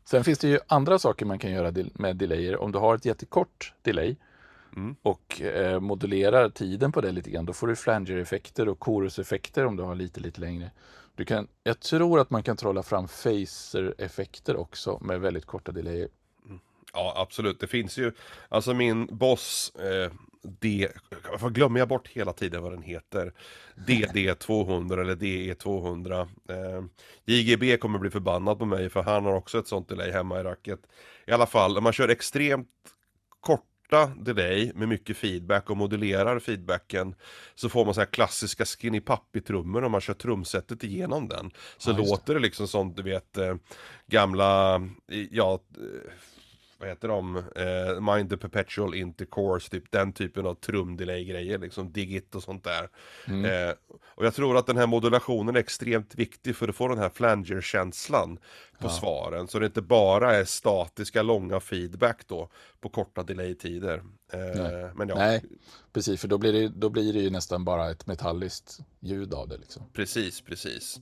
Sen 0.05 0.23
finns 0.23 0.39
det 0.39 0.47
ju 0.47 0.59
andra 0.67 0.99
saker 0.99 1.25
man 1.25 1.39
kan 1.39 1.51
göra 1.51 1.73
med 1.93 2.15
delayer. 2.15 2.57
Om 2.57 2.71
du 2.71 2.79
har 2.79 2.95
ett 2.95 3.05
jättekort 3.05 3.73
delay 3.81 4.15
Mm. 4.75 4.95
och 5.01 5.41
eh, 5.41 5.79
modulerar 5.79 6.49
tiden 6.49 6.91
på 6.91 7.01
det 7.01 7.11
lite 7.11 7.29
grann. 7.29 7.45
Då 7.45 7.53
får 7.53 7.67
du 7.67 7.75
flanger-effekter 7.75 8.69
och 8.69 8.83
chorus-effekter 8.83 9.65
om 9.65 9.75
du 9.75 9.83
har 9.83 9.95
lite, 9.95 10.19
lite 10.19 10.41
längre. 10.41 10.71
Du 11.15 11.25
kan, 11.25 11.47
jag 11.63 11.79
tror 11.79 12.19
att 12.19 12.29
man 12.29 12.43
kan 12.43 12.57
trolla 12.57 12.83
fram 12.83 13.07
phaser-effekter 13.07 14.55
också 14.55 14.99
med 15.01 15.21
väldigt 15.21 15.45
korta 15.45 15.71
delayer. 15.71 16.09
Mm. 16.45 16.59
Ja, 16.93 17.13
absolut. 17.17 17.59
Det 17.59 17.67
finns 17.67 17.97
ju, 17.97 18.11
alltså 18.49 18.73
min 18.73 19.05
boss, 19.11 19.75
eh, 19.75 20.11
D, 20.41 20.87
varför 21.31 21.49
glömmer 21.49 21.79
jag 21.79 21.87
bort 21.87 22.07
hela 22.07 22.33
tiden 22.33 22.63
vad 22.63 22.71
den 22.71 22.81
heter? 22.81 23.33
DD200 23.75 25.01
eller 25.01 25.15
DE200. 25.15 26.27
Eh, 26.49 26.83
JGB 27.25 27.77
kommer 27.77 27.99
bli 27.99 28.09
förbannad 28.09 28.59
på 28.59 28.65
mig 28.65 28.89
för 28.89 29.01
han 29.01 29.25
har 29.25 29.33
också 29.33 29.59
ett 29.59 29.67
sånt 29.67 29.89
delay 29.89 30.11
hemma 30.11 30.39
i 30.39 30.43
racket. 30.43 30.79
I 31.27 31.31
alla 31.31 31.45
fall, 31.45 31.77
om 31.77 31.83
man 31.83 31.93
kör 31.93 32.09
extremt 32.09 32.67
korta 33.89 34.11
delay 34.17 34.71
med 34.75 34.87
mycket 34.87 35.17
feedback 35.17 35.69
och 35.69 35.77
modulerar 35.77 36.39
feedbacken 36.39 37.15
så 37.55 37.69
får 37.69 37.85
man 37.85 37.93
så 37.93 38.01
här 38.01 38.05
klassiska 38.05 38.65
skinny 38.65 38.99
puppy-trummor 38.99 39.83
om 39.83 39.91
man 39.91 40.01
kör 40.01 40.13
trumsetet 40.13 40.83
igenom 40.83 41.27
den. 41.27 41.51
Så 41.77 41.91
ja, 41.91 41.97
låter 41.97 42.33
det 42.33 42.39
liksom 42.39 42.67
som 42.67 42.93
du 42.93 43.03
vet 43.03 43.37
eh, 43.37 43.55
gamla, 44.07 44.81
ja 45.31 45.59
eh, 45.77 46.11
vad 46.79 46.89
heter 46.89 47.07
de, 47.07 47.37
eh, 47.37 48.13
Mind 48.15 48.29
the 48.29 48.37
Perpetual 48.37 48.95
Intercourse, 48.95 49.69
typ 49.69 49.91
den 49.91 50.13
typen 50.13 50.45
av 50.45 50.55
trumdelay-grejer, 50.55 51.57
liksom 51.57 51.91
digit 51.91 52.35
och 52.35 52.43
sånt 52.43 52.63
där. 52.63 52.89
Mm. 53.27 53.45
Eh, 53.45 53.75
och 54.01 54.25
jag 54.25 54.33
tror 54.33 54.57
att 54.57 54.67
den 54.67 54.77
här 54.77 54.87
modulationen 54.87 55.55
är 55.55 55.59
extremt 55.59 56.15
viktig 56.15 56.55
för 56.55 56.67
att 56.67 56.75
få 56.75 56.87
den 56.87 56.97
här 56.97 57.09
flanger-känslan 57.09 58.37
på 58.79 58.87
ja. 58.87 58.89
svaren, 58.89 59.47
så 59.47 59.59
det 59.59 59.65
inte 59.65 59.81
bara 59.81 60.35
är 60.35 60.45
statiska 60.45 61.21
långa 61.21 61.59
feedback 61.59 62.27
då 62.27 62.49
på 62.81 62.89
korta 62.89 63.23
delay-tider. 63.23 64.03
Eh, 64.33 64.93
men 64.95 65.09
ja. 65.09 65.15
Nej, 65.15 65.43
precis, 65.93 66.21
för 66.21 66.27
då 66.27 66.37
blir, 66.37 66.53
det, 66.53 66.67
då 66.67 66.89
blir 66.89 67.13
det 67.13 67.19
ju 67.19 67.29
nästan 67.29 67.65
bara 67.65 67.91
ett 67.91 68.07
metalliskt 68.07 68.79
ljud 68.99 69.33
av 69.33 69.47
det. 69.47 69.57
Liksom. 69.57 69.83
Precis, 69.93 70.41
precis. 70.41 70.99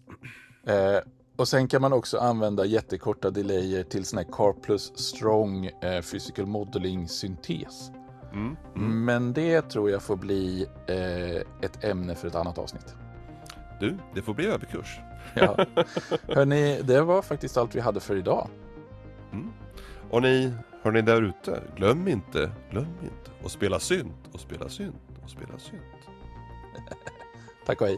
Och 1.37 1.47
sen 1.47 1.67
kan 1.67 1.81
man 1.81 1.93
också 1.93 2.17
använda 2.17 2.65
jättekorta 2.65 3.29
delayer 3.29 3.83
till 3.83 4.05
sån 4.05 4.17
här 4.17 4.25
Carplus 4.31 4.91
Strong 4.95 5.65
eh, 5.65 6.01
Physical 6.01 6.45
Modeling 6.45 7.07
syntes. 7.07 7.91
Mm, 8.33 8.55
mm. 8.75 9.05
Men 9.05 9.33
det 9.33 9.61
tror 9.61 9.91
jag 9.91 10.01
får 10.01 10.15
bli 10.15 10.67
eh, 10.87 11.65
ett 11.65 11.83
ämne 11.83 12.15
för 12.15 12.27
ett 12.27 12.35
annat 12.35 12.57
avsnitt. 12.57 12.95
Du, 13.79 13.97
det 14.15 14.21
får 14.21 14.33
bli 14.33 14.45
överkurs. 14.45 14.99
ja. 15.33 15.65
Hörni, 16.27 16.81
det 16.81 17.01
var 17.01 17.21
faktiskt 17.21 17.57
allt 17.57 17.75
vi 17.75 17.79
hade 17.79 17.99
för 17.99 18.15
idag. 18.15 18.49
Mm. 19.31 19.51
Och 20.09 20.21
ni, 20.21 20.53
hörni 20.81 21.01
där 21.01 21.21
ute, 21.21 21.61
glöm 21.75 22.07
inte, 22.07 22.51
glöm 22.71 22.87
inte 23.01 23.45
att 23.45 23.51
spela 23.51 23.79
synt 23.79 24.29
och 24.31 24.39
spela 24.39 24.69
synt 24.69 24.95
och 25.23 25.29
spela 25.29 25.59
synt. 25.59 25.81
Tack 27.65 27.81
och 27.81 27.87
hej. 27.87 27.97